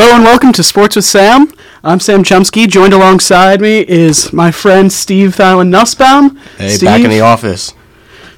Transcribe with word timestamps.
Hello 0.00 0.14
and 0.14 0.22
welcome 0.22 0.52
to 0.52 0.62
Sports 0.62 0.94
with 0.94 1.06
Sam. 1.06 1.52
I'm 1.82 1.98
Sam 1.98 2.22
Chumsky. 2.22 2.68
Joined 2.68 2.92
alongside 2.92 3.60
me 3.60 3.80
is 3.80 4.32
my 4.32 4.52
friend 4.52 4.92
Steve 4.92 5.34
Thalen 5.34 5.70
Nussbaum. 5.70 6.36
Hey, 6.56 6.68
Steve, 6.68 6.86
back 6.86 7.00
in 7.00 7.10
the 7.10 7.20
office. 7.20 7.74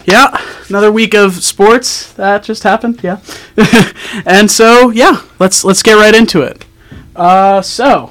Yeah, 0.06 0.34
another 0.70 0.90
week 0.90 1.12
of 1.12 1.44
sports 1.44 2.14
that 2.14 2.44
just 2.44 2.62
happened. 2.62 3.00
Yeah, 3.02 3.20
and 4.24 4.50
so 4.50 4.88
yeah, 4.88 5.20
let's 5.38 5.62
let's 5.62 5.82
get 5.82 5.96
right 5.96 6.14
into 6.14 6.40
it. 6.40 6.64
Uh, 7.14 7.60
so. 7.60 8.10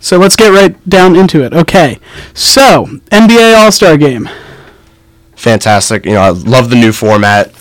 So 0.00 0.18
let's 0.18 0.36
get 0.36 0.50
right 0.50 0.86
down 0.86 1.16
into 1.16 1.42
it. 1.42 1.54
Okay, 1.54 1.98
so 2.34 2.84
NBA 3.10 3.56
All 3.56 3.72
Star 3.72 3.96
Game. 3.96 4.28
Fantastic. 5.34 6.04
You 6.04 6.12
know, 6.12 6.20
I 6.20 6.28
love 6.28 6.68
the 6.68 6.76
new 6.76 6.92
format. 6.92 7.54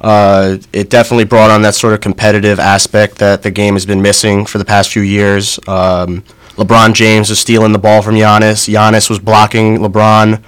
Uh, 0.00 0.56
it 0.72 0.88
definitely 0.88 1.24
brought 1.24 1.50
on 1.50 1.62
that 1.62 1.74
sort 1.74 1.92
of 1.92 2.00
competitive 2.00 2.58
aspect 2.58 3.18
that 3.18 3.42
the 3.42 3.50
game 3.50 3.74
has 3.74 3.84
been 3.84 4.00
missing 4.00 4.46
for 4.46 4.58
the 4.58 4.64
past 4.64 4.90
few 4.90 5.02
years. 5.02 5.58
Um, 5.68 6.22
LeBron 6.56 6.94
James 6.94 7.30
was 7.30 7.38
stealing 7.38 7.72
the 7.72 7.78
ball 7.78 8.02
from 8.02 8.14
Giannis. 8.14 8.68
Giannis 8.68 9.10
was 9.10 9.18
blocking 9.18 9.78
LeBron, 9.78 10.42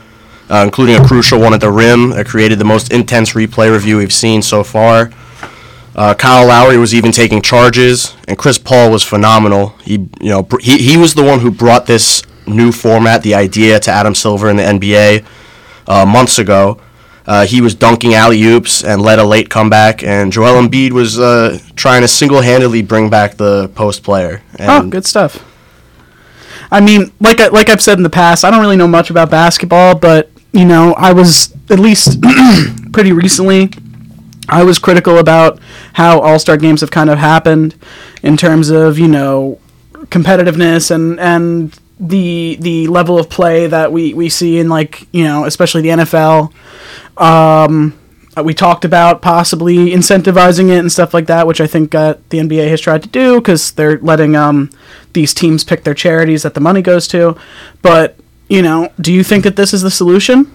uh, 0.48 0.62
including 0.65 0.97
a 0.97 1.06
crucial 1.06 1.38
one 1.38 1.52
at 1.55 1.61
the 1.61 1.70
rim 1.70 2.11
that 2.11 2.27
created 2.27 2.59
the 2.59 2.65
most 2.65 2.92
intense 2.92 3.33
replay 3.33 3.70
review 3.70 3.98
we've 3.98 4.12
seen 4.12 4.42
so 4.42 4.64
far. 4.64 5.11
Uh, 5.94 6.14
Kyle 6.14 6.47
Lowry 6.47 6.78
was 6.78 6.94
even 6.94 7.12
taking 7.12 7.42
charges, 7.42 8.16
and 8.27 8.39
Chris 8.39 8.59
Paul 8.59 8.91
was 8.91 9.03
phenomenal. 9.03 9.69
He, 9.83 9.94
you 10.20 10.31
know, 10.31 10.48
he, 10.61 10.78
he 10.78 10.97
was 10.97 11.14
the 11.14 11.22
one 11.22 11.41
who 11.41 11.50
brought 11.50 11.87
this 11.87 12.22
new 12.47 12.72
format, 12.72 13.22
the 13.22 13.34
idea 13.34 13.78
to 13.81 13.91
Adam 13.91 14.14
Silver 14.14 14.48
in 14.48 14.56
the 14.56 14.62
NBA 14.62 15.25
uh, 15.87 16.06
months 16.06 16.39
ago. 16.39 16.81
Uh, 17.27 17.47
he 17.47 17.61
was 17.61 17.75
dunking 17.75 18.15
alley 18.15 18.42
oops 18.42 18.83
and 18.83 19.01
led 19.01 19.19
a 19.19 19.25
late 19.25 19.48
comeback, 19.48 20.03
and 20.03 20.33
Joel 20.33 20.61
Embiid 20.61 20.92
was 20.92 21.19
uh, 21.20 21.59
trying 21.77 22.03
to 22.03 22.09
single 22.09 22.41
handedly 22.41 22.83
bring 22.83 23.11
back 23.11 23.37
the 23.37 23.69
post 23.69 24.03
player. 24.03 24.42
And 24.59 24.70
Oh, 24.70 24.89
good 24.91 25.06
stuff. 25.06 25.45
I 26.70 26.81
mean, 26.81 27.12
like 27.20 27.39
I, 27.41 27.48
like 27.48 27.69
I've 27.69 27.83
said 27.83 27.98
in 27.98 28.03
the 28.03 28.11
past, 28.11 28.45
I 28.45 28.50
don't 28.50 28.61
really 28.61 28.77
know 28.77 28.89
much 28.89 29.11
about 29.11 29.31
basketball, 29.31 29.95
but 29.95 30.31
you 30.53 30.65
know, 30.65 30.95
I 30.95 31.12
was 31.12 31.55
at 31.70 31.78
least 31.78 32.19
pretty 32.93 33.12
recently. 33.12 33.70
I 34.48 34.65
was 34.65 34.78
critical 34.78 35.19
about 35.19 35.61
how 35.95 36.20
All 36.20 36.39
Star 36.39 36.56
games 36.56 36.81
have 36.81 36.91
kind 36.91 37.09
of 37.09 37.19
happened 37.19 37.75
in 38.23 38.37
terms 38.37 38.70
of 38.70 38.98
you 38.98 39.09
know 39.09 39.61
competitiveness 40.06 40.91
and 40.91 41.20
and 41.20 41.78
the 42.03 42.56
the 42.61 42.89
level 42.89 43.19
of 43.19 43.31
play 43.31 43.69
that 43.69 43.92
we 43.92 44.12
we 44.12 44.28
see 44.28 44.58
in 44.58 44.69
like 44.69 45.06
you 45.12 45.25
know 45.25 45.45
especially 45.45 45.83
the 45.83 45.89
NFL. 45.91 46.53
Um, 47.17 47.98
we 48.42 48.55
talked 48.55 48.84
about 48.84 49.20
possibly 49.20 49.91
incentivizing 49.91 50.70
it 50.70 50.78
and 50.78 50.91
stuff 50.91 51.12
like 51.12 51.27
that, 51.27 51.47
which 51.47 51.61
I 51.61 51.67
think 51.67 51.94
uh, 51.94 52.14
the 52.31 52.39
NBA 52.39 52.69
has 52.70 52.81
tried 52.81 53.03
to 53.03 53.09
do 53.09 53.39
because 53.39 53.72
they're 53.72 53.98
letting 53.98 54.34
um, 54.36 54.70
these 55.12 55.34
teams 55.34 55.64
pick 55.64 55.84
their 55.84 55.94
charities 55.94 56.42
that 56.42 56.55
the 56.55 56.61
money 56.61 56.83
goes 56.83 57.06
to. 57.09 57.36
But 57.83 58.16
you 58.48 58.62
know, 58.62 58.91
do 59.00 59.12
you 59.12 59.22
think 59.22 59.44
that 59.44 59.56
this 59.56 59.72
is 59.72 59.83
the 59.83 59.91
solution? 59.91 60.50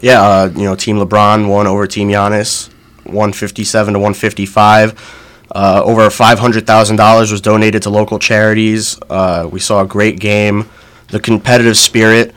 Yeah, 0.00 0.20
uh, 0.20 0.52
you 0.54 0.64
know, 0.64 0.74
Team 0.74 0.96
LeBron 0.96 1.48
won 1.48 1.66
over 1.66 1.86
Team 1.86 2.08
Giannis, 2.08 2.68
157 3.04 3.94
to 3.94 3.98
155. 3.98 5.16
Uh, 5.52 5.82
over 5.84 6.02
$500,000 6.02 7.32
was 7.32 7.40
donated 7.40 7.82
to 7.82 7.90
local 7.90 8.20
charities. 8.20 8.98
Uh, 9.10 9.48
we 9.50 9.58
saw 9.58 9.82
a 9.82 9.86
great 9.86 10.20
game. 10.20 10.68
The 11.10 11.20
competitive 11.20 11.76
spirit 11.76 12.34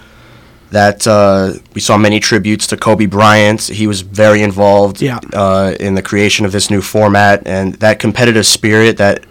that 0.71 1.05
uh, 1.05 1.53
we 1.75 1.81
saw 1.81 1.97
many 1.97 2.19
tributes 2.19 2.65
to 2.67 2.77
Kobe 2.77 3.05
Bryant. 3.05 3.61
He 3.61 3.85
was 3.85 4.01
very 4.01 4.41
involved 4.41 5.01
Yeah. 5.01 5.19
uh, 5.33 5.75
in 5.79 5.93
the 5.93 6.01
creation 6.01 6.45
of 6.45 6.51
this 6.51 6.69
new 6.71 6.81
format, 6.81 7.43
and 7.45 7.75
that 7.75 7.99
competitive 7.99 8.45
spirit 8.47 8.97
that 8.97 9.23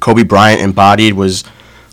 Kobe 0.00 0.22
Bryant 0.22 0.60
embodied 0.60 1.14
was 1.14 1.42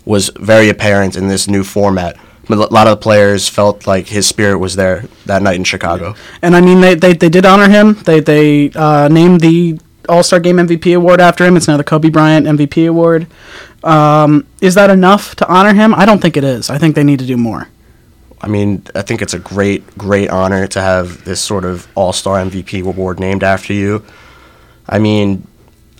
was 0.04 0.30
very 0.38 0.68
apparent 0.68 1.16
in 1.16 1.26
this 1.26 1.48
new 1.48 1.64
format. 1.64 2.16
A 2.48 2.54
lot 2.54 2.86
of 2.86 2.92
the 2.92 2.96
players 3.02 3.48
felt 3.48 3.88
like 3.88 4.06
his 4.06 4.24
spirit 4.28 4.58
was 4.58 4.76
there 4.76 5.02
that 5.24 5.42
night 5.42 5.56
in 5.56 5.64
Chicago. 5.64 6.14
And 6.42 6.54
I 6.54 6.60
mean, 6.60 6.80
they, 6.80 6.94
they, 6.94 7.12
they 7.12 7.28
did 7.28 7.44
honor 7.44 7.68
him. 7.68 7.94
They 8.04 8.20
they 8.20 8.70
uh, 8.70 9.08
named 9.08 9.40
the 9.40 9.80
All 10.08 10.22
Star 10.22 10.38
Game 10.38 10.58
MVP 10.58 10.94
award 10.96 11.20
after 11.20 11.44
him. 11.44 11.56
It's 11.56 11.66
now 11.66 11.76
the 11.76 11.82
Kobe 11.82 12.08
Bryant 12.08 12.46
MVP 12.46 12.88
award. 12.88 13.26
Um, 13.86 14.48
is 14.60 14.74
that 14.74 14.90
enough 14.90 15.36
to 15.36 15.48
honor 15.48 15.72
him? 15.72 15.94
I 15.94 16.04
don't 16.04 16.20
think 16.20 16.36
it 16.36 16.42
is. 16.42 16.70
I 16.70 16.76
think 16.76 16.96
they 16.96 17.04
need 17.04 17.20
to 17.20 17.26
do 17.26 17.36
more. 17.36 17.68
I 18.40 18.48
mean, 18.48 18.82
I 18.96 19.02
think 19.02 19.22
it's 19.22 19.32
a 19.32 19.38
great, 19.38 19.96
great 19.96 20.28
honor 20.28 20.66
to 20.66 20.80
have 20.80 21.24
this 21.24 21.40
sort 21.40 21.64
of 21.64 21.86
All 21.94 22.12
Star 22.12 22.38
MVP 22.38 22.84
award 22.84 23.20
named 23.20 23.44
after 23.44 23.72
you. 23.72 24.04
I 24.88 24.98
mean, 24.98 25.46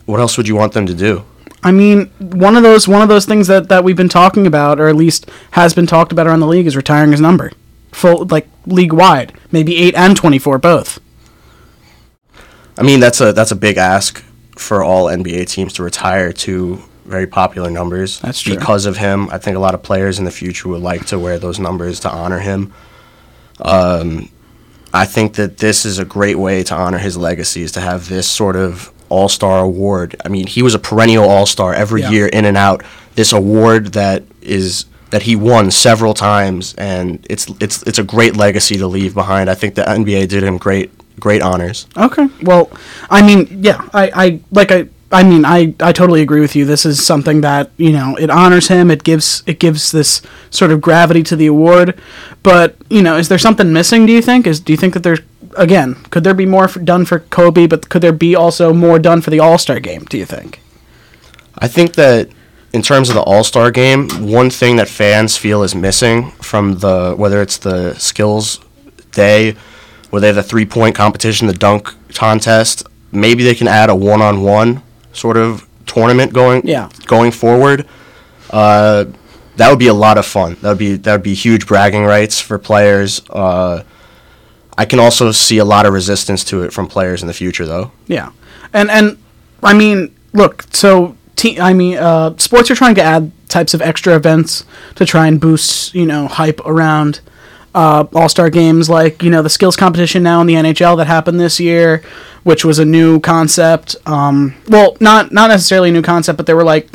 what 0.05 0.19
else 0.19 0.37
would 0.37 0.49
you 0.49 0.57
want 0.57 0.73
them 0.73 0.87
to 0.87 0.95
do? 0.95 1.25
I 1.63 1.71
mean, 1.71 2.07
one 2.19 2.57
of 2.57 2.65
those 2.65 2.89
one 2.89 3.03
of 3.03 3.09
those 3.09 3.25
things 3.25 3.47
that, 3.47 3.69
that 3.69 3.85
we've 3.85 3.97
been 3.97 4.09
talking 4.09 4.49
about, 4.49 4.81
or 4.81 4.89
at 4.89 4.97
least 4.97 5.31
has 5.53 5.73
been 5.73 5.87
talked 5.87 6.11
about 6.11 6.27
around 6.27 6.41
the 6.41 6.47
league, 6.47 6.67
is 6.67 6.77
retiring 6.77 7.13
his 7.13 7.21
number, 7.21 7.53
full 7.93 8.27
like 8.27 8.49
league 8.67 8.93
wide, 8.93 9.33
maybe 9.53 9.77
eight 9.77 9.95
and 9.95 10.17
twenty 10.17 10.39
four 10.41 10.59
both. 10.59 10.99
I 12.77 12.83
mean, 12.83 12.99
that's 12.99 13.21
a 13.21 13.33
that's 13.33 13.53
a 13.53 13.57
big 13.57 13.77
ask 13.79 14.25
for 14.57 14.83
all 14.83 15.07
NBA 15.07 15.49
teams 15.49 15.73
to 15.75 15.83
retire 15.83 16.33
two 16.33 16.83
very 17.07 17.27
popular 17.27 17.71
numbers. 17.71 18.21
That's 18.21 18.41
true. 18.41 18.55
Because 18.57 18.87
of 18.87 18.97
him, 18.97 19.29
I 19.31 19.39
think 19.39 19.57
a 19.57 19.61
lot 19.61 19.75
of 19.75 19.83
players 19.83 20.19
in 20.19 20.25
the 20.25 20.31
future 20.31 20.69
would 20.69 20.83
like 20.83 21.07
to 21.07 21.19
wear 21.19 21.39
those 21.39 21.59
numbers 21.59 22.01
to 22.01 22.11
honor 22.11 22.39
him. 22.41 22.73
Um, 23.61 24.31
I 24.93 25.05
think 25.07 25.35
that 25.35 25.59
this 25.59 25.85
is 25.85 25.99
a 25.99 26.05
great 26.05 26.37
way 26.39 26.63
to 26.65 26.75
honor 26.75 26.99
his 26.99 27.17
legacy 27.17 27.63
is 27.63 27.73
to 27.73 27.81
have 27.81 28.09
this 28.09 28.29
sort 28.29 28.57
of 28.57 28.93
All 29.09 29.29
Star 29.29 29.61
award. 29.61 30.17
I 30.25 30.29
mean, 30.29 30.47
he 30.47 30.63
was 30.63 30.75
a 30.75 30.79
perennial 30.79 31.25
All 31.29 31.47
Star 31.47 31.75
every 31.75 32.03
Yeah. 32.03 32.11
year, 32.11 32.27
in 32.27 32.45
and 32.45 32.57
out. 32.57 32.83
This 33.15 33.33
award 33.33 33.93
that 33.93 34.25
is 34.43 34.87
that 35.11 35.23
he 35.23 35.37
won 35.37 35.71
several 35.71 36.15
times, 36.15 36.75
and 36.77 37.25
it's 37.31 37.47
it's 37.61 37.83
it's 37.85 37.99
a 37.99 38.03
great 38.05 38.37
legacy 38.37 38.77
to 38.79 38.87
leave 38.87 39.15
behind. 39.15 39.49
I 39.49 39.55
think 39.55 39.75
the 39.75 39.83
NBA 39.89 40.27
did 40.29 40.43
him 40.43 40.59
great 40.59 40.91
great 41.19 41.41
honors. 41.43 41.87
Okay. 41.97 42.29
Well, 42.43 42.71
I 43.09 43.23
mean, 43.27 43.61
yeah, 43.63 43.89
I, 43.95 44.11
I 44.15 44.41
like 44.51 44.71
I 44.73 44.89
I 45.13 45.23
mean, 45.23 45.45
I, 45.45 45.75
I 45.81 45.93
totally 45.93 46.21
agree 46.21 46.41
with 46.41 46.57
you. 46.57 46.65
This 46.65 46.85
is 46.85 47.05
something 47.05 47.41
that, 47.43 47.71
you 47.77 47.93
know, 47.93 48.17
it 48.17 48.29
honors 48.29 48.69
him. 48.69 48.91
It 48.91 49.05
gives 49.05 49.45
it 49.47 49.61
gives 49.61 49.93
this 49.93 50.21
sort 50.51 50.73
of 50.73 50.81
gravity 50.81 51.23
to 51.25 51.37
the 51.37 51.47
award. 51.47 51.99
But, 52.43 52.77
you 52.91 53.03
know, 53.03 53.17
is 53.17 53.29
there 53.29 53.39
something 53.39 53.73
missing, 53.73 54.07
do 54.07 54.13
you 54.13 54.23
think? 54.23 54.47
Is 54.47 54.59
do 54.59 54.73
you 54.73 54.77
think 54.77 54.95
that 54.95 55.05
there's 55.05 55.21
again, 55.57 55.95
could 56.11 56.25
there 56.25 56.35
be 56.35 56.47
more 56.47 56.65
f 56.65 56.77
done 56.85 57.05
for 57.05 57.21
Kobe, 57.21 57.67
but 57.67 57.89
could 57.89 58.03
there 58.03 58.13
be 58.13 58.35
also 58.35 58.73
more 58.73 58.99
done 58.99 59.23
for 59.23 59.31
the 59.31 59.41
All-Star 59.41 59.81
game, 59.81 60.05
do 60.05 60.19
you 60.19 60.27
think? 60.27 60.61
I 61.59 61.69
think 61.69 61.95
that 61.95 62.29
in 62.73 62.83
terms 62.83 63.09
of 63.09 63.15
the 63.15 63.23
All 63.23 63.45
Star 63.45 63.71
game, 63.71 64.09
one 64.29 64.51
thing 64.51 64.77
that 64.77 64.89
fans 64.89 65.37
feel 65.37 65.63
is 65.63 65.75
missing 65.75 66.33
from 66.33 66.81
the 66.81 67.15
whether 67.17 67.41
it's 67.41 67.59
the 67.59 67.95
skills 67.95 68.61
day, 69.13 69.57
where 70.11 70.21
they 70.21 70.27
have 70.27 70.37
the 70.37 70.43
three 70.43 70.67
point 70.67 70.95
competition, 70.95 71.47
the 71.47 71.55
dunk 71.55 71.95
contest, 72.13 72.87
maybe 73.13 73.45
they 73.45 73.55
can 73.55 73.69
add 73.69 73.89
a 73.89 73.95
one 73.95 74.21
on 74.21 74.43
one 74.43 74.83
sort 75.17 75.37
of 75.37 75.67
tournament 75.87 76.33
going 76.33 76.63
Yeah. 76.65 76.89
going 77.07 77.31
forward. 77.33 77.87
Uh, 78.51 79.07
that 79.57 79.71
would 79.71 79.79
be 79.79 79.87
a 79.89 79.95
lot 79.95 80.19
of 80.19 80.27
fun. 80.27 80.57
That 80.63 80.69
would 80.71 80.79
be 80.79 80.97
that 80.97 81.13
would 81.13 81.23
be 81.23 81.35
huge 81.35 81.67
bragging 81.67 82.05
rights 82.05 82.41
for 82.41 82.59
players. 82.59 83.23
Uh, 83.31 83.83
I 84.79 84.85
can 84.85 84.99
also 85.01 85.33
see 85.33 85.59
a 85.59 85.65
lot 85.65 85.87
of 85.87 85.95
resistance 85.95 86.45
to 86.45 86.63
it 86.63 86.73
from 86.73 86.87
players 86.87 87.23
in 87.23 87.29
the 87.29 87.33
future, 87.35 87.65
though. 87.65 87.91
Yeah, 88.07 88.31
and 88.73 88.91
and 88.91 89.17
I 89.63 89.73
mean, 89.73 90.15
look, 90.35 90.65
so 90.71 91.17
te- 91.37 91.59
I 91.59 91.73
mean, 91.73 91.97
uh, 91.97 92.35
sports 92.37 92.71
are 92.71 92.75
trying 92.75 92.95
to 92.97 93.03
add 93.03 93.33
types 93.49 93.73
of 93.75 93.81
extra 93.81 94.15
events 94.15 94.65
to 94.97 95.07
try 95.07 95.27
and 95.29 95.41
boost, 95.41 95.95
you 95.95 96.05
know, 96.05 96.27
hype 96.29 96.61
around 96.67 97.21
uh, 97.77 98.07
All 98.15 98.29
Star 98.29 98.49
games, 98.49 98.89
like 98.89 99.23
you 99.23 99.31
know 99.31 99.43
the 99.43 99.51
skills 99.51 99.77
competition 99.77 100.23
now 100.23 100.41
in 100.41 100.47
the 100.47 100.55
NHL 100.55 100.97
that 100.97 101.07
happened 101.07 101.39
this 101.39 101.61
year, 101.61 102.03
which 102.43 102.65
was 102.65 102.79
a 102.79 102.85
new 102.85 103.21
concept. 103.21 103.95
Um, 104.07 104.55
well, 104.69 104.97
not 104.99 105.31
not 105.31 105.49
necessarily 105.49 105.91
a 105.91 105.93
new 105.93 106.03
concept, 106.03 106.39
but 106.39 106.47
there 106.47 106.57
were 106.57 106.65
like 106.65 106.89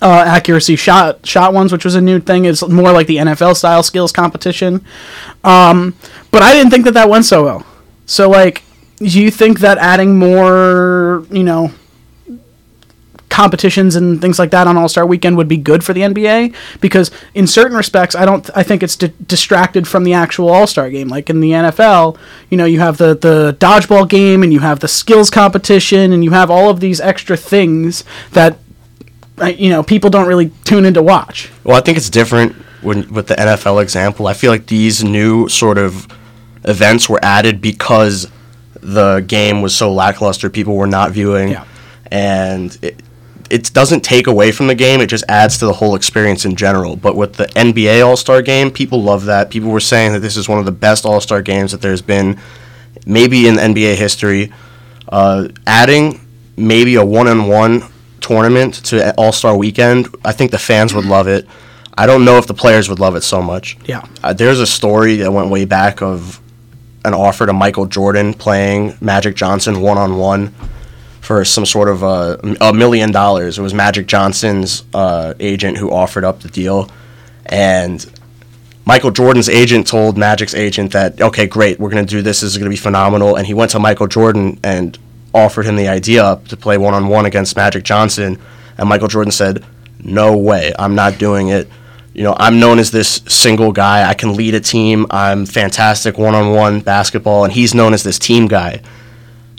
uh, 0.00 0.24
accuracy 0.26 0.74
shot 0.74 1.24
shot 1.26 1.52
ones, 1.52 1.70
which 1.70 1.84
was 1.84 1.94
a 1.94 2.00
new 2.00 2.18
thing. 2.18 2.46
It's 2.46 2.66
more 2.66 2.92
like 2.92 3.06
the 3.06 3.18
NFL 3.18 3.56
style 3.56 3.82
skills 3.82 4.10
competition. 4.10 4.82
Um, 5.44 5.94
but 6.30 6.42
I 6.42 6.54
didn't 6.54 6.70
think 6.70 6.86
that 6.86 6.94
that 6.94 7.10
went 7.10 7.26
so 7.26 7.44
well. 7.44 7.66
So 8.06 8.30
like, 8.30 8.62
do 8.96 9.20
you 9.20 9.30
think 9.30 9.60
that 9.60 9.76
adding 9.76 10.18
more, 10.18 11.26
you 11.30 11.44
know, 11.44 11.72
competitions 13.34 13.96
and 13.96 14.20
things 14.20 14.38
like 14.38 14.50
that 14.52 14.66
on 14.66 14.76
All 14.76 14.88
Star 14.88 15.04
Weekend 15.04 15.36
would 15.36 15.48
be 15.48 15.56
good 15.56 15.82
for 15.82 15.92
the 15.92 16.02
NBA? 16.02 16.54
Because 16.80 17.10
in 17.34 17.46
certain 17.46 17.76
respects, 17.76 18.14
I 18.14 18.24
don't. 18.24 18.48
I 18.54 18.62
think 18.62 18.82
it's 18.82 18.96
di- 18.96 19.12
distracted 19.26 19.88
from 19.88 20.04
the 20.04 20.12
actual 20.12 20.48
All 20.48 20.66
Star 20.66 20.88
game. 20.88 21.08
Like 21.08 21.28
in 21.28 21.40
the 21.40 21.50
NFL, 21.50 22.16
you 22.50 22.56
know, 22.56 22.64
you 22.64 22.78
have 22.78 22.96
the 22.98 23.14
the 23.14 23.56
dodgeball 23.58 24.08
game 24.08 24.42
and 24.44 24.52
you 24.52 24.60
have 24.60 24.78
the 24.80 24.88
skills 24.88 25.30
competition 25.30 26.12
and 26.12 26.22
you 26.22 26.30
have 26.30 26.50
all 26.50 26.70
of 26.70 26.78
these 26.80 27.00
extra 27.00 27.36
things 27.36 28.04
that 28.32 28.58
uh, 29.42 29.46
you 29.46 29.68
know 29.68 29.82
people 29.82 30.10
don't 30.10 30.28
really 30.28 30.50
tune 30.64 30.84
in 30.84 30.94
to 30.94 31.02
watch. 31.02 31.50
Well, 31.64 31.76
I 31.76 31.80
think 31.80 31.96
it's 31.98 32.10
different 32.10 32.54
when, 32.82 33.12
with 33.12 33.26
the 33.26 33.34
NFL 33.34 33.82
example. 33.82 34.28
I 34.28 34.34
feel 34.34 34.52
like 34.52 34.66
these 34.66 35.02
new 35.02 35.48
sort 35.48 35.78
of 35.78 36.06
events 36.64 37.08
were 37.08 37.18
added 37.22 37.60
because 37.60 38.30
the 38.80 39.20
game 39.26 39.60
was 39.60 39.74
so 39.74 39.92
lackluster. 39.92 40.48
People 40.50 40.76
were 40.76 40.86
not 40.86 41.10
viewing. 41.10 41.48
Yeah. 41.48 41.64
and 42.10 42.78
it, 42.82 43.00
it 43.50 43.72
doesn't 43.72 44.02
take 44.02 44.26
away 44.26 44.52
from 44.52 44.66
the 44.66 44.74
game. 44.74 45.00
It 45.00 45.06
just 45.06 45.24
adds 45.28 45.58
to 45.58 45.66
the 45.66 45.72
whole 45.72 45.94
experience 45.94 46.44
in 46.44 46.56
general. 46.56 46.96
But 46.96 47.16
with 47.16 47.34
the 47.34 47.46
NBA 47.46 48.04
All 48.04 48.16
Star 48.16 48.42
Game, 48.42 48.70
people 48.70 49.02
love 49.02 49.26
that. 49.26 49.50
People 49.50 49.70
were 49.70 49.80
saying 49.80 50.12
that 50.12 50.20
this 50.20 50.36
is 50.36 50.48
one 50.48 50.58
of 50.58 50.64
the 50.64 50.72
best 50.72 51.04
All 51.04 51.20
Star 51.20 51.42
games 51.42 51.72
that 51.72 51.80
there's 51.80 52.02
been, 52.02 52.40
maybe 53.06 53.46
in 53.46 53.56
NBA 53.56 53.96
history. 53.96 54.52
Uh, 55.08 55.48
adding 55.66 56.20
maybe 56.56 56.94
a 56.94 57.04
one 57.04 57.28
on 57.28 57.46
one 57.48 57.82
tournament 58.20 58.74
to 58.86 59.14
All 59.16 59.32
Star 59.32 59.56
Weekend, 59.56 60.08
I 60.24 60.32
think 60.32 60.50
the 60.50 60.58
fans 60.58 60.94
would 60.94 61.04
love 61.04 61.28
it. 61.28 61.46
I 61.96 62.06
don't 62.06 62.24
know 62.24 62.38
if 62.38 62.46
the 62.46 62.54
players 62.54 62.88
would 62.88 62.98
love 62.98 63.14
it 63.14 63.22
so 63.22 63.40
much. 63.40 63.76
Yeah. 63.84 64.04
Uh, 64.22 64.32
there's 64.32 64.58
a 64.58 64.66
story 64.66 65.16
that 65.16 65.32
went 65.32 65.50
way 65.50 65.64
back 65.64 66.02
of 66.02 66.40
an 67.04 67.14
offer 67.14 67.46
to 67.46 67.52
Michael 67.52 67.86
Jordan 67.86 68.34
playing 68.34 68.96
Magic 69.00 69.36
Johnson 69.36 69.80
one 69.80 69.98
on 69.98 70.16
one 70.16 70.54
for 71.24 71.42
some 71.44 71.64
sort 71.64 71.88
of 71.88 72.04
uh, 72.04 72.36
a 72.60 72.72
million 72.72 73.10
dollars. 73.10 73.58
It 73.58 73.62
was 73.62 73.72
Magic 73.72 74.06
Johnson's 74.06 74.84
uh, 74.92 75.32
agent 75.40 75.78
who 75.78 75.90
offered 75.90 76.22
up 76.22 76.40
the 76.40 76.48
deal, 76.48 76.90
and 77.46 78.04
Michael 78.84 79.10
Jordan's 79.10 79.48
agent 79.48 79.86
told 79.86 80.18
Magic's 80.18 80.54
agent 80.54 80.92
that 80.92 81.20
okay, 81.20 81.46
great, 81.46 81.80
we're 81.80 81.88
going 81.88 82.04
to 82.04 82.10
do 82.10 82.20
this. 82.20 82.42
This 82.42 82.52
is 82.52 82.58
going 82.58 82.70
to 82.70 82.70
be 82.70 82.76
phenomenal. 82.76 83.36
And 83.36 83.46
he 83.46 83.54
went 83.54 83.70
to 83.70 83.78
Michael 83.78 84.06
Jordan 84.06 84.60
and 84.62 84.98
offered 85.32 85.64
him 85.64 85.76
the 85.76 85.88
idea 85.88 86.40
to 86.48 86.56
play 86.56 86.76
one 86.76 86.92
on 86.92 87.08
one 87.08 87.24
against 87.24 87.56
Magic 87.56 87.84
Johnson, 87.84 88.38
and 88.76 88.88
Michael 88.88 89.08
Jordan 89.08 89.32
said, 89.32 89.64
"No 90.00 90.36
way, 90.36 90.74
I'm 90.78 90.94
not 90.94 91.18
doing 91.18 91.48
it." 91.48 91.68
You 92.12 92.22
know, 92.22 92.36
I'm 92.38 92.60
known 92.60 92.78
as 92.78 92.90
this 92.90 93.22
single 93.26 93.72
guy. 93.72 94.08
I 94.08 94.14
can 94.14 94.36
lead 94.36 94.54
a 94.54 94.60
team. 94.60 95.06
I'm 95.10 95.46
fantastic 95.46 96.16
one 96.18 96.34
on 96.34 96.54
one 96.54 96.80
basketball, 96.80 97.44
and 97.44 97.52
he's 97.52 97.74
known 97.74 97.94
as 97.94 98.02
this 98.02 98.18
team 98.18 98.46
guy. 98.46 98.82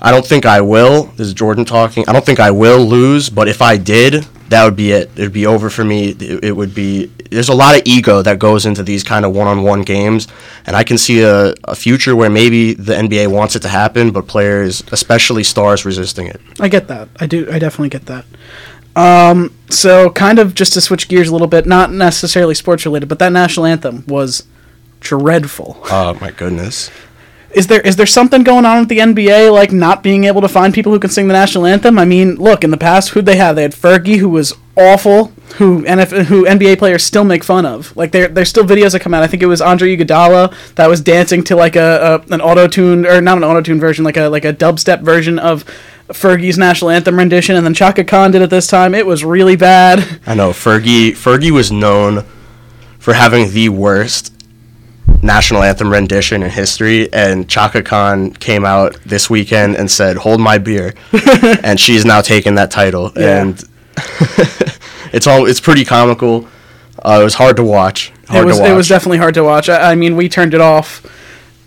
I 0.06 0.12
don't 0.12 0.26
think 0.26 0.46
I 0.46 0.62
will. 0.62 1.06
This 1.18 1.26
is 1.26 1.34
Jordan 1.34 1.66
talking. 1.66 2.06
I 2.08 2.14
don't 2.14 2.24
think 2.24 2.40
I 2.40 2.52
will 2.52 2.86
lose, 2.86 3.28
but 3.28 3.48
if 3.48 3.60
I 3.60 3.76
did, 3.76 4.14
that 4.50 4.64
would 4.64 4.76
be 4.76 4.92
it. 4.92 5.10
It'd 5.16 5.34
be 5.34 5.48
over 5.48 5.68
for 5.72 5.84
me. 5.84 6.10
It, 6.10 6.46
it 6.46 6.52
would 6.52 6.76
be. 6.76 7.08
There's 7.32 7.50
a 7.50 7.56
lot 7.56 7.76
of 7.76 7.82
ego 7.86 8.22
that 8.22 8.38
goes 8.38 8.68
into 8.68 8.84
these 8.84 9.04
kind 9.04 9.26
of 9.26 9.34
one-on-one 9.34 9.82
games, 9.82 10.28
and 10.68 10.76
I 10.76 10.84
can 10.84 11.00
see 11.00 11.24
a, 11.24 11.56
a 11.64 11.74
future 11.74 12.16
where 12.16 12.30
maybe 12.30 12.76
the 12.76 12.94
NBA 12.94 13.32
wants 13.32 13.56
it 13.56 13.62
to 13.62 13.68
happen, 13.68 14.12
but 14.12 14.28
players, 14.28 14.84
especially 14.92 15.44
stars, 15.44 15.86
resisting 15.86 16.28
it. 16.28 16.40
I 16.60 16.68
get 16.68 16.88
that. 16.88 17.10
I 17.20 17.26
do. 17.26 17.48
I 17.52 17.58
definitely 17.58 17.90
get 17.90 18.06
that. 18.06 18.26
Um, 18.96 19.58
so 19.72 20.12
kind 20.12 20.38
of 20.38 20.54
just 20.54 20.74
to 20.74 20.82
switch 20.82 21.08
gears 21.08 21.30
a 21.30 21.32
little 21.32 21.48
bit, 21.48 21.66
not 21.66 21.92
necessarily 21.92 22.54
sports 22.54 22.86
related, 22.86 23.10
but 23.10 23.18
that 23.18 23.32
national 23.32 23.66
anthem 23.66 24.06
was 24.06 24.44
dreadful. 25.00 25.80
Oh 25.90 26.16
my 26.22 26.30
goodness. 26.30 26.92
Is 27.56 27.68
there 27.68 27.80
is 27.82 27.96
there 27.96 28.06
something 28.06 28.44
going 28.44 28.66
on 28.66 28.82
with 28.82 28.90
the 28.90 29.00
NBA 29.00 29.52
like 29.52 29.72
not 29.72 30.04
being 30.04 30.26
able 30.26 30.42
to 30.42 30.50
find 30.50 30.74
people 30.74 30.92
who 30.92 31.00
can 31.00 31.10
sing 31.10 31.28
the 31.28 31.34
national 31.34 31.66
anthem? 31.66 31.98
I 31.98 32.04
mean, 32.04 32.36
look, 32.36 32.66
in 32.66 32.70
the 32.70 32.78
past 32.78 33.10
who'd 33.10 33.26
they 33.26 33.38
have? 33.38 33.56
They 33.56 33.62
had 33.62 33.72
Fergie 33.72 34.18
who 34.18 34.28
was 34.28 34.54
awful, 34.76 35.28
who 35.56 35.80
who 35.86 36.46
NBA 36.46 36.78
players 36.78 37.04
still 37.04 37.24
make 37.24 37.46
fun 37.46 37.66
of. 37.66 37.96
Like 37.96 38.12
there 38.12 38.28
there's 38.28 38.50
still 38.50 38.66
videos 38.66 38.92
that 38.92 39.00
come 39.00 39.14
out. 39.14 39.24
I 39.24 39.28
think 39.28 39.42
it 39.42 39.46
was 39.46 39.62
Andre 39.62 39.96
Iguodala 39.96 40.54
that 40.76 40.90
was 40.90 41.00
dancing 41.00 41.46
to 41.46 41.56
like 41.56 41.78
a, 41.78 42.22
a 42.30 42.34
an 42.34 42.42
auto 42.42 42.68
tune 42.68 43.06
or 43.06 43.22
not 43.22 43.38
an 43.38 43.46
auto 43.46 43.62
tune 43.62 43.80
version, 43.80 44.04
like 44.04 44.18
a 44.18 44.28
like 44.28 44.44
a 44.44 44.54
dubstep 44.54 45.02
version 45.02 45.40
of 45.40 45.64
Fergie's 46.10 46.58
national 46.58 46.92
anthem 46.92 47.18
rendition, 47.18 47.56
and 47.56 47.66
then 47.66 47.74
Chaka 47.74 48.04
Khan 48.04 48.32
did 48.32 48.42
it 48.42 48.50
this 48.50 48.68
time. 48.68 48.94
It 48.94 49.06
was 49.06 49.24
really 49.24 49.56
bad. 49.56 50.20
I 50.28 50.36
know 50.36 50.50
Fergie. 50.50 51.12
Fergie 51.12 51.52
was 51.52 51.72
known 51.72 52.26
for 53.00 53.14
having 53.14 53.52
the 53.52 53.70
worst 53.70 54.35
national 55.22 55.64
anthem 55.64 55.92
rendition 55.92 56.44
in 56.44 56.50
history, 56.50 57.12
and 57.14 57.50
Chaka 57.50 57.82
Khan 57.84 58.32
came 58.34 58.66
out 58.66 58.96
this 59.06 59.30
weekend 59.30 59.76
and 59.76 59.90
said, 59.90 60.18
"Hold 60.18 60.40
my 60.40 60.58
beer," 60.58 60.94
and 61.64 61.80
she's 61.80 62.06
now 62.06 62.22
taken 62.22 62.56
that 62.56 62.72
title, 62.72 63.12
Yeah. 63.16 63.42
and 63.42 63.64
it's 65.14 65.28
all 65.28 65.46
it's 65.46 65.60
pretty 65.60 65.86
comical. 65.86 66.48
Uh, 67.04 67.20
it 67.22 67.24
was 67.24 67.36
hard 67.36 67.56
to 67.58 67.64
watch. 67.64 68.12
Hard 68.28 68.44
it 68.44 68.46
was 68.48 68.58
to 68.58 68.62
watch. 68.64 68.72
it 68.72 68.74
was 68.74 68.88
definitely 68.88 69.18
hard 69.18 69.34
to 69.36 69.44
watch. 69.44 69.70
I, 69.70 69.92
I 69.92 69.96
mean, 69.96 70.16
we 70.16 70.30
turned 70.30 70.54
it 70.54 70.62
off 70.62 71.06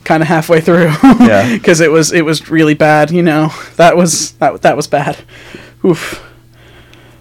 kind 0.04 0.22
of 0.22 0.28
halfway 0.28 0.60
through. 0.60 0.90
Yeah. 1.02 1.52
because 1.54 1.80
it 1.80 1.90
was 1.90 2.12
it 2.12 2.24
was 2.24 2.50
really 2.50 2.74
bad. 2.74 3.10
You 3.10 3.22
know, 3.22 3.52
that 3.76 3.96
was 3.96 4.32
that 4.32 4.62
that 4.62 4.76
was 4.76 4.86
bad. 4.86 5.18
Oof. 5.84 6.24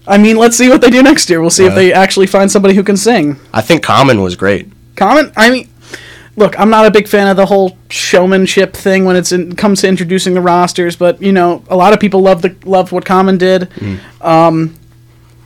I 0.07 0.17
mean, 0.17 0.37
let's 0.37 0.57
see 0.57 0.69
what 0.69 0.79
they 0.79 0.89
do 0.89 1.03
next 1.03 1.29
year. 1.29 1.41
We'll 1.41 1.49
see 1.49 1.65
if 1.65 1.75
they 1.75 1.91
actually 1.91 2.27
find 2.27 2.49
somebody 2.49 2.73
who 2.75 2.83
can 2.83 2.95
sing. 2.95 3.37
I 3.53 3.61
think 3.61 3.83
Common 3.83 4.21
was 4.21 4.37
great. 4.37 4.69
Common. 4.95 5.33
I 5.35 5.49
mean, 5.49 5.69
look, 6.37 6.57
I'm 6.57 6.69
not 6.69 6.85
a 6.85 6.91
big 6.91 7.09
fan 7.09 7.27
of 7.27 7.35
the 7.35 7.47
whole 7.47 7.77
showmanship 7.89 8.73
thing 8.73 9.03
when 9.03 9.17
it's 9.17 9.33
in, 9.33 9.55
comes 9.55 9.81
to 9.81 9.87
introducing 9.89 10.35
the 10.35 10.41
rosters, 10.41 10.95
but 10.95 11.21
you 11.21 11.33
know, 11.33 11.63
a 11.67 11.75
lot 11.75 11.91
of 11.91 11.99
people 11.99 12.21
love 12.21 12.41
the 12.41 12.55
loved 12.63 12.93
what 12.93 13.03
Common 13.03 13.37
did. 13.37 13.63
Mm-hmm. 13.63 14.25
Um, 14.25 14.75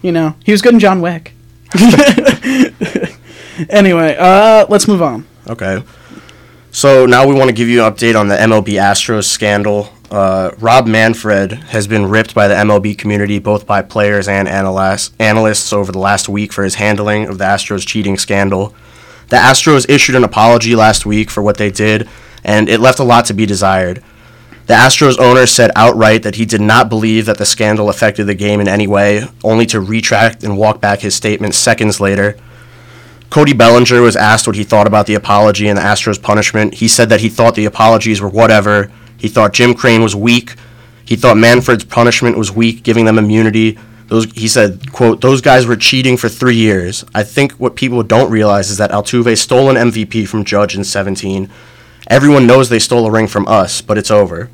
you 0.04 0.12
know, 0.12 0.36
he 0.44 0.52
was 0.52 0.62
good 0.62 0.74
in 0.74 0.80
John 0.80 1.02
Wick. 1.02 1.34
anyway, 3.70 4.16
uh, 4.20 4.66
let's 4.70 4.88
move 4.88 5.02
on. 5.02 5.26
Okay. 5.48 5.82
So 6.72 7.06
now 7.06 7.28
we 7.28 7.34
want 7.34 7.50
to 7.50 7.56
give 7.56 7.68
you 7.68 7.84
an 7.84 7.92
update 7.94 8.20
on 8.20 8.28
the 8.28 8.36
MLB 8.36 8.80
Astros 8.80 9.26
scandal. 9.26 9.90
Uh, 10.10 10.52
Rob 10.58 10.88
Manfred 10.88 11.54
has 11.54 11.88
been 11.88 12.06
ripped 12.06 12.36
by 12.36 12.48
the 12.48 12.56
MLB 12.56 12.98
community, 12.98 13.40
both 13.40 13.66
by 13.66 13.82
players 13.82 14.28
and 14.28 14.48
analysts, 14.48 15.12
analysts 15.20 15.72
over 15.72 15.92
the 15.92 16.00
last 16.00 16.28
week 16.28 16.52
for 16.52 16.64
his 16.64 16.76
handling 16.76 17.28
of 17.28 17.38
the 17.38 17.46
Astros 17.46 17.88
cheating 17.88 18.18
scandal. 18.18 18.76
The 19.32 19.38
Astros 19.38 19.90
issued 19.90 20.16
an 20.16 20.26
apology 20.26 20.76
last 20.76 21.06
week 21.06 21.30
for 21.30 21.42
what 21.42 21.56
they 21.56 21.72
did, 21.72 22.10
and 22.44 22.68
it 22.68 22.82
left 22.82 23.00
a 23.00 23.06
lot 23.06 23.24
to 23.28 23.34
be 23.34 23.46
desired. 23.46 24.04
The 24.68 24.74
Astros 24.74 25.18
owner 25.18 25.46
said 25.46 25.72
outright 25.74 26.24
that 26.24 26.36
he 26.36 26.44
did 26.44 26.60
not 26.60 26.90
believe 26.90 27.28
that 27.28 27.38
the 27.38 27.46
scandal 27.46 27.90
affected 27.90 28.26
the 28.26 28.36
game 28.36 28.60
in 28.60 28.68
any 28.68 28.88
way, 28.88 29.24
only 29.42 29.66
to 29.68 29.80
retract 29.80 30.44
and 30.44 30.58
walk 30.58 30.82
back 30.82 31.00
his 31.00 31.16
statement 31.16 31.56
seconds 31.56 32.02
later. 32.02 32.36
Cody 33.30 33.54
Bellinger 33.54 34.02
was 34.02 34.18
asked 34.18 34.48
what 34.48 34.58
he 34.58 34.66
thought 34.66 34.86
about 34.86 35.08
the 35.08 35.16
apology 35.16 35.70
and 35.70 35.78
the 35.78 35.82
Astros 35.82 36.22
punishment. 36.22 36.74
He 36.74 36.90
said 36.90 37.08
that 37.08 37.22
he 37.22 37.30
thought 37.30 37.56
the 37.56 37.64
apologies 37.64 38.20
were 38.20 38.28
whatever. 38.28 38.92
He 39.16 39.30
thought 39.30 39.54
Jim 39.54 39.74
Crane 39.74 40.04
was 40.04 40.14
weak. 40.14 40.56
He 41.06 41.16
thought 41.16 41.38
Manfred's 41.38 41.86
punishment 41.86 42.38
was 42.38 42.52
weak, 42.52 42.84
giving 42.84 43.06
them 43.06 43.18
immunity. 43.18 43.80
Those 44.12 44.26
he 44.34 44.50
said, 44.50 44.92
quote, 44.92 45.22
those 45.22 45.40
guys 45.40 45.66
were 45.66 45.78
cheating 45.78 46.18
for 46.18 46.28
three 46.28 46.58
years. 46.58 47.06
I 47.16 47.24
think 47.24 47.54
what 47.54 47.78
people 47.78 48.04
don't 48.04 48.30
realize 48.30 48.70
is 48.70 48.76
that 48.78 48.92
Altuve 48.92 49.38
stole 49.38 49.70
an 49.70 49.78
MVP 49.90 50.28
from 50.28 50.44
Judge 50.44 50.76
in 50.76 50.84
17. 50.84 51.50
Everyone 52.08 52.46
knows 52.46 52.68
they 52.68 52.78
stole 52.78 53.08
a 53.08 53.12
ring 53.12 53.28
from 53.28 53.48
us, 53.48 53.80
but 53.80 53.98
it's 53.98 54.12
over. 54.12 54.50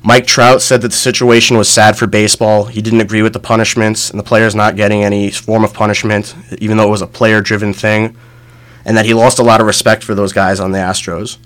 Mike 0.00 0.28
Trout 0.28 0.62
said 0.62 0.82
that 0.82 0.92
the 0.92 0.96
situation 0.96 1.56
was 1.56 1.68
sad 1.68 1.98
for 1.98 2.06
baseball. 2.06 2.66
He 2.66 2.80
didn't 2.80 3.00
agree 3.00 3.20
with 3.20 3.32
the 3.32 3.40
punishments 3.40 4.10
and 4.10 4.18
the 4.20 4.22
players 4.22 4.54
not 4.54 4.76
getting 4.76 5.02
any 5.02 5.32
form 5.32 5.64
of 5.64 5.74
punishment, 5.74 6.36
even 6.60 6.76
though 6.76 6.86
it 6.86 6.92
was 6.92 7.02
a 7.02 7.08
player 7.08 7.40
driven 7.40 7.72
thing, 7.72 8.16
and 8.84 8.96
that 8.96 9.06
he 9.06 9.12
lost 9.12 9.40
a 9.40 9.42
lot 9.42 9.60
of 9.60 9.66
respect 9.66 10.04
for 10.04 10.14
those 10.14 10.32
guys 10.32 10.60
on 10.60 10.70
the 10.70 10.78
Astros. 10.78 11.36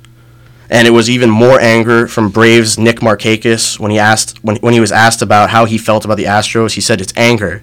And 0.72 0.88
it 0.88 0.92
was 0.92 1.10
even 1.10 1.28
more 1.28 1.60
anger 1.60 2.08
from 2.08 2.30
Braves 2.30 2.78
Nick 2.78 3.00
Markakis 3.00 3.78
when 3.78 3.90
he 3.90 3.98
asked 3.98 4.42
when, 4.42 4.56
when 4.56 4.72
he 4.72 4.80
was 4.80 4.90
asked 4.90 5.20
about 5.20 5.50
how 5.50 5.66
he 5.66 5.76
felt 5.76 6.06
about 6.06 6.16
the 6.16 6.24
Astros. 6.24 6.72
He 6.72 6.80
said 6.80 6.98
it's 6.98 7.12
anger. 7.14 7.62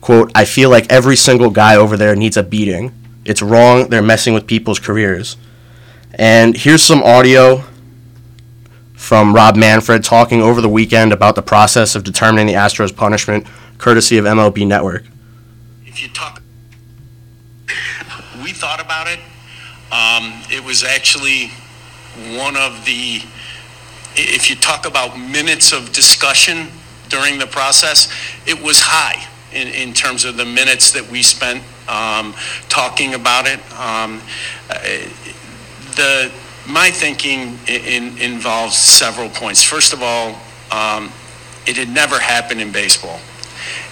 Quote, 0.00 0.30
I 0.36 0.44
feel 0.44 0.70
like 0.70 0.86
every 0.88 1.16
single 1.16 1.50
guy 1.50 1.74
over 1.74 1.96
there 1.96 2.14
needs 2.14 2.36
a 2.36 2.44
beating. 2.44 2.92
It's 3.24 3.42
wrong, 3.42 3.88
they're 3.88 4.02
messing 4.02 4.34
with 4.34 4.46
people's 4.46 4.78
careers. 4.78 5.36
And 6.14 6.56
here's 6.56 6.82
some 6.82 7.02
audio 7.02 7.64
from 8.92 9.34
Rob 9.34 9.56
Manfred 9.56 10.04
talking 10.04 10.40
over 10.40 10.60
the 10.60 10.68
weekend 10.68 11.12
about 11.12 11.34
the 11.34 11.42
process 11.42 11.96
of 11.96 12.04
determining 12.04 12.46
the 12.46 12.52
Astros 12.52 12.94
punishment, 12.94 13.48
courtesy 13.78 14.16
of 14.16 14.26
MLB 14.26 14.64
Network. 14.64 15.04
if 15.86 16.00
you 16.00 16.08
talk, 16.08 16.40
we 18.44 18.52
thought 18.52 18.80
about 18.80 19.08
it. 19.08 19.18
Um, 19.90 20.40
it 20.52 20.62
was 20.62 20.84
actually 20.84 21.50
one 22.38 22.56
of 22.56 22.84
the, 22.84 23.22
if 24.16 24.50
you 24.50 24.56
talk 24.56 24.86
about 24.86 25.18
minutes 25.18 25.72
of 25.72 25.92
discussion 25.92 26.68
during 27.08 27.38
the 27.38 27.46
process, 27.46 28.12
it 28.46 28.60
was 28.60 28.80
high 28.80 29.26
in, 29.52 29.68
in 29.68 29.92
terms 29.92 30.24
of 30.24 30.36
the 30.36 30.44
minutes 30.44 30.92
that 30.92 31.08
we 31.10 31.22
spent 31.22 31.62
um, 31.88 32.34
talking 32.68 33.14
about 33.14 33.46
it. 33.46 33.60
Um, 33.78 34.20
uh, 34.70 34.78
the, 35.96 36.32
my 36.68 36.90
thinking 36.90 37.58
in, 37.66 38.16
involves 38.18 38.76
several 38.76 39.28
points. 39.28 39.62
First 39.62 39.92
of 39.92 40.02
all, 40.02 40.40
um, 40.72 41.10
it 41.66 41.76
had 41.76 41.88
never 41.88 42.18
happened 42.18 42.60
in 42.60 42.72
baseball. 42.72 43.20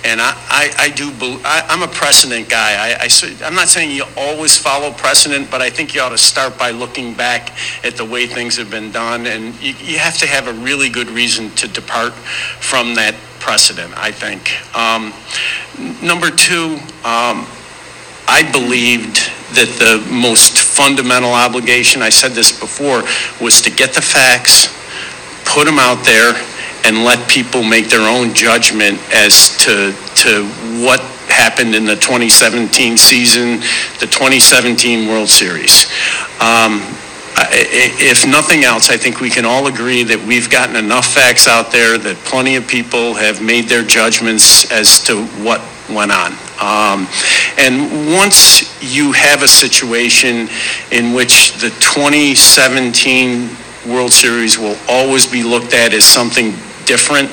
And 0.05 0.21
I, 0.21 0.35
I, 0.49 0.71
I 0.79 0.89
do, 0.91 1.11
I, 1.45 1.65
I'm 1.69 1.83
a 1.83 1.93
precedent 1.93 2.49
guy. 2.49 2.97
I'm 3.45 3.55
not 3.55 3.69
saying 3.69 3.91
you 3.91 4.05
always 4.17 4.57
follow 4.57 4.93
precedent, 4.93 5.51
but 5.51 5.61
I 5.61 5.71
think 5.71 5.95
you 5.95 6.01
ought 6.01 6.11
to 6.11 6.19
start 6.19 6.59
by 6.59 6.71
looking 6.71 7.15
back 7.15 7.53
at 7.85 7.97
the 7.97 8.05
way 8.05 8.27
things 8.27 8.57
have 8.57 8.71
been 8.71 8.91
done. 8.91 9.27
And 9.27 9.55
you, 9.63 9.75
you 9.75 9.99
have 9.99 10.19
to 10.19 10.27
have 10.27 10.49
a 10.49 10.53
really 10.55 10.89
good 10.89 11.09
reason 11.09 11.51
to 11.51 11.69
depart 11.69 12.13
from 12.13 12.95
that 12.97 13.15
precedent, 13.39 13.93
I 13.97 14.11
think. 14.11 14.51
Um, 14.77 15.13
number 16.03 16.31
two, 16.31 16.79
um, 17.05 17.47
I 18.29 18.49
believed 18.53 19.17
that 19.55 19.69
the 19.79 20.01
most 20.13 20.59
fundamental 20.59 21.33
obligation, 21.33 22.03
I 22.03 22.09
said 22.09 22.33
this 22.33 22.59
before, 22.59 23.03
was 23.41 23.61
to 23.63 23.71
get 23.71 23.93
the 23.93 24.01
facts, 24.01 24.73
put 25.45 25.67
them 25.67 25.79
out 25.79 26.03
there, 26.05 26.33
and 26.85 27.05
let 27.05 27.29
people 27.29 27.63
make 27.63 27.89
their 27.89 28.09
own 28.09 28.35
judgment 28.35 28.99
as 29.13 29.57
to, 29.59 29.93
to 30.17 30.47
what 30.85 31.01
happened 31.29 31.75
in 31.75 31.85
the 31.85 31.97
2017 31.97 32.97
season, 32.97 33.61
the 34.01 34.07
2017 34.07 35.09
World 35.09 35.29
Series. 35.29 35.87
Um, 36.41 36.83
If 37.35 38.27
nothing 38.27 38.65
else, 38.65 38.91
I 38.91 38.97
think 38.99 39.21
we 39.21 39.31
can 39.31 39.45
all 39.45 39.67
agree 39.67 40.03
that 40.05 40.21
we've 40.27 40.51
gotten 40.51 40.77
enough 40.77 41.07
facts 41.07 41.49
out 41.49 41.73
there 41.73 41.97
that 41.99 42.17
plenty 42.25 42.57
of 42.57 42.67
people 42.69 43.15
have 43.15 43.41
made 43.41 43.69
their 43.69 43.83
judgments 43.83 44.71
as 44.71 45.01
to 45.07 45.25
what 45.43 45.61
went 45.89 46.13
on. 46.13 46.33
Um, 46.61 47.09
And 47.57 48.15
once 48.15 48.69
you 48.83 49.13
have 49.13 49.43
a 49.43 49.49
situation 49.49 50.49
in 50.91 51.15
which 51.15 51.53
the 51.55 51.71
2017 51.81 53.49
World 53.87 54.13
Series 54.13 54.59
will 54.59 54.77
always 54.89 55.27
be 55.27 55.43
looked 55.43 55.75
at 55.75 55.93
as 55.93 56.05
something 56.05 56.55
different, 56.87 57.29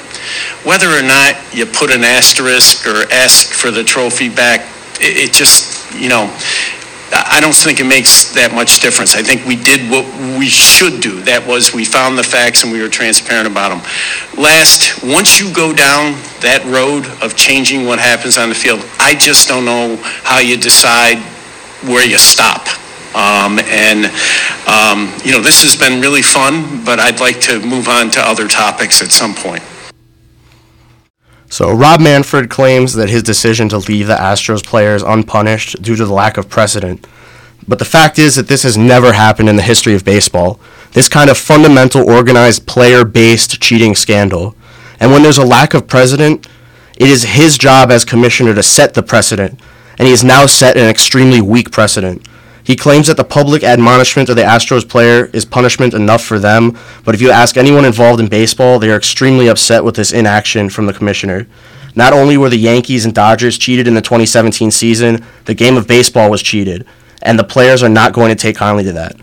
whether 0.66 0.88
or 0.88 1.02
not 1.02 1.36
you 1.54 1.66
put 1.66 1.92
an 1.92 2.04
asterisk 2.04 2.88
or 2.88 3.12
ask 3.12 3.54
for 3.54 3.72
the 3.72 3.84
trophy 3.84 4.30
back, 4.30 4.62
it, 5.00 5.30
it 5.30 5.34
just, 5.34 5.94
you 5.96 6.10
know, 6.10 6.26
I 7.12 7.38
I 7.40 7.42
don't 7.42 7.56
think 7.56 7.80
it 7.80 7.86
makes 7.86 8.34
that 8.34 8.54
much 8.54 8.82
difference. 8.82 9.16
I 9.16 9.24
think 9.24 9.46
we 9.46 9.56
did 9.56 9.90
what 9.90 10.06
we 10.38 10.48
should 10.48 11.02
do. 11.02 11.22
That 11.24 11.46
was, 11.48 11.74
we 11.74 11.86
found 11.86 12.18
the 12.18 12.24
facts 12.24 12.64
and 12.64 12.72
we 12.72 12.82
were 12.82 12.90
transparent 12.90 13.48
about 13.48 13.70
them. 13.70 13.82
Last, 14.38 15.02
once 15.04 15.40
you 15.40 15.54
go 15.54 15.74
down 15.74 16.20
that 16.42 16.62
road 16.68 17.08
of 17.24 17.36
changing 17.36 17.86
what 17.86 17.98
happens 17.98 18.38
on 18.38 18.50
the 18.50 18.56
field, 18.56 18.86
I 19.00 19.16
just 19.16 19.48
don't 19.48 19.66
know 19.66 19.98
how 20.24 20.40
you 20.40 20.58
decide 20.58 21.18
where 21.88 22.06
you 22.06 22.18
stop. 22.18 22.68
Um, 23.16 23.60
and, 23.60 24.06
um, 24.68 25.12
you 25.26 25.32
know, 25.32 25.42
this 25.42 25.64
has 25.64 25.76
been 25.76 26.02
really 26.02 26.22
fun, 26.22 26.84
but 26.86 27.00
I'd 27.00 27.20
like 27.20 27.40
to 27.42 27.60
move 27.60 27.88
on 27.88 28.12
to 28.12 28.20
other 28.22 28.48
topics 28.48 29.02
at 29.02 29.12
some 29.12 29.34
point. 29.34 29.64
So 31.50 31.72
Rob 31.72 32.00
Manfred 32.00 32.50
claims 32.50 32.94
that 32.94 33.10
his 33.10 33.24
decision 33.24 33.70
to 33.70 33.80
leave 33.80 34.08
the 34.08 34.16
Astros 34.16 34.64
players 34.64 35.02
unpunished 35.02 35.82
due 35.82 35.96
to 35.96 36.06
the 36.06 36.14
lack 36.14 36.38
of 36.38 36.48
precedent. 36.48 37.08
But 37.68 37.80
the 37.80 37.86
fact 37.86 38.20
is 38.20 38.36
that 38.36 38.48
this 38.48 38.64
has 38.64 38.78
never 38.78 39.14
happened 39.14 39.50
in 39.50 39.56
the 39.56 39.64
history 39.64 39.96
of 39.96 40.06
baseball. 40.06 40.60
This 40.92 41.10
kind 41.10 41.30
of 41.30 41.38
fundamental 41.38 42.08
organized 42.08 42.68
player-based 42.68 43.60
cheating 43.62 43.96
scandal. 43.96 44.56
And 45.00 45.12
when 45.12 45.24
there's 45.24 45.38
a 45.38 45.46
lack 45.46 45.74
of 45.74 45.88
precedent, 45.88 46.48
it 46.98 47.10
is 47.10 47.24
his 47.24 47.58
job 47.58 47.90
as 47.90 48.06
commissioner 48.06 48.54
to 48.54 48.62
set 48.62 48.94
the 48.94 49.02
precedent, 49.02 49.60
and 49.98 50.06
he 50.06 50.12
has 50.12 50.24
now 50.24 50.46
set 50.46 50.78
an 50.78 50.88
extremely 50.88 51.42
weak 51.42 51.72
precedent. 51.72 52.28
He 52.70 52.76
claims 52.76 53.08
that 53.08 53.18
the 53.18 53.24
public 53.24 53.64
admonishment 53.64 54.30
of 54.30 54.36
the 54.36 54.44
Astros 54.44 54.88
player 54.88 55.26
is 55.34 55.44
punishment 55.44 55.96
enough 55.96 56.24
for 56.24 56.38
them, 56.38 56.78
but 57.04 57.16
if 57.16 57.22
you 57.22 57.32
ask 57.32 57.58
anyone 57.58 57.84
involved 57.84 58.20
in 58.20 58.28
baseball, 58.28 58.78
they 58.78 58.92
are 58.92 58.96
extremely 58.96 59.48
upset 59.48 59.84
with 59.84 59.96
this 59.96 60.12
inaction 60.12 60.70
from 60.70 60.86
the 60.86 60.94
commissioner. 60.94 61.48
Not 61.96 62.14
only 62.14 62.38
were 62.38 62.52
the 62.52 62.58
Yankees 62.58 63.06
and 63.06 63.16
Dodgers 63.16 63.58
cheated 63.58 63.88
in 63.88 63.96
the 63.96 64.04
2017 64.04 64.70
season, 64.70 65.26
the 65.46 65.56
game 65.56 65.78
of 65.78 65.88
baseball 65.88 66.30
was 66.30 66.44
cheated, 66.44 66.86
and 67.24 67.40
the 67.40 67.44
players 67.44 67.82
are 67.82 67.90
not 67.90 68.14
going 68.14 68.30
to 68.30 68.40
take 68.40 68.58
kindly 68.58 68.84
to 68.84 68.94
that. 68.94 69.16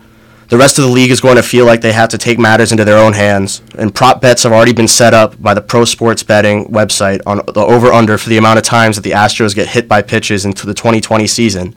The 0.48 0.58
rest 0.58 0.80
of 0.80 0.84
the 0.84 0.90
league 0.90 1.12
is 1.12 1.20
going 1.20 1.36
to 1.36 1.42
feel 1.44 1.66
like 1.66 1.82
they 1.82 1.92
have 1.92 2.08
to 2.08 2.18
take 2.18 2.40
matters 2.40 2.72
into 2.72 2.84
their 2.84 2.98
own 2.98 3.12
hands, 3.12 3.62
and 3.78 3.94
prop 3.94 4.20
bets 4.20 4.42
have 4.42 4.50
already 4.50 4.72
been 4.72 4.88
set 4.88 5.14
up 5.14 5.40
by 5.40 5.54
the 5.54 5.62
pro 5.62 5.84
sports 5.84 6.24
betting 6.24 6.64
website 6.64 7.20
on 7.24 7.42
the 7.54 7.60
over 7.60 7.92
under 7.92 8.18
for 8.18 8.28
the 8.28 8.38
amount 8.38 8.58
of 8.58 8.64
times 8.64 8.96
that 8.96 9.02
the 9.02 9.12
Astros 9.12 9.54
get 9.54 9.68
hit 9.68 9.86
by 9.86 10.02
pitches 10.02 10.44
into 10.44 10.66
the 10.66 10.74
2020 10.74 11.28
season. 11.28 11.76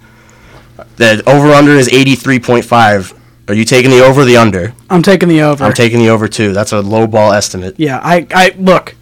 The 0.97 1.23
over 1.27 1.49
under 1.49 1.71
is 1.71 1.87
83.5. 1.89 3.17
Are 3.47 3.53
you 3.53 3.65
taking 3.65 3.89
the 3.89 4.03
over 4.05 4.21
or 4.21 4.25
the 4.25 4.37
under? 4.37 4.73
I'm 4.89 5.01
taking 5.01 5.27
the 5.27 5.41
over. 5.41 5.63
I'm 5.63 5.73
taking 5.73 5.99
the 5.99 6.09
over 6.09 6.27
too. 6.27 6.53
That's 6.53 6.71
a 6.71 6.81
low 6.81 7.07
ball 7.07 7.33
estimate. 7.33 7.75
Yeah, 7.77 7.99
I, 8.03 8.27
I 8.31 8.53
look. 8.57 8.95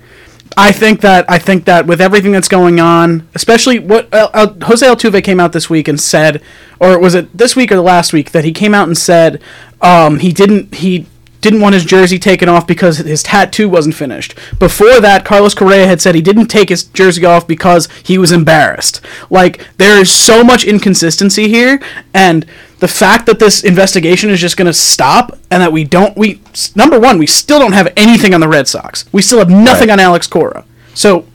I 0.55 0.71
think 0.71 1.01
that 1.01 1.29
I 1.29 1.37
think 1.37 1.65
that 1.65 1.85
with 1.85 2.01
everything 2.01 2.31
that's 2.31 2.47
going 2.47 2.79
on, 2.79 3.27
especially 3.35 3.77
what 3.77 4.11
uh, 4.13 4.29
uh, 4.33 4.53
Jose 4.63 4.85
Altuve 4.85 5.23
came 5.23 5.39
out 5.39 5.51
this 5.51 5.69
week 5.69 5.87
and 5.87 5.99
said, 5.99 6.41
or 6.79 6.97
was 6.97 7.13
it 7.13 7.37
this 7.37 7.55
week 7.55 7.71
or 7.71 7.75
the 7.75 7.81
last 7.81 8.13
week 8.13 8.31
that 8.31 8.43
he 8.43 8.53
came 8.53 8.73
out 8.73 8.87
and 8.87 8.97
said 8.97 9.41
um, 9.81 10.19
he 10.19 10.31
didn't 10.31 10.73
he 10.75 11.05
didn't 11.41 11.61
want 11.61 11.73
his 11.75 11.85
jersey 11.85 12.17
taken 12.19 12.49
off 12.49 12.65
because 12.67 12.97
his 12.97 13.23
tattoo 13.23 13.69
wasn't 13.69 13.95
finished. 13.95 14.35
Before 14.59 14.99
that, 14.99 15.23
Carlos 15.25 15.53
Correa 15.53 15.85
had 15.87 16.01
said 16.01 16.15
he 16.15 16.21
didn't 16.21 16.47
take 16.47 16.69
his 16.69 16.83
jersey 16.83 17.25
off 17.25 17.47
because 17.47 17.87
he 18.03 18.17
was 18.17 18.31
embarrassed. 18.31 19.01
Like 19.29 19.65
there 19.77 19.99
is 19.99 20.11
so 20.11 20.43
much 20.43 20.63
inconsistency 20.65 21.47
here, 21.47 21.79
and 22.13 22.45
the 22.79 22.87
fact 22.87 23.25
that 23.25 23.39
this 23.39 23.63
investigation 23.63 24.29
is 24.29 24.39
just 24.39 24.57
going 24.57 24.65
to 24.67 24.73
stop 24.73 25.37
and 25.49 25.61
that 25.61 25.71
we 25.71 25.83
don't 25.83 26.15
we 26.17 26.41
number 26.75 26.99
one 26.99 27.17
we 27.17 27.25
still 27.27 27.59
don't 27.59 27.71
have 27.73 27.91
anything 27.97 28.33
on 28.33 28.39
the 28.41 28.47
Red 28.47 28.67
Sox. 28.67 29.05
We 29.11 29.21
still 29.21 29.39
have 29.39 29.49
nothing 29.49 29.87
Right. 29.89 29.93
on 29.93 29.99
Alex 29.99 30.27
Cora. 30.27 30.65
So 30.93 31.25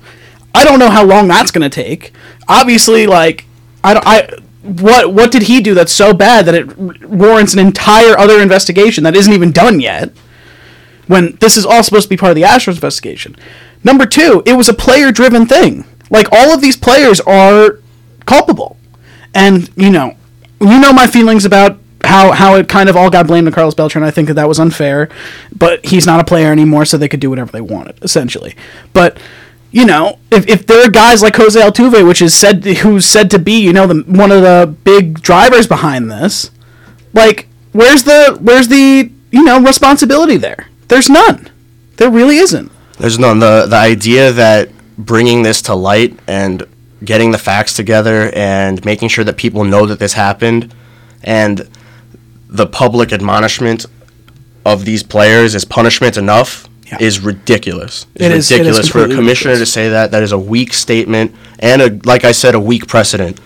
I 0.55 0.65
don't 0.65 0.79
know 0.79 0.91
how 0.91 1.05
long 1.05 1.29
that's 1.29 1.51
going 1.51 1.69
to 1.69 1.83
take. 1.85 2.13
Obviously, 2.49 3.07
like 3.07 3.47
I 3.85 3.95
don't 3.95 4.07
I. 4.07 4.29
What 4.63 5.13
what 5.13 5.33
did 5.33 5.43
he 5.43 5.61
do 5.61 5.75
that's 5.75 5.93
so 5.93 6.15
bad 6.15 6.47
that 6.47 6.55
it 6.55 6.79
warrants 6.79 7.53
an 7.53 7.59
entire 7.59 8.17
other 8.17 8.41
investigation 8.41 9.05
that 9.05 9.17
isn't 9.17 9.33
even 9.33 9.53
done 9.53 9.81
yet? 9.81 10.13
when 11.07 11.37
this 11.41 11.57
is 11.57 11.67
all 11.67 11.83
supposed 11.83 12.05
to 12.05 12.09
be 12.09 12.17
part 12.17 12.31
of 12.31 12.37
the 12.37 12.43
Astros 12.43 12.75
investigation. 12.75 13.37
Number 13.85 14.07
two, 14.07 14.43
it 14.47 14.55
was 14.55 14.69
a 14.69 14.75
player 14.75 15.13
driven 15.13 15.47
thing. 15.47 15.85
Like 16.11 16.27
all 16.33 16.53
of 16.53 16.61
these 16.61 16.77
players 16.77 17.21
are 17.21 17.81
culpable. 18.25 18.77
And, 19.35 19.71
you 19.77 19.91
know, 19.91 20.17
you 20.61 20.81
know 20.81 20.93
my 20.93 21.07
feelings 21.07 21.45
about 21.45 21.79
how, 22.05 22.33
how 22.33 22.55
it 22.57 22.69
kind 22.69 22.89
of 22.89 22.97
all 22.97 23.11
got 23.11 23.27
blamed 23.27 23.47
on 23.47 23.53
Carlos 23.53 23.75
Beltran. 23.75 24.05
I 24.05 24.11
think 24.11 24.29
that 24.29 24.35
that 24.35 24.49
was 24.49 24.59
unfair, 24.59 25.09
but 25.55 25.85
he's 25.85 26.07
not 26.07 26.21
a 26.21 26.25
player 26.25 26.51
anymore, 26.51 26.85
so 26.85 26.97
they 26.97 27.09
could 27.09 27.21
do 27.21 27.31
whatever 27.31 27.53
they 27.53 27.61
wanted, 27.61 27.99
essentially. 28.03 28.55
But, 28.93 29.19
you 29.73 29.87
know, 29.87 30.19
if, 30.31 30.47
if 30.47 30.67
there 30.67 30.87
are 30.87 30.91
guys 30.91 31.23
like 31.23 31.35
Jose 31.37 31.59
Altuve, 31.59 32.07
which 32.07 32.21
is 32.21 32.35
said 32.35 32.63
who's 32.65 33.07
said 33.07 33.31
to 33.31 33.39
be, 33.39 33.59
you 33.59 33.73
know, 33.73 33.87
the, 33.87 34.03
one 34.07 34.31
of 34.31 34.43
the 34.43 34.73
big 34.85 35.23
drivers 35.23 35.67
behind 35.67 36.11
this, 36.11 36.51
like 37.15 37.49
where's 37.73 38.05
the 38.05 38.39
where's 38.41 38.69
the 38.69 39.11
you 39.31 39.43
know 39.43 39.61
responsibility 39.61 40.37
there? 40.37 40.69
There's 40.89 41.09
none. 41.09 41.51
There 41.97 42.11
really 42.11 42.37
isn't. 42.37 42.71
There's 42.99 43.19
none. 43.19 43.39
The 43.39 43.67
the 43.67 43.77
idea 43.77 44.31
that 44.33 44.69
bringing 44.99 45.43
this 45.43 45.63
to 45.63 45.75
light 45.75 46.19
and 46.29 46.65
getting 47.03 47.31
the 47.31 47.39
facts 47.39 47.73
together 47.75 48.31
and 48.35 48.85
making 48.85 49.09
sure 49.09 49.25
that 49.25 49.39
people 49.39 49.65
know 49.65 49.87
that 49.87 49.99
this 49.99 50.13
happened 50.13 50.73
and 51.25 51.69
the 52.49 52.67
public 52.67 53.13
admonishment 53.13 53.87
of 54.65 54.85
these 54.85 55.03
players 55.03 55.55
is 55.55 55.65
punishment 55.65 56.17
enough 56.17 56.69
Yeah. 56.93 57.07
is 57.07 57.21
ridiculous. 57.21 58.07
It's 58.15 58.25
It 58.25 58.33
is- 58.33 58.51
it 58.51 58.55
is 58.55 58.61
ridiculous 58.61 58.89
for 58.89 58.99
a 59.05 59.09
commissioner 59.09 59.53
ridiculous. 59.53 59.69
to 59.71 59.73
say 59.73 59.89
that. 59.89 60.11
That 60.13 60.23
is 60.23 60.33
a 60.33 60.39
weak 60.39 60.73
statement 60.75 61.35
and 61.59 61.83
a 61.83 61.99
like 62.05 62.25
I 62.25 62.33
said 62.33 62.55
a 62.55 62.61
weak 62.61 62.87
precedent. 62.87 63.41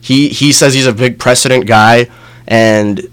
He 0.00 0.28
he 0.28 0.52
says 0.52 0.74
he's 0.74 0.86
a 0.86 0.92
big 0.92 1.18
precedent 1.18 1.66
guy 1.66 2.08
and 2.46 3.08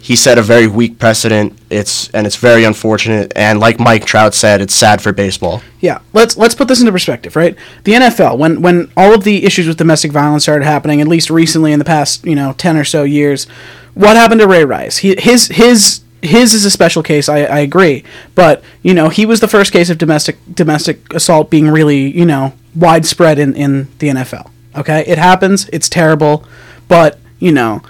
he 0.00 0.14
set 0.16 0.38
a 0.38 0.42
very 0.42 0.66
weak 0.66 0.98
precedent. 0.98 1.58
It's 1.70 2.08
and 2.14 2.26
it's 2.26 2.36
very 2.36 2.64
unfortunate. 2.64 3.32
And 3.36 3.60
like 3.60 3.78
Mike 3.80 4.04
Trout 4.06 4.34
said, 4.34 4.60
it's 4.60 4.74
sad 4.74 5.00
for 5.02 5.12
baseball. 5.12 5.62
yeah 5.80 5.98
let's 6.12 6.36
let's 6.36 6.54
put 6.54 6.66
this 6.68 6.80
into 6.80 6.90
perspective 6.92 7.36
right 7.36 7.54
the 7.84 7.92
nfl 7.92 8.36
when 8.36 8.60
when 8.62 8.90
all 8.96 9.14
of 9.14 9.22
the 9.22 9.44
issues 9.44 9.66
with 9.68 9.76
domestic 9.76 10.10
violence 10.10 10.42
started 10.42 10.64
happening 10.64 11.00
at 11.00 11.06
least 11.06 11.30
recently 11.30 11.72
in 11.72 11.78
the 11.78 11.84
past 11.84 12.24
you 12.26 12.34
know 12.34 12.52
10 12.58 12.76
or 12.76 12.82
so 12.84 13.04
years 13.04 13.46
what 13.94 14.16
happened 14.16 14.40
to 14.40 14.46
ray 14.48 14.64
rice 14.64 14.96
he, 14.98 15.14
his 15.18 15.46
his 15.48 16.00
his 16.22 16.54
is 16.54 16.64
a 16.64 16.70
special 16.70 17.02
case 17.02 17.28
I, 17.28 17.38
I 17.44 17.58
agree 17.60 18.04
but 18.34 18.62
you 18.82 18.94
know 18.94 19.08
he 19.08 19.24
was 19.24 19.40
the 19.40 19.48
first 19.48 19.72
case 19.72 19.90
of 19.90 19.98
domestic 19.98 20.36
domestic 20.52 21.12
assault 21.14 21.50
being 21.50 21.68
really 21.68 22.10
you 22.10 22.24
know 22.24 22.54
widespread 22.74 23.38
in 23.38 23.54
in 23.54 23.88
the 23.98 24.08
nfl 24.08 24.50
okay 24.76 25.04
it 25.06 25.18
happens 25.18 25.68
it's 25.72 25.88
terrible 25.88 26.44
but 26.88 27.18
you 27.38 27.52
know 27.52 27.82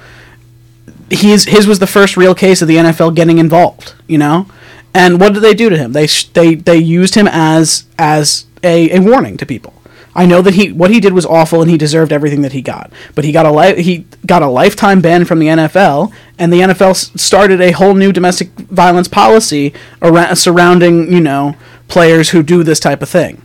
his 1.10 1.44
his 1.44 1.66
was 1.66 1.78
the 1.78 1.86
first 1.86 2.16
real 2.16 2.34
case 2.34 2.62
of 2.62 2.68
the 2.68 2.76
NFL 2.76 3.14
getting 3.14 3.38
involved, 3.38 3.94
you 4.06 4.18
know. 4.18 4.46
And 4.94 5.20
what 5.20 5.34
did 5.34 5.40
they 5.40 5.54
do 5.54 5.68
to 5.70 5.76
him? 5.76 5.92
They 5.92 6.06
sh- 6.06 6.28
they 6.28 6.54
they 6.54 6.76
used 6.76 7.14
him 7.14 7.28
as 7.30 7.84
as 7.98 8.46
a, 8.62 8.96
a 8.96 9.00
warning 9.00 9.36
to 9.38 9.46
people. 9.46 9.74
I 10.18 10.26
know 10.26 10.42
that 10.42 10.54
he 10.54 10.72
what 10.72 10.90
he 10.90 10.98
did 10.98 11.12
was 11.12 11.24
awful 11.24 11.62
and 11.62 11.70
he 11.70 11.78
deserved 11.78 12.12
everything 12.12 12.42
that 12.42 12.50
he 12.50 12.60
got. 12.60 12.90
But 13.14 13.24
he 13.24 13.30
got 13.30 13.46
a 13.46 13.52
li- 13.52 13.80
he 13.80 14.04
got 14.26 14.42
a 14.42 14.48
lifetime 14.48 15.00
ban 15.00 15.24
from 15.24 15.38
the 15.38 15.46
NFL 15.46 16.12
and 16.40 16.52
the 16.52 16.58
NFL 16.58 17.16
started 17.16 17.60
a 17.60 17.70
whole 17.70 17.94
new 17.94 18.12
domestic 18.12 18.48
violence 18.48 19.06
policy 19.06 19.72
around 20.02 20.34
surrounding, 20.34 21.12
you 21.12 21.20
know, 21.20 21.54
players 21.86 22.30
who 22.30 22.42
do 22.42 22.64
this 22.64 22.80
type 22.80 23.00
of 23.00 23.08
thing. 23.08 23.40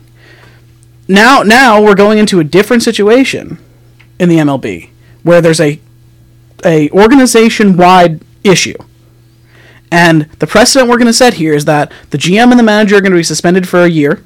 Now 1.06 1.44
now 1.44 1.80
we're 1.80 1.94
going 1.94 2.18
into 2.18 2.40
a 2.40 2.44
different 2.44 2.82
situation 2.82 3.58
in 4.18 4.28
the 4.28 4.38
MLB 4.38 4.90
where 5.22 5.40
there's 5.40 5.60
a 5.60 5.78
a 6.64 6.90
organization 6.90 7.76
wide 7.76 8.20
issue. 8.42 8.76
And 9.92 10.22
the 10.40 10.48
precedent 10.48 10.90
we're 10.90 10.96
going 10.96 11.06
to 11.06 11.12
set 11.12 11.34
here 11.34 11.54
is 11.54 11.66
that 11.66 11.92
the 12.10 12.18
GM 12.18 12.50
and 12.50 12.58
the 12.58 12.64
manager 12.64 12.96
are 12.96 13.00
going 13.00 13.12
to 13.12 13.16
be 13.18 13.22
suspended 13.22 13.68
for 13.68 13.84
a 13.84 13.88
year. 13.88 14.24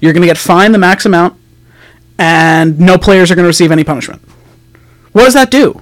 You're 0.00 0.14
going 0.14 0.22
to 0.22 0.28
get 0.28 0.38
fined 0.38 0.72
the 0.72 0.78
max 0.78 1.04
amount, 1.04 1.38
and 2.18 2.78
no 2.78 2.98
players 2.98 3.30
are 3.30 3.34
going 3.34 3.44
to 3.44 3.48
receive 3.48 3.72
any 3.72 3.84
punishment. 3.84 4.22
What 5.12 5.24
does 5.24 5.34
that 5.34 5.50
do? 5.50 5.80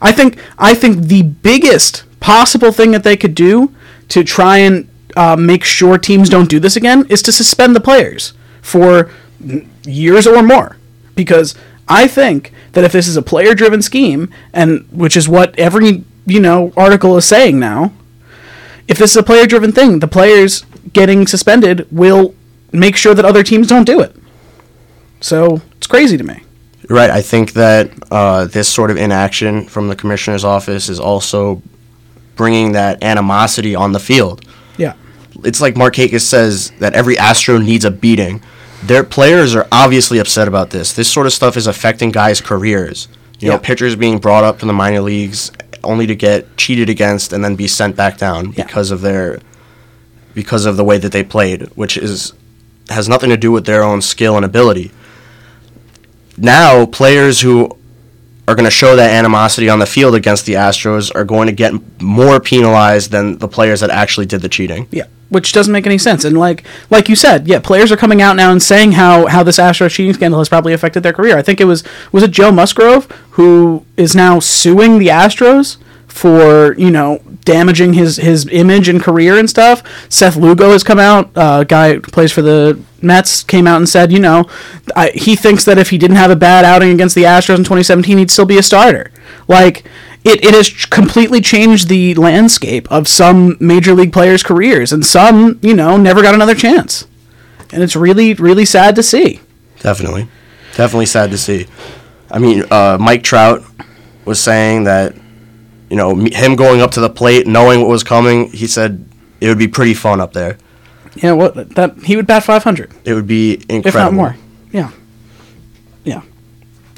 I 0.00 0.12
think 0.12 0.38
I 0.58 0.74
think 0.74 1.04
the 1.04 1.22
biggest 1.22 2.04
possible 2.20 2.72
thing 2.72 2.90
that 2.92 3.04
they 3.04 3.16
could 3.16 3.34
do 3.34 3.74
to 4.08 4.24
try 4.24 4.58
and 4.58 4.88
uh, 5.16 5.36
make 5.36 5.64
sure 5.64 5.98
teams 5.98 6.28
don't 6.28 6.48
do 6.48 6.60
this 6.60 6.76
again 6.76 7.06
is 7.08 7.22
to 7.22 7.32
suspend 7.32 7.76
the 7.76 7.80
players 7.80 8.32
for 8.62 9.10
years 9.84 10.26
or 10.26 10.42
more. 10.42 10.76
Because 11.14 11.54
I 11.88 12.06
think 12.06 12.52
that 12.72 12.84
if 12.84 12.92
this 12.92 13.08
is 13.08 13.16
a 13.16 13.22
player 13.22 13.54
driven 13.54 13.82
scheme, 13.82 14.32
and 14.52 14.86
which 14.90 15.16
is 15.16 15.28
what 15.28 15.58
every 15.58 16.04
you 16.26 16.40
know 16.40 16.72
article 16.76 17.16
is 17.16 17.24
saying 17.24 17.58
now, 17.58 17.92
if 18.88 18.98
this 18.98 19.10
is 19.10 19.16
a 19.16 19.22
player 19.22 19.46
driven 19.46 19.72
thing, 19.72 19.98
the 19.98 20.08
players 20.08 20.64
getting 20.92 21.26
suspended 21.26 21.86
will 21.90 22.34
make 22.72 22.96
sure 22.96 23.14
that 23.14 23.24
other 23.24 23.42
teams 23.42 23.66
don't 23.66 23.84
do 23.84 24.00
it. 24.00 24.16
So 25.20 25.60
crazy 25.90 26.16
to 26.16 26.24
me. 26.24 26.42
Right. 26.88 27.10
I 27.10 27.20
think 27.22 27.52
that 27.52 27.90
uh, 28.10 28.46
this 28.46 28.68
sort 28.68 28.90
of 28.90 28.96
inaction 28.96 29.66
from 29.66 29.88
the 29.88 29.94
commissioner's 29.96 30.44
office 30.44 30.88
is 30.88 30.98
also 30.98 31.62
bringing 32.36 32.72
that 32.72 33.02
animosity 33.04 33.74
on 33.74 33.92
the 33.92 34.00
field. 34.00 34.44
Yeah. 34.78 34.94
It's 35.44 35.60
like 35.60 35.74
Markakis 35.74 36.22
says 36.22 36.70
that 36.78 36.94
every 36.94 37.18
Astro 37.18 37.58
needs 37.58 37.84
a 37.84 37.90
beating. 37.90 38.42
Their 38.82 39.04
players 39.04 39.54
are 39.54 39.68
obviously 39.70 40.18
upset 40.18 40.48
about 40.48 40.70
this. 40.70 40.92
This 40.94 41.10
sort 41.12 41.26
of 41.26 41.32
stuff 41.34 41.56
is 41.56 41.66
affecting 41.66 42.10
guys' 42.10 42.40
careers. 42.40 43.08
You 43.38 43.48
know, 43.48 43.58
pitchers 43.58 43.96
being 43.96 44.18
brought 44.18 44.44
up 44.44 44.58
from 44.58 44.66
the 44.68 44.74
minor 44.74 45.00
leagues 45.00 45.50
only 45.82 46.06
to 46.06 46.14
get 46.14 46.56
cheated 46.58 46.90
against 46.90 47.32
and 47.32 47.42
then 47.44 47.56
be 47.56 47.66
sent 47.68 47.96
back 47.96 48.18
down 48.18 48.52
Yeah. 48.52 48.64
because 48.64 48.90
of 48.90 49.00
their 49.00 49.40
because 50.34 50.66
of 50.66 50.76
the 50.76 50.84
way 50.84 50.98
that 50.98 51.12
they 51.12 51.24
played, 51.24 51.62
which 51.74 51.96
is 51.96 52.32
has 52.90 53.08
nothing 53.08 53.30
to 53.30 53.36
do 53.36 53.50
with 53.52 53.64
their 53.66 53.82
own 53.82 54.02
skill 54.02 54.36
and 54.36 54.44
ability. 54.44 54.90
Now, 56.40 56.86
players 56.86 57.40
who 57.40 57.76
are 58.48 58.54
going 58.54 58.64
to 58.64 58.70
show 58.70 58.96
that 58.96 59.12
animosity 59.12 59.68
on 59.68 59.78
the 59.78 59.86
field 59.86 60.14
against 60.14 60.46
the 60.46 60.54
Astros 60.54 61.14
are 61.14 61.24
going 61.24 61.46
to 61.46 61.52
get 61.52 61.72
more 62.02 62.40
penalized 62.40 63.10
than 63.12 63.38
the 63.38 63.46
players 63.46 63.80
that 63.80 63.90
actually 63.90 64.26
did 64.26 64.42
the 64.42 64.48
cheating. 64.48 64.88
Yeah, 64.90 65.04
which 65.28 65.52
doesn't 65.52 65.72
make 65.72 65.86
any 65.86 65.98
sense. 65.98 66.24
And 66.24 66.36
like 66.38 66.64
like 66.90 67.08
you 67.08 67.14
said, 67.14 67.46
yeah, 67.46 67.60
players 67.60 67.92
are 67.92 67.96
coming 67.96 68.20
out 68.20 68.34
now 68.36 68.50
and 68.50 68.62
saying 68.62 68.92
how 68.92 69.26
how 69.26 69.42
this 69.42 69.58
Astros 69.58 69.90
cheating 69.90 70.14
scandal 70.14 70.40
has 70.40 70.48
probably 70.48 70.72
affected 70.72 71.02
their 71.02 71.12
career. 71.12 71.36
I 71.36 71.42
think 71.42 71.60
it 71.60 71.66
was 71.66 71.84
was 72.10 72.22
it 72.22 72.32
Joe 72.32 72.50
Musgrove 72.50 73.04
who 73.32 73.86
is 73.96 74.16
now 74.16 74.40
suing 74.40 74.98
the 74.98 75.08
Astros 75.08 75.76
for 76.08 76.74
you 76.74 76.90
know 76.90 77.22
damaging 77.44 77.94
his 77.94 78.16
his 78.16 78.46
image 78.48 78.88
and 78.88 79.02
career 79.02 79.38
and 79.38 79.48
stuff. 79.48 79.82
Seth 80.08 80.36
Lugo 80.36 80.70
has 80.70 80.82
come 80.82 80.98
out, 80.98 81.30
uh, 81.36 81.64
guy 81.64 81.98
plays 81.98 82.32
for 82.32 82.42
the 82.42 82.80
Mets, 83.02 83.42
came 83.42 83.66
out 83.66 83.78
and 83.78 83.88
said, 83.88 84.12
you 84.12 84.18
know, 84.18 84.48
I, 84.94 85.10
he 85.14 85.36
thinks 85.36 85.64
that 85.64 85.78
if 85.78 85.90
he 85.90 85.98
didn't 85.98 86.16
have 86.16 86.30
a 86.30 86.36
bad 86.36 86.64
outing 86.64 86.90
against 86.90 87.14
the 87.14 87.24
Astros 87.24 87.56
in 87.56 87.64
2017, 87.64 88.18
he'd 88.18 88.30
still 88.30 88.46
be 88.46 88.58
a 88.58 88.62
starter. 88.62 89.10
Like 89.48 89.84
it, 90.24 90.44
it 90.44 90.54
has 90.54 90.70
completely 90.86 91.40
changed 91.40 91.88
the 91.88 92.14
landscape 92.14 92.90
of 92.90 93.08
some 93.08 93.56
major 93.58 93.94
league 93.94 94.12
players' 94.12 94.42
careers, 94.42 94.92
and 94.92 95.04
some, 95.04 95.58
you 95.62 95.74
know, 95.74 95.96
never 95.96 96.22
got 96.22 96.34
another 96.34 96.54
chance. 96.54 97.06
And 97.72 97.82
it's 97.82 97.96
really, 97.96 98.34
really 98.34 98.64
sad 98.64 98.96
to 98.96 99.02
see. 99.02 99.40
Definitely. 99.78 100.28
Definitely 100.74 101.06
sad 101.06 101.30
to 101.30 101.38
see. 101.38 101.66
I 102.30 102.38
mean, 102.38 102.64
uh, 102.70 102.98
Mike 103.00 103.22
Trout 103.22 103.62
was 104.24 104.40
saying 104.40 104.84
that, 104.84 105.14
you 105.90 105.96
know, 105.96 106.14
him 106.14 106.56
going 106.56 106.80
up 106.80 106.92
to 106.92 107.00
the 107.00 107.10
plate, 107.10 107.46
knowing 107.46 107.80
what 107.80 107.88
was 107.88 108.04
coming, 108.04 108.50
he 108.52 108.66
said 108.66 109.06
it 109.40 109.48
would 109.48 109.58
be 109.58 109.68
pretty 109.68 109.94
fun 109.94 110.20
up 110.20 110.32
there. 110.32 110.56
Yeah, 111.16 111.32
what 111.32 111.74
that 111.74 111.98
he 112.04 112.14
would 112.16 112.26
bat 112.26 112.44
500, 112.44 112.92
It 113.04 113.14
would 113.14 113.26
be 113.26 113.54
incredible. 113.68 113.88
if 113.88 113.94
not 113.94 114.12
more. 114.12 114.36
Yeah, 114.72 114.90
yeah. 116.04 116.22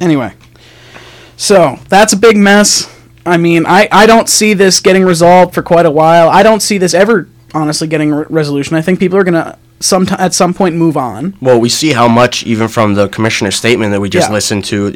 Anyway, 0.00 0.34
so 1.36 1.78
that's 1.88 2.12
a 2.12 2.16
big 2.16 2.36
mess. 2.36 2.88
I 3.24 3.36
mean, 3.36 3.64
I, 3.66 3.88
I 3.90 4.06
don't 4.06 4.28
see 4.28 4.52
this 4.52 4.80
getting 4.80 5.04
resolved 5.04 5.54
for 5.54 5.62
quite 5.62 5.86
a 5.86 5.90
while. 5.90 6.28
I 6.28 6.42
don't 6.42 6.60
see 6.60 6.76
this 6.78 6.92
ever 6.92 7.28
honestly 7.54 7.86
getting 7.86 8.12
re- 8.12 8.26
resolution. 8.28 8.76
I 8.76 8.82
think 8.82 8.98
people 8.98 9.16
are 9.18 9.24
gonna 9.24 9.58
some 9.80 10.06
at 10.10 10.34
some 10.34 10.52
point 10.54 10.76
move 10.76 10.96
on. 10.96 11.36
Well, 11.40 11.58
we 11.60 11.68
see 11.68 11.92
how 11.92 12.08
much, 12.08 12.44
even 12.44 12.68
from 12.68 12.94
the 12.94 13.08
commissioner's 13.08 13.56
statement 13.56 13.92
that 13.92 14.00
we 14.00 14.08
just 14.10 14.28
Yeah. 14.28 14.34
listened 14.34 14.64
to, 14.66 14.94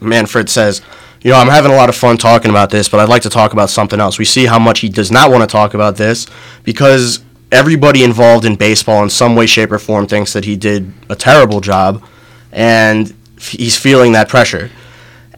Manfred 0.00 0.48
says, 0.48 0.80
you 1.22 1.30
know, 1.32 1.36
I'm 1.38 1.48
having 1.48 1.72
a 1.72 1.74
lot 1.74 1.88
of 1.88 1.96
fun 1.96 2.16
talking 2.16 2.50
about 2.50 2.70
this, 2.70 2.88
but 2.88 3.00
I'd 3.00 3.08
like 3.08 3.22
to 3.22 3.30
talk 3.30 3.52
about 3.52 3.70
something 3.70 4.00
else. 4.00 4.18
We 4.18 4.24
see 4.24 4.46
how 4.46 4.58
much 4.58 4.80
he 4.80 4.88
does 4.88 5.10
not 5.10 5.30
want 5.30 5.42
to 5.42 5.52
talk 5.52 5.74
about 5.74 5.96
this 5.96 6.26
because 6.64 7.20
everybody 7.50 8.04
involved 8.04 8.44
in 8.44 8.56
baseball 8.56 9.02
in 9.02 9.10
some 9.10 9.34
way, 9.34 9.46
shape, 9.46 9.72
or 9.72 9.78
form 9.78 10.06
thinks 10.06 10.32
that 10.32 10.44
he 10.44 10.56
did 10.56 10.92
a 11.08 11.16
terrible 11.16 11.60
job, 11.60 12.04
and 12.52 13.14
f- 13.36 13.48
he's 13.48 13.76
feeling 13.76 14.12
that 14.12 14.28
pressure. 14.28 14.70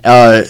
Uh, 0.05 0.43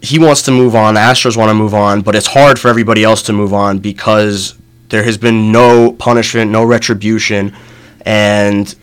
he 0.00 0.18
wants 0.18 0.42
to 0.42 0.50
move 0.50 0.74
on. 0.76 0.94
The 0.94 1.00
Astros 1.00 1.36
want 1.36 1.50
to 1.50 1.54
move 1.54 1.74
on, 1.74 2.02
but 2.02 2.14
it's 2.14 2.28
hard 2.28 2.58
for 2.58 2.68
everybody 2.68 3.02
else 3.04 3.22
to 3.24 3.32
move 3.32 3.52
on 3.52 3.78
because 3.78 4.56
there 4.88 5.02
has 5.02 5.18
been 5.18 5.52
no 5.52 5.92
punishment, 5.92 6.50
no 6.50 6.64
retribution, 6.64 7.54
and 8.02 8.74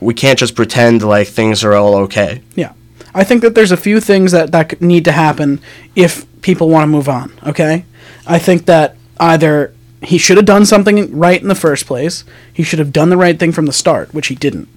we 0.00 0.14
can't 0.14 0.38
just 0.38 0.54
pretend 0.54 1.02
like 1.02 1.28
things 1.28 1.64
are 1.64 1.74
all 1.74 1.94
okay. 1.96 2.42
Yeah. 2.54 2.72
I 3.14 3.24
think 3.24 3.42
that 3.42 3.54
there's 3.54 3.72
a 3.72 3.76
few 3.76 4.00
things 4.00 4.32
that, 4.32 4.52
that 4.52 4.80
need 4.80 5.04
to 5.04 5.12
happen 5.12 5.60
if 5.94 6.26
people 6.42 6.68
want 6.68 6.84
to 6.84 6.86
move 6.86 7.08
on, 7.08 7.32
okay? 7.46 7.84
I 8.26 8.38
think 8.38 8.66
that 8.66 8.96
either 9.20 9.74
he 10.02 10.18
should 10.18 10.36
have 10.36 10.46
done 10.46 10.66
something 10.66 11.16
right 11.16 11.40
in 11.40 11.48
the 11.48 11.54
first 11.54 11.86
place, 11.86 12.24
he 12.52 12.62
should 12.62 12.78
have 12.78 12.92
done 12.92 13.10
the 13.10 13.16
right 13.16 13.38
thing 13.38 13.52
from 13.52 13.66
the 13.66 13.72
start, 13.72 14.12
which 14.14 14.28
he 14.28 14.34
didn't. 14.34 14.68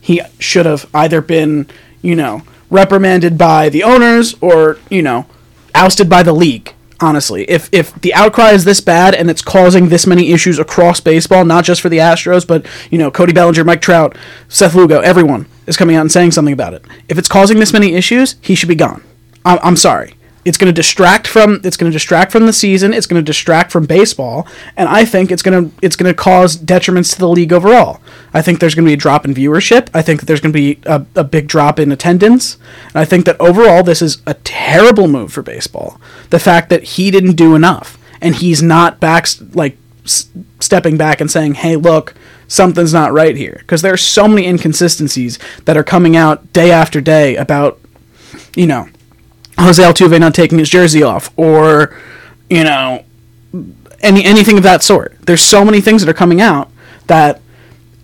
He 0.00 0.20
should 0.38 0.66
have 0.66 0.88
either 0.94 1.20
been, 1.20 1.68
you 2.00 2.16
know, 2.16 2.42
reprimanded 2.70 3.36
by 3.36 3.68
the 3.68 3.82
owners 3.82 4.34
or, 4.40 4.78
you 4.88 5.02
know, 5.02 5.26
ousted 5.74 6.08
by 6.08 6.22
the 6.22 6.32
league. 6.32 6.74
Honestly, 7.02 7.42
if 7.50 7.68
if 7.72 7.92
the 8.00 8.14
outcry 8.14 8.52
is 8.52 8.64
this 8.64 8.80
bad 8.80 9.12
and 9.12 9.28
it's 9.28 9.42
causing 9.42 9.88
this 9.88 10.06
many 10.06 10.30
issues 10.30 10.60
across 10.60 11.00
baseball, 11.00 11.44
not 11.44 11.64
just 11.64 11.80
for 11.80 11.88
the 11.88 11.98
Astros, 11.98 12.46
but 12.46 12.64
you 12.92 12.98
know 12.98 13.10
Cody 13.10 13.32
Bellinger, 13.32 13.64
Mike 13.64 13.80
Trout, 13.80 14.16
Seth 14.48 14.76
Lugo, 14.76 15.00
everyone 15.00 15.46
is 15.66 15.76
coming 15.76 15.96
out 15.96 16.02
and 16.02 16.12
saying 16.12 16.30
something 16.30 16.52
about 16.52 16.74
it. 16.74 16.84
If 17.08 17.18
it's 17.18 17.26
causing 17.26 17.58
this 17.58 17.72
many 17.72 17.94
issues, 17.94 18.36
he 18.40 18.54
should 18.54 18.68
be 18.68 18.76
gone. 18.76 19.02
I'm, 19.44 19.58
I'm 19.64 19.76
sorry. 19.76 20.14
It's 20.44 20.58
going 20.58 20.66
to 20.66 20.72
distract 20.72 21.28
from 21.28 21.60
it's 21.62 21.76
going 21.76 21.90
to 21.90 21.94
distract 21.94 22.32
from 22.32 22.46
the 22.46 22.52
season. 22.52 22.92
It's 22.92 23.06
going 23.06 23.20
to 23.20 23.24
distract 23.24 23.70
from 23.70 23.86
baseball, 23.86 24.46
and 24.76 24.88
I 24.88 25.04
think 25.04 25.30
it's 25.30 25.42
going 25.42 25.70
to 25.70 25.76
it's 25.82 25.94
going 25.94 26.12
to 26.12 26.14
cause 26.14 26.56
detriments 26.56 27.12
to 27.14 27.18
the 27.20 27.28
league 27.28 27.52
overall. 27.52 28.00
I 28.34 28.42
think 28.42 28.58
there's 28.58 28.74
going 28.74 28.84
to 28.84 28.88
be 28.88 28.94
a 28.94 28.96
drop 28.96 29.24
in 29.24 29.34
viewership. 29.34 29.88
I 29.94 30.02
think 30.02 30.20
that 30.20 30.26
there's 30.26 30.40
going 30.40 30.52
to 30.52 30.58
be 30.58 30.80
a, 30.84 31.06
a 31.14 31.22
big 31.22 31.46
drop 31.46 31.78
in 31.78 31.92
attendance, 31.92 32.58
and 32.86 32.96
I 32.96 33.04
think 33.04 33.24
that 33.26 33.40
overall 33.40 33.84
this 33.84 34.02
is 34.02 34.20
a 34.26 34.34
terrible 34.34 35.06
move 35.06 35.32
for 35.32 35.42
baseball. 35.42 36.00
The 36.30 36.40
fact 36.40 36.70
that 36.70 36.82
he 36.82 37.12
didn't 37.12 37.36
do 37.36 37.54
enough, 37.54 37.96
and 38.20 38.34
he's 38.34 38.62
not 38.62 38.98
back 38.98 39.28
like 39.54 39.76
s- 40.04 40.28
stepping 40.58 40.96
back 40.96 41.20
and 41.20 41.30
saying, 41.30 41.54
"Hey, 41.54 41.76
look, 41.76 42.14
something's 42.48 42.92
not 42.92 43.12
right 43.12 43.36
here," 43.36 43.58
because 43.60 43.82
there 43.82 43.92
are 43.92 43.96
so 43.96 44.26
many 44.26 44.48
inconsistencies 44.48 45.38
that 45.66 45.76
are 45.76 45.84
coming 45.84 46.16
out 46.16 46.52
day 46.52 46.72
after 46.72 47.00
day 47.00 47.36
about 47.36 47.78
you 48.56 48.66
know 48.66 48.88
Jose 49.58 49.82
Altuve 49.82 50.18
not 50.18 50.34
taking 50.34 50.58
his 50.58 50.68
jersey 50.68 51.02
off, 51.02 51.30
or 51.36 51.96
you 52.48 52.64
know, 52.64 53.04
any 54.00 54.24
anything 54.24 54.56
of 54.56 54.62
that 54.62 54.82
sort. 54.82 55.16
There's 55.22 55.42
so 55.42 55.64
many 55.64 55.80
things 55.80 56.04
that 56.04 56.10
are 56.10 56.14
coming 56.14 56.40
out 56.40 56.70
that 57.06 57.40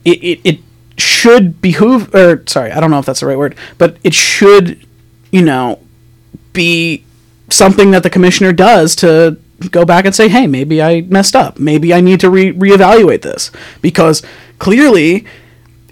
it, 0.05 0.23
it, 0.23 0.41
it 0.45 0.59
should 0.97 1.61
behoove, 1.61 2.15
or 2.15 2.45
sorry, 2.47 2.73
I 2.73 2.81
don't 2.81 2.91
know 2.91 2.99
if 2.99 3.07
that's 3.07 3.21
the 3.21 3.27
right 3.27 3.39
word, 3.39 3.55
but 3.79 3.97
it 4.03 4.15
should, 4.15 4.87
you 5.31 5.43
know, 5.43 5.81
be 6.53 7.05
something 7.51 7.91
that 7.93 8.03
the 8.03 8.11
commissioner 8.11 8.53
does 8.53 8.95
to 8.97 9.39
go 9.71 9.85
back 9.85 10.05
and 10.05 10.15
say, 10.15 10.29
hey, 10.29 10.47
maybe 10.47 10.83
I 10.83 11.03
messed 11.03 11.35
up. 11.35 11.59
Maybe 11.59 11.93
I 11.93 12.01
need 12.01 12.21
to 12.21 12.31
re- 12.31 12.53
reevaluate 12.53 13.23
this 13.23 13.51
because 13.81 14.23
clearly 14.59 15.25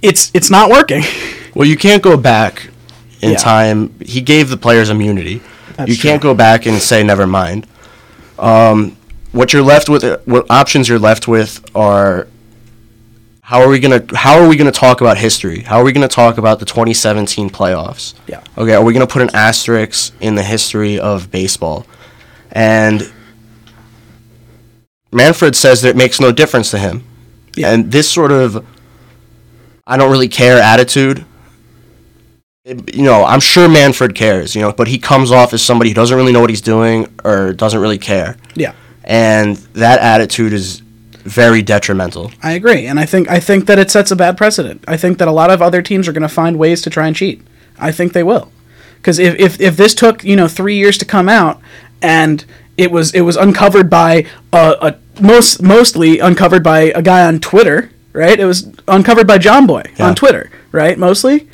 it's 0.03 0.31
it's 0.35 0.51
not 0.51 0.71
working. 0.71 1.03
Well, 1.57 1.67
you 1.67 1.79
can't 1.79 2.03
go 2.03 2.19
back 2.19 2.69
in 3.27 3.33
Yeah. 3.33 3.39
time. 3.39 3.95
He 4.05 4.21
gave 4.21 4.49
the 4.49 4.57
players 4.57 4.89
immunity. 4.91 5.41
That's 5.77 5.91
you 5.91 5.97
can't 5.99 6.21
true. 6.23 6.31
go 6.31 6.35
back 6.35 6.67
and 6.67 6.81
say 6.81 7.03
never 7.03 7.27
mind. 7.27 7.67
Um, 8.39 8.97
what 9.33 9.53
you're 9.53 9.63
left 9.63 9.89
with, 9.89 10.05
what 10.25 10.47
options 10.51 10.89
you're 10.89 10.99
left 10.99 11.29
with 11.29 11.61
are 11.75 12.27
how 13.43 13.61
are 13.61 13.69
we 13.69 13.79
gonna 13.79 14.03
how 14.15 14.39
are 14.41 14.49
we 14.49 14.57
gonna 14.57 14.73
talk 14.73 15.01
about 15.01 15.19
history? 15.19 15.61
How 15.61 15.79
are 15.79 15.85
we 15.85 15.93
gonna 15.93 16.09
talk 16.09 16.39
about 16.39 16.59
the 16.59 16.65
2017 16.65 17.51
playoffs? 17.51 18.15
Yeah. 18.27 18.41
Okay, 18.59 18.75
are 18.75 18.83
we 18.83 18.93
gonna 18.93 19.07
put 19.07 19.23
an 19.23 19.31
asterisk 19.35 20.13
in 20.21 20.35
the 20.35 20.43
history 20.43 20.99
of 20.99 21.31
baseball? 21.31 21.87
And 22.53 23.11
Manfred 25.13 25.55
says 25.57 25.83
that 25.83 25.91
it 25.91 25.97
makes 25.97 26.21
no 26.21 26.33
difference 26.33 26.71
to 26.73 26.79
him. 26.79 27.05
Yeah. 27.55 27.71
And 27.73 27.91
this 27.93 28.11
sort 28.11 28.33
of 28.33 28.65
I 29.87 29.97
don't 29.97 30.11
really 30.11 30.29
care 30.29 30.59
attitude. 30.61 31.25
It- 32.67 32.97
you 32.97 33.05
know, 33.05 33.25
I'm 33.25 33.39
sure 33.39 33.69
Manfred 33.69 34.17
cares, 34.17 34.57
you 34.57 34.61
know, 34.61 34.73
but 34.73 34.89
he 34.89 34.99
comes 34.99 35.31
off 35.31 35.55
as 35.55 35.63
somebody 35.63 35.91
who 35.91 35.95
doesn't 35.95 36.17
really 36.17 36.33
know 36.33 36.41
what 36.41 36.51
he's 36.51 36.61
doing 36.61 37.07
or 37.25 37.53
doesn't 37.53 37.79
really 37.81 37.97
care. 37.99 38.37
Yeah. 38.57 38.73
And 39.05 39.57
that 39.75 40.01
attitude 40.01 40.53
is 40.53 40.83
very 41.25 41.63
detrimental. 41.63 42.33
I 42.43 42.53
agree, 42.53 42.87
and 42.87 42.99
I 42.99 43.07
think 43.07 43.31
I 43.31 43.39
think 43.39 43.67
that 43.67 43.79
it 43.79 43.89
sets 43.91 44.11
a 44.11 44.17
bad 44.17 44.37
precedent. 44.37 44.83
I 44.89 44.97
think 44.97 45.19
that 45.19 45.29
a 45.29 45.33
lot 45.33 45.51
of 45.51 45.63
other 45.63 45.81
teams 45.81 46.09
are 46.09 46.13
going 46.13 46.23
to 46.23 46.29
find 46.29 46.59
ways 46.59 46.83
to 46.83 46.91
try 46.91 47.07
and 47.07 47.15
cheat. 47.15 47.41
I 47.79 47.93
think 47.93 48.13
they 48.15 48.23
will, 48.25 48.51
because 48.97 49.19
if, 49.21 49.35
if 49.39 49.61
if 49.61 49.77
this 49.77 49.95
took 49.95 50.25
you 50.25 50.35
know 50.37 50.49
three 50.49 50.77
years 50.77 50.99
to 50.99 51.05
come 51.05 51.29
out, 51.29 51.61
and 52.03 52.45
it 52.77 52.91
was 52.91 53.13
it 53.15 53.21
was 53.23 53.37
uncovered 53.37 53.89
by 53.91 54.25
a, 54.53 54.77
a 54.81 55.21
most 55.23 55.63
mostly 55.63 56.19
uncovered 56.21 56.63
by 56.65 56.93
a 56.95 57.03
guy 57.03 57.25
on 57.27 57.39
Twitter, 57.41 57.91
right? 58.13 58.39
It 58.39 58.45
was 58.45 58.69
uncovered 58.89 59.27
by 59.29 59.39
Jomboy 59.39 59.99
Yeah. 59.99 60.07
on 60.09 60.15
Twitter, 60.17 60.51
right? 60.73 60.97
Mostly. 60.99 61.49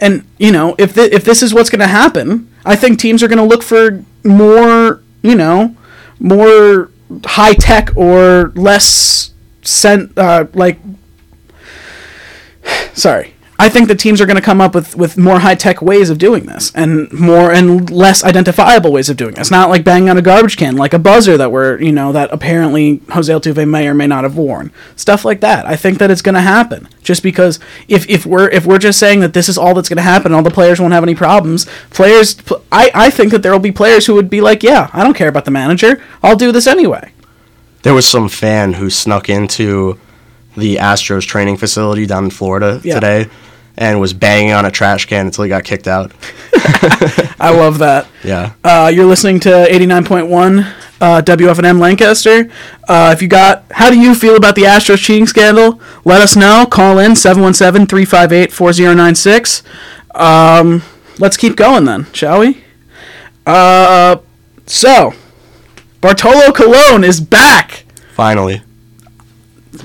And 0.00 0.24
you 0.38 0.50
know, 0.50 0.74
if 0.78 0.92
thi- 0.92 1.12
if 1.12 1.24
this 1.24 1.42
is 1.42 1.52
what's 1.54 1.70
going 1.70 1.80
to 1.80 1.86
happen, 1.86 2.50
I 2.64 2.74
think 2.76 2.98
teams 2.98 3.22
are 3.22 3.28
going 3.28 3.38
to 3.38 3.44
look 3.44 3.62
for 3.62 4.02
more, 4.24 5.02
you 5.22 5.34
know, 5.34 5.76
more 6.18 6.90
high 7.24 7.54
tech 7.54 7.90
or 7.96 8.52
less 8.54 9.32
sent 9.62 10.16
uh, 10.18 10.46
like. 10.54 10.78
Sorry. 12.94 13.34
I 13.60 13.68
think 13.68 13.88
the 13.88 13.94
teams 13.94 14.22
are 14.22 14.26
going 14.26 14.36
to 14.36 14.42
come 14.42 14.58
up 14.58 14.74
with, 14.74 14.96
with 14.96 15.18
more 15.18 15.38
high 15.40 15.54
tech 15.54 15.82
ways 15.82 16.08
of 16.08 16.16
doing 16.16 16.46
this, 16.46 16.72
and 16.74 17.12
more 17.12 17.52
and 17.52 17.90
less 17.90 18.24
identifiable 18.24 18.90
ways 18.90 19.10
of 19.10 19.18
doing 19.18 19.34
this. 19.34 19.50
Not 19.50 19.68
like 19.68 19.84
banging 19.84 20.08
on 20.08 20.16
a 20.16 20.22
garbage 20.22 20.56
can, 20.56 20.76
like 20.76 20.94
a 20.94 20.98
buzzer 20.98 21.36
that 21.36 21.52
we're 21.52 21.78
you 21.78 21.92
know 21.92 22.10
that 22.12 22.32
apparently 22.32 23.02
Jose 23.10 23.30
Altuve 23.30 23.68
may 23.68 23.86
or 23.86 23.92
may 23.92 24.06
not 24.06 24.24
have 24.24 24.34
worn. 24.34 24.72
Stuff 24.96 25.26
like 25.26 25.40
that. 25.40 25.66
I 25.66 25.76
think 25.76 25.98
that 25.98 26.10
it's 26.10 26.22
going 26.22 26.36
to 26.36 26.40
happen 26.40 26.88
just 27.02 27.22
because 27.22 27.60
if, 27.86 28.08
if 28.08 28.24
we're 28.24 28.48
if 28.48 28.64
we're 28.64 28.78
just 28.78 28.98
saying 28.98 29.20
that 29.20 29.34
this 29.34 29.46
is 29.46 29.58
all 29.58 29.74
that's 29.74 29.90
going 29.90 29.98
to 29.98 30.02
happen, 30.02 30.32
all 30.32 30.42
the 30.42 30.50
players 30.50 30.80
won't 30.80 30.94
have 30.94 31.02
any 31.04 31.14
problems. 31.14 31.66
Players, 31.90 32.36
I 32.72 32.90
I 32.94 33.10
think 33.10 33.30
that 33.32 33.42
there 33.42 33.52
will 33.52 33.58
be 33.58 33.72
players 33.72 34.06
who 34.06 34.14
would 34.14 34.30
be 34.30 34.40
like, 34.40 34.62
yeah, 34.62 34.88
I 34.94 35.04
don't 35.04 35.14
care 35.14 35.28
about 35.28 35.44
the 35.44 35.50
manager. 35.50 36.02
I'll 36.22 36.34
do 36.36 36.50
this 36.50 36.66
anyway. 36.66 37.12
There 37.82 37.92
was 37.92 38.08
some 38.08 38.30
fan 38.30 38.72
who 38.72 38.88
snuck 38.88 39.28
into 39.28 39.98
the 40.56 40.76
Astros 40.76 41.26
training 41.26 41.58
facility 41.58 42.06
down 42.06 42.24
in 42.24 42.30
Florida 42.30 42.80
Yeah. 42.82 42.94
today 42.94 43.28
and 43.76 44.00
was 44.00 44.12
banging 44.12 44.52
on 44.52 44.64
a 44.64 44.70
trash 44.70 45.06
can 45.06 45.26
until 45.26 45.44
he 45.44 45.48
got 45.48 45.64
kicked 45.64 45.88
out. 45.88 46.12
I 47.40 47.54
love 47.54 47.78
that. 47.78 48.06
Yeah. 48.24 48.52
Uh, 48.62 48.90
you're 48.92 49.06
listening 49.06 49.40
to 49.40 49.48
89.1 49.48 50.74
uh, 51.00 51.22
WFNM 51.22 51.78
Lancaster. 51.78 52.50
Uh, 52.88 53.10
if 53.14 53.22
you 53.22 53.28
got, 53.28 53.64
how 53.70 53.90
do 53.90 53.98
you 53.98 54.14
feel 54.14 54.36
about 54.36 54.54
the 54.54 54.62
Astros 54.62 54.98
cheating 54.98 55.26
scandal? 55.26 55.80
Let 56.04 56.20
us 56.20 56.36
know. 56.36 56.66
Call 56.70 56.98
in 56.98 57.16
717 57.16 57.86
358 57.86 58.52
4096. 58.52 59.62
Um, 60.14 60.82
Let's 61.20 61.36
keep 61.36 61.54
going 61.54 61.84
then, 61.84 62.06
shall 62.14 62.40
we? 62.40 62.64
Uh, 63.44 64.16
so, 64.64 65.12
Bartolo 66.00 66.50
Colon 66.50 67.04
is 67.04 67.20
back. 67.20 67.84
Finally. 68.14 68.62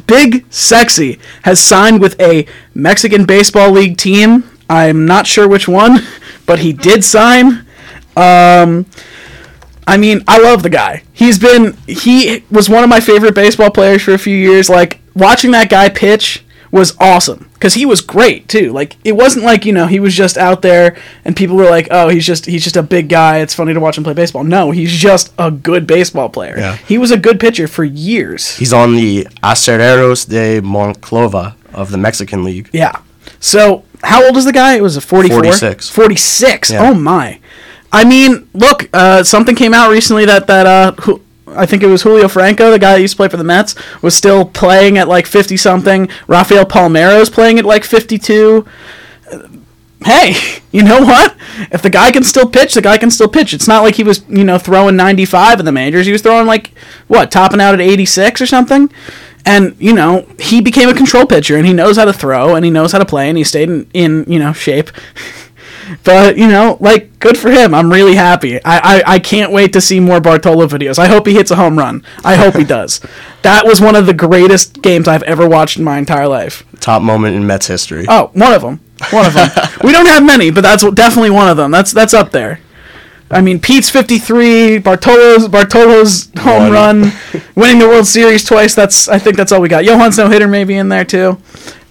Big 0.08 0.46
Sexy 0.52 1.20
has 1.44 1.60
signed 1.60 2.02
with 2.02 2.20
a 2.20 2.46
Mexican 2.74 3.26
Baseball 3.26 3.72
League 3.72 3.98
team. 3.98 4.50
I'm 4.70 5.06
not 5.06 5.28
sure 5.28 5.48
which 5.48 5.68
one, 5.68 6.00
but 6.46 6.60
he 6.60 6.74
did 6.74 7.04
sign. 7.04 7.66
Um, 8.16 8.86
I 9.88 9.98
mean, 9.98 10.24
I 10.28 10.40
love 10.40 10.64
the 10.64 10.70
guy. 10.70 11.04
He's 11.14 11.38
been 11.38 11.78
he 11.88 12.44
was 12.50 12.70
one 12.70 12.84
of 12.84 12.90
my 12.90 13.00
favorite 13.00 13.36
baseball 13.36 13.70
players 13.70 14.02
for 14.04 14.14
a 14.14 14.18
few 14.18 14.36
years. 14.36 14.70
Like 14.70 15.00
watching 15.14 15.52
that 15.52 15.70
guy 15.70 15.90
pitch 15.90 16.45
was 16.76 16.96
awesome 17.00 17.50
because 17.54 17.74
he 17.74 17.86
was 17.86 18.02
great 18.02 18.50
too. 18.50 18.74
Like 18.74 18.98
it 19.06 19.14
wasn't 19.14 19.46
like 19.46 19.66
you 19.66 19.72
know 19.72 19.88
he 19.88 20.00
was 20.02 20.14
just 20.14 20.38
out 20.38 20.62
there 20.62 20.98
and 21.24 21.36
people 21.36 21.56
were 21.56 21.70
like, 21.70 21.88
oh, 21.90 22.10
he's 22.10 22.26
just 22.26 22.46
he's 22.46 22.64
just 22.64 22.76
a 22.76 22.84
big 22.84 23.08
guy. 23.08 23.40
It's 23.40 23.54
funny 23.54 23.74
to 23.74 23.80
watch 23.80 23.98
him 23.98 24.04
play 24.04 24.14
baseball. 24.14 24.44
No, 24.44 24.72
he's 24.72 24.92
just 24.92 25.34
a 25.40 25.50
good 25.50 25.88
baseball 25.88 26.28
player. 26.28 26.56
Yeah. 26.58 26.76
He 26.76 26.98
was 26.98 27.12
a 27.12 27.18
good 27.18 27.40
pitcher 27.40 27.68
for 27.68 27.86
years. 27.86 28.58
He's 28.58 28.74
on 28.74 28.96
the 28.96 29.26
Acereros 29.42 30.28
de 30.28 30.62
Monclova 30.62 31.56
of 31.74 31.92
the 31.92 31.98
Mexican 31.98 32.44
League. 32.44 32.70
Yeah. 32.74 33.02
So, 33.40 33.86
how 34.04 34.26
old 34.26 34.36
is 34.38 34.46
the 34.46 34.54
guy? 34.54 34.76
It 34.76 34.82
was 34.82 34.98
a 34.98 35.02
44? 35.02 35.38
46. 35.38 35.90
46. 35.90 36.72
Yeah. 36.72 36.90
Oh 36.90 36.94
my. 36.94 37.40
I 37.92 38.04
mean, 38.04 38.50
look, 38.54 38.90
uh, 38.92 39.24
something 39.24 39.56
came 39.56 39.74
out 39.74 39.90
recently 39.92 40.26
that 40.26 40.48
that 40.48 40.66
uh 40.66 41.18
I 41.56 41.66
think 41.66 41.84
it 41.84 41.88
was 41.88 42.04
Julio 42.04 42.28
Franco, 42.28 42.72
the 42.72 42.80
guy 42.80 42.94
that 42.94 43.02
used 43.02 43.14
to 43.14 43.18
play 43.18 43.30
for 43.30 43.38
the 43.38 43.44
Mets, 43.44 43.76
was 44.02 44.16
still 44.16 44.46
playing 44.46 44.98
at 44.98 45.08
like 45.08 45.26
50 45.26 45.58
something. 45.58 46.10
Rafael 46.28 46.66
Palmeiro's 46.66 47.30
playing 47.30 47.60
at 47.60 47.66
like 47.66 47.84
52. 47.84 48.66
Uh, 49.32 49.48
Hey, 50.04 50.36
you 50.72 50.84
know 50.84 51.02
what? 51.02 51.36
If 51.72 51.82
the 51.82 51.90
guy 51.90 52.12
can 52.12 52.24
still 52.24 52.48
pitch, 52.48 52.76
the 52.76 52.82
guy 52.82 52.98
can 52.98 53.10
still 53.10 53.28
pitch. 53.28 53.54
It's 53.54 53.68
not 53.68 53.82
like 53.82 53.96
he 53.96 54.04
was, 54.04 54.24
you 54.30 54.44
know, 54.44 54.60
throwing 54.60 54.96
95 54.96 55.60
in 55.60 55.66
the 55.66 55.72
majors. 55.72 56.06
He 56.06 56.12
was 56.12 56.22
throwing 56.22 56.46
like 56.46 56.72
what, 57.08 57.32
topping 57.32 57.60
out 57.60 57.74
at 57.74 57.82
86 57.82 58.40
or 58.42 58.46
something. 58.46 58.92
And, 59.46 59.76
you 59.80 59.94
know, 59.94 60.28
he 60.40 60.62
became 60.62 60.90
a 60.90 60.94
control 60.94 61.26
pitcher 61.26 61.56
and 61.56 61.66
he 61.66 61.74
knows 61.74 61.98
how 61.98 62.06
to 62.06 62.14
throw 62.14 62.56
and 62.56 62.66
he 62.66 62.72
knows 62.72 62.92
how 62.92 63.00
to 63.00 63.06
play 63.06 63.30
and 63.30 63.38
he 63.38 63.44
stayed 63.44 63.70
in, 63.70 63.88
in 63.94 64.26
you 64.28 64.40
know, 64.40 64.54
shape. 64.54 64.90
But 66.04 66.38
you 66.38 66.48
know, 66.48 66.78
like, 66.80 67.20
good 67.20 67.38
for 67.38 67.50
him. 67.50 67.74
I'm 67.74 67.92
really 67.92 68.16
happy. 68.16 68.64
I, 68.64 68.98
I, 69.00 69.04
I 69.14 69.20
can't 69.20 69.52
wait 69.52 69.74
to 69.74 69.82
see 69.82 70.00
more 70.00 70.20
Bartolo 70.20 70.68
videos. 70.68 70.98
I 71.00 71.08
hope 71.08 71.28
he 71.28 71.34
hits 71.34 71.52
a 71.52 71.56
home 71.56 71.78
run. 71.78 72.04
I 72.24 72.36
hope 72.36 72.56
he 72.56 72.64
does. 72.78 73.02
That 73.44 73.66
was 73.66 73.80
one 73.82 73.96
of 73.96 74.06
the 74.06 74.14
greatest 74.14 74.82
games 74.82 75.08
I've 75.08 75.24
ever 75.24 75.48
watched 75.48 75.78
in 75.78 75.84
my 75.84 75.98
entire 75.98 76.28
life. 76.28 76.64
Top 76.80 77.02
moment 77.02 77.36
in 77.36 77.46
Mets 77.46 77.68
history. 77.68 78.06
Oh, 78.08 78.32
one 78.34 78.54
of 78.54 78.62
them. 78.62 78.80
One 79.12 79.26
of 79.26 79.34
them. 79.34 79.50
we 79.84 79.92
don't 79.92 80.08
have 80.08 80.26
many, 80.26 80.52
but 80.52 80.62
that's 80.62 80.90
definitely 80.94 81.32
one 81.32 81.48
of 81.50 81.58
them. 81.58 81.72
That's 81.72 81.92
that's 81.92 82.14
up 82.14 82.32
there. 82.32 82.60
I 83.32 83.42
mean, 83.42 83.60
Pete's 83.60 83.90
53, 83.90 84.78
Bartolo's 84.80 85.48
Bartolo's 85.48 86.30
home 86.38 86.64
One. 86.64 86.72
run, 86.72 87.12
winning 87.56 87.80
the 87.80 87.88
World 87.88 88.06
Series 88.06 88.44
twice. 88.44 88.76
That's 88.76 89.08
I 89.10 89.18
think 89.18 89.36
that's 89.36 89.52
all 89.52 89.62
we 89.62 89.68
got. 89.68 89.84
Johan's 89.84 90.18
no 90.18 90.30
hitter 90.30 90.48
maybe 90.48 90.76
in 90.76 90.90
there 90.90 91.06
too. 91.06 91.40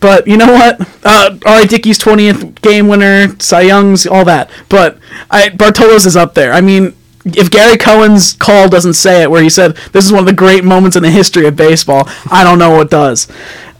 But 0.05 0.29
you 0.29 0.37
know 0.37 0.53
what? 0.53 0.87
Uh, 1.03 1.39
right, 1.47 1.67
Dickey's 1.67 1.99
20th 1.99 2.61
game 2.61 2.89
winner, 2.89 3.35
Cy 3.41 3.63
Young's, 3.63 4.07
all 4.07 4.27
that. 4.27 4.51
But 4.69 4.99
I, 5.31 5.49
Bartolo's 5.49 6.05
is 6.05 6.15
up 6.15 6.35
there. 6.35 6.53
I 6.53 6.61
mean, 6.61 6.95
if 7.25 7.51
Gary 7.51 7.79
Cohen's 7.79 8.35
call 8.35 8.69
doesn't 8.69 8.93
say 8.93 9.23
it, 9.23 9.31
where 9.31 9.43
he 9.43 9.49
said 9.49 9.77
this 9.93 10.05
is 10.05 10.13
one 10.13 10.21
of 10.21 10.27
the 10.27 10.35
great 10.35 10.63
moments 10.63 10.95
in 10.95 11.03
the 11.03 11.11
history 11.11 11.47
of 11.47 11.57
baseball, 11.57 12.03
I 12.31 12.45
don't 12.45 12.59
know 12.59 12.69
what 12.77 12.91
does. 12.91 13.31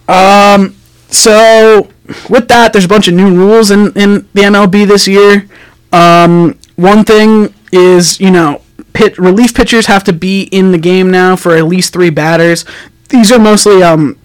Um, 0.09 0.75
so 1.09 1.91
with 2.31 2.49
that, 2.49 2.73
there's 2.73 2.87
a 2.87 2.89
bunch 2.89 3.07
of 3.07 3.13
new 3.13 3.37
rules 3.37 3.71
in, 3.71 3.89
in 3.89 4.27
the 4.33 4.45
MLB 4.45 4.87
this 4.87 5.07
year. 5.07 5.47
Um, 5.93 6.59
one 6.77 7.05
thing 7.05 7.53
is, 7.71 8.19
you 8.19 8.31
know, 8.31 8.63
pit 8.95 9.19
relief 9.19 9.53
pitchers 9.53 9.85
have 9.87 10.05
to 10.05 10.15
be 10.15 10.45
in 10.45 10.73
the 10.73 10.79
game 10.79 11.11
now 11.11 11.37
for 11.37 11.55
at 11.55 11.67
least 11.67 11.93
three 11.93 12.09
batters. 12.09 12.65
These 13.11 13.31
are 13.31 13.39
mostly 13.39 13.83
um, 13.83 14.19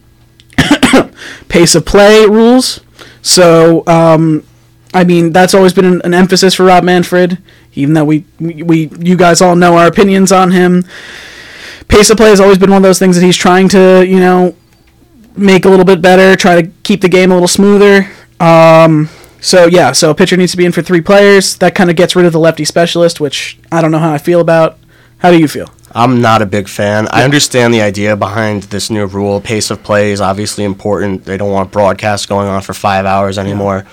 pace 1.49 1.75
of 1.75 1.85
play 1.85 2.25
rules. 2.25 2.81
So, 3.21 3.83
um, 3.87 4.43
I 4.93 5.03
mean, 5.03 5.31
that's 5.31 5.53
always 5.53 5.73
been 5.73 5.85
an, 5.85 6.01
an 6.03 6.13
emphasis 6.13 6.55
for 6.55 6.65
Rob 6.65 6.83
Manfred. 6.83 7.37
Even 7.73 7.93
though 7.93 8.05
we, 8.05 8.25
we, 8.39 8.89
you 8.99 9.15
guys 9.15 9.41
all 9.41 9.55
know 9.55 9.77
our 9.77 9.87
opinions 9.87 10.31
on 10.31 10.51
him. 10.51 10.85
Pace 11.87 12.09
of 12.09 12.17
play 12.17 12.29
has 12.29 12.39
always 12.39 12.57
been 12.57 12.69
one 12.69 12.77
of 12.77 12.83
those 12.83 12.99
things 12.99 13.15
that 13.15 13.25
he's 13.25 13.37
trying 13.37 13.69
to, 13.69 14.05
you 14.05 14.19
know, 14.19 14.55
make 15.35 15.65
a 15.65 15.69
little 15.69 15.85
bit 15.85 16.01
better, 16.01 16.35
try 16.35 16.61
to 16.61 16.69
keep 16.83 17.01
the 17.01 17.09
game 17.09 17.31
a 17.31 17.33
little 17.33 17.47
smoother. 17.47 18.09
Um, 18.39 19.09
so 19.41 19.65
yeah, 19.65 19.91
so 19.91 20.09
a 20.11 20.15
pitcher 20.15 20.37
needs 20.37 20.51
to 20.51 20.57
be 20.57 20.65
in 20.65 20.71
for 20.71 20.81
three 20.81 21.01
players. 21.01 21.57
That 21.57 21.75
kind 21.75 21.89
of 21.89 21.95
gets 21.95 22.15
rid 22.15 22.25
of 22.25 22.33
the 22.33 22.39
lefty 22.39 22.65
specialist, 22.65 23.19
which 23.19 23.57
I 23.71 23.81
don't 23.81 23.91
know 23.91 23.99
how 23.99 24.11
I 24.11 24.17
feel 24.17 24.41
about. 24.41 24.77
How 25.19 25.31
do 25.31 25.39
you 25.39 25.47
feel? 25.47 25.73
I'm 25.91 26.21
not 26.21 26.41
a 26.41 26.45
big 26.45 26.67
fan. 26.67 27.07
I 27.09 27.23
understand 27.23 27.73
the 27.73 27.81
idea 27.81 28.15
behind 28.15 28.63
this 28.63 28.89
new 28.89 29.05
rule. 29.05 29.41
Pace 29.41 29.71
of 29.71 29.83
play 29.83 30.11
is 30.11 30.21
obviously 30.21 30.63
important. 30.63 31.25
They 31.25 31.37
don't 31.37 31.51
want 31.51 31.71
broadcasts 31.71 32.25
going 32.25 32.47
on 32.47 32.61
for 32.61 32.73
five 32.73 33.05
hours 33.05 33.37
anymore. 33.37 33.85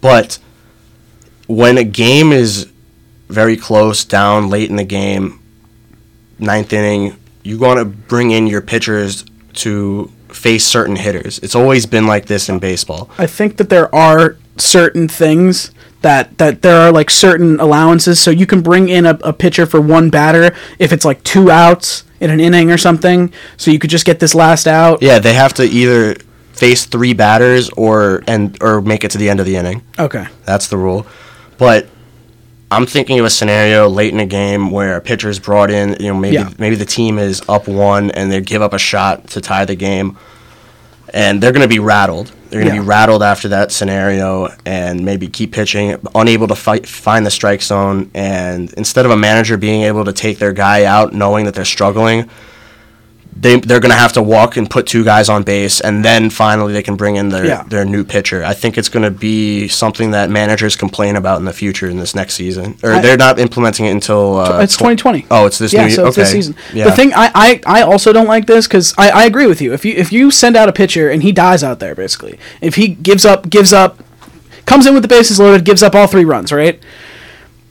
But 0.00 0.38
when 1.46 1.78
a 1.78 1.84
game 1.84 2.32
is 2.32 2.70
very 3.28 3.56
close, 3.56 4.04
down 4.04 4.50
late 4.50 4.70
in 4.70 4.76
the 4.76 4.84
game, 4.84 5.40
ninth 6.38 6.72
inning, 6.72 7.16
you 7.42 7.58
want 7.58 7.78
to 7.78 7.84
bring 7.84 8.30
in 8.30 8.46
your 8.46 8.60
pitchers 8.60 9.24
to 9.54 10.10
face 10.28 10.66
certain 10.66 10.96
hitters. 10.96 11.38
It's 11.40 11.54
always 11.54 11.86
been 11.86 12.06
like 12.06 12.26
this 12.26 12.48
in 12.48 12.58
baseball. 12.58 13.10
I 13.18 13.26
think 13.26 13.56
that 13.58 13.68
there 13.68 13.92
are 13.94 14.36
certain 14.56 15.08
things 15.08 15.70
that 16.02 16.38
that 16.38 16.62
there 16.62 16.76
are 16.78 16.92
like 16.92 17.10
certain 17.10 17.60
allowances, 17.60 18.18
so 18.20 18.30
you 18.30 18.46
can 18.46 18.62
bring 18.62 18.88
in 18.88 19.06
a, 19.06 19.18
a 19.22 19.32
pitcher 19.32 19.66
for 19.66 19.80
one 19.80 20.10
batter 20.10 20.54
if 20.78 20.92
it's 20.92 21.04
like 21.04 21.22
two 21.24 21.50
outs 21.50 22.04
in 22.20 22.30
an 22.30 22.40
inning 22.40 22.70
or 22.70 22.78
something. 22.78 23.32
So 23.56 23.70
you 23.70 23.78
could 23.78 23.90
just 23.90 24.04
get 24.06 24.20
this 24.20 24.34
last 24.34 24.66
out. 24.66 25.02
Yeah, 25.02 25.18
they 25.18 25.34
have 25.34 25.54
to 25.54 25.64
either 25.64 26.14
face 26.52 26.84
three 26.84 27.12
batters 27.14 27.70
or 27.70 28.22
and 28.26 28.56
or 28.62 28.80
make 28.82 29.04
it 29.04 29.10
to 29.12 29.18
the 29.18 29.28
end 29.30 29.40
of 29.40 29.46
the 29.46 29.56
inning. 29.56 29.82
Okay. 29.98 30.26
That's 30.44 30.68
the 30.68 30.76
rule. 30.76 31.06
But 31.58 31.86
I'm 32.70 32.86
thinking 32.86 33.18
of 33.18 33.24
a 33.26 33.30
scenario 33.30 33.88
late 33.88 34.12
in 34.14 34.20
a 34.20 34.26
game 34.26 34.70
where 34.70 34.96
a 34.96 35.00
pitcher's 35.00 35.38
brought 35.38 35.70
in, 35.70 35.96
you 36.00 36.08
know, 36.12 36.18
maybe 36.18 36.36
Yeah. 36.36 36.50
maybe 36.58 36.76
the 36.76 36.84
team 36.84 37.18
is 37.18 37.42
up 37.48 37.66
one 37.68 38.10
and 38.12 38.30
they 38.30 38.40
give 38.40 38.62
up 38.62 38.72
a 38.72 38.78
shot 38.78 39.26
to 39.28 39.40
tie 39.40 39.64
the 39.64 39.74
game. 39.74 40.16
And 41.12 41.42
they're 41.42 41.52
going 41.52 41.62
to 41.62 41.68
be 41.68 41.80
rattled. 41.80 42.30
They're 42.50 42.60
going 42.60 42.70
to 42.72 42.76
Yeah. 42.76 42.82
be 42.82 42.86
rattled 42.86 43.22
after 43.22 43.48
that 43.48 43.70
scenario 43.72 44.48
and 44.66 45.04
maybe 45.04 45.28
keep 45.28 45.52
pitching, 45.52 45.96
unable 46.14 46.48
to 46.48 46.56
fight, 46.56 46.86
find 46.86 47.24
the 47.24 47.30
strike 47.30 47.62
zone. 47.62 48.10
And 48.14 48.72
instead 48.74 49.04
of 49.06 49.12
a 49.12 49.16
manager 49.16 49.56
being 49.56 49.82
able 49.82 50.04
to 50.04 50.12
take 50.12 50.38
their 50.38 50.52
guy 50.52 50.84
out 50.84 51.12
knowing 51.12 51.44
that 51.44 51.54
they're 51.54 51.64
struggling, 51.64 52.28
they 53.40 53.58
they're 53.58 53.80
gonna 53.80 53.94
have 53.94 54.12
to 54.12 54.22
walk 54.22 54.56
and 54.58 54.68
put 54.68 54.86
two 54.86 55.02
guys 55.02 55.30
on 55.30 55.42
base, 55.42 55.80
and 55.80 56.04
then 56.04 56.28
finally 56.28 56.74
they 56.74 56.82
can 56.82 56.94
bring 56.94 57.16
in 57.16 57.30
their 57.30 57.46
Yeah. 57.46 57.62
their 57.66 57.84
new 57.86 58.04
pitcher. 58.04 58.44
I 58.44 58.52
think 58.52 58.76
it's 58.76 58.90
gonna 58.90 59.10
be 59.10 59.66
something 59.66 60.10
that 60.10 60.28
managers 60.28 60.76
complain 60.76 61.16
about 61.16 61.38
in 61.38 61.46
the 61.46 61.52
future 61.54 61.88
in 61.88 61.96
this 61.96 62.14
next 62.14 62.34
season, 62.34 62.76
or 62.82 62.92
I- 62.94 63.00
they're 63.00 63.16
not 63.16 63.38
implementing 63.38 63.86
it 63.86 63.92
until 63.92 64.38
uh, 64.38 64.60
it's 64.60 64.76
2020. 64.76 65.26
Oh, 65.30 65.46
it's 65.46 65.58
this 65.58 65.72
yeah, 65.72 65.86
new 65.86 65.90
so 65.90 66.06
it's 66.06 66.16
this 66.16 66.28
okay. 66.28 66.36
season. 66.38 66.54
Yeah. 66.74 66.84
The 66.84 66.92
thing 66.92 67.14
I, 67.14 67.30
I, 67.34 67.60
I 67.80 67.82
also 67.82 68.12
don't 68.12 68.26
like 68.28 68.46
this 68.46 68.66
because 68.68 68.92
I, 68.98 69.08
I 69.10 69.24
agree 69.24 69.46
with 69.46 69.62
you. 69.62 69.72
If 69.72 69.84
you 69.86 69.94
if 69.96 70.12
you 70.12 70.30
send 70.30 70.54
out 70.54 70.68
a 70.68 70.72
pitcher 70.72 71.08
and 71.08 71.22
he 71.22 71.32
dies 71.32 71.64
out 71.64 71.78
there, 71.80 71.94
basically, 71.94 72.38
if 72.60 72.74
he 72.74 72.88
gives 72.88 73.24
up 73.24 73.48
gives 73.48 73.72
up, 73.72 74.02
comes 74.66 74.86
in 74.86 74.92
with 74.92 75.02
the 75.02 75.08
bases 75.08 75.40
loaded, 75.40 75.64
gives 75.64 75.82
up 75.82 75.94
all 75.94 76.06
three 76.06 76.24
runs, 76.26 76.52
right? 76.52 76.78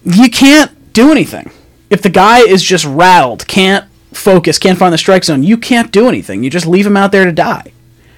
You 0.03 0.29
can't 0.31 0.71
do 0.93 1.11
anything. 1.11 1.51
If 1.91 2.01
the 2.01 2.09
guy 2.09 2.39
is 2.39 2.63
just 2.63 2.85
rattled, 2.85 3.47
can't 3.47 3.85
focus, 4.11 4.57
can't 4.57 4.79
find 4.79 4.93
the 4.93 4.97
strike 4.97 5.23
zone, 5.23 5.43
you 5.43 5.57
can't 5.57 5.91
do 5.91 6.07
anything. 6.07 6.43
You 6.43 6.49
just 6.49 6.65
leave 6.65 6.85
him 6.85 6.97
out 6.97 7.11
there 7.11 7.25
to 7.25 7.31
die. 7.31 7.71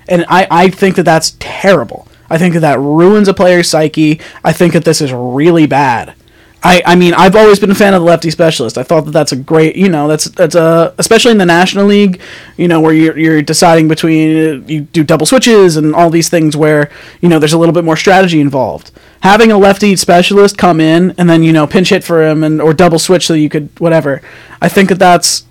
And 0.08 0.26
I, 0.28 0.48
I 0.50 0.70
think 0.70 0.96
that 0.96 1.04
that's 1.04 1.36
terrible. 1.40 2.08
I 2.30 2.38
think 2.38 2.54
that 2.54 2.62
that 2.62 2.80
ruins 2.80 3.28
a 3.28 3.34
player's 3.34 3.70
psyche. 3.70 4.20
I 4.44 4.54
think 4.54 4.74
that 4.74 4.86
this 4.86 5.02
is 5.02 5.12
really 5.14 5.68
bad. 5.68 6.16
I, 6.64 6.84
I 6.86 6.96
mean, 6.96 7.16
I've 7.16 7.36
always 7.36 7.60
been 7.60 7.72
a 7.72 7.76
fan 7.76 7.96
of 7.96 8.02
the 8.02 8.06
lefty 8.06 8.30
specialist. 8.30 8.78
I 8.78 8.84
thought 8.84 9.06
that 9.06 9.12
that's 9.12 9.32
a 9.32 9.36
great, 9.36 9.76
you 9.76 9.90
know, 9.90 10.08
that's 10.08 10.26
that's 10.26 10.54
a 10.54 10.94
especially 11.00 11.32
in 11.32 11.40
the 11.40 11.46
National 11.46 11.86
League, 11.86 12.22
you 12.56 12.68
know, 12.68 12.80
where 12.80 12.94
you're 12.94 13.18
you're 13.18 13.42
deciding 13.42 13.88
between 13.88 14.38
uh, 14.38 14.68
you 14.68 14.82
do 14.82 15.04
double 15.04 15.26
switches 15.26 15.76
and 15.76 15.96
all 15.96 16.12
these 16.12 16.30
things 16.30 16.56
where 16.56 16.92
you 17.20 17.30
know 17.30 17.40
there's 17.40 17.54
a 17.54 17.58
little 17.58 17.74
bit 17.74 17.84
more 17.84 17.98
strategy 17.98 18.40
involved. 18.40 18.92
Having 19.22 19.52
a 19.52 19.58
lefty 19.58 19.96
specialist 19.96 20.58
come 20.58 20.80
in 20.80 21.16
and 21.18 21.28
then 21.28 21.42
you 21.42 21.52
know 21.52 21.66
pinch 21.66 21.90
hit 21.90 22.04
for 22.04 22.24
him 22.24 22.44
and 22.44 22.62
or 22.62 22.74
double 22.74 23.00
switch 23.00 23.26
so 23.26 23.34
you 23.34 23.50
could 23.50 23.70
whatever. 23.80 24.22
I 24.62 24.70
think 24.70 24.90
that 24.90 25.00
that's 25.00 25.46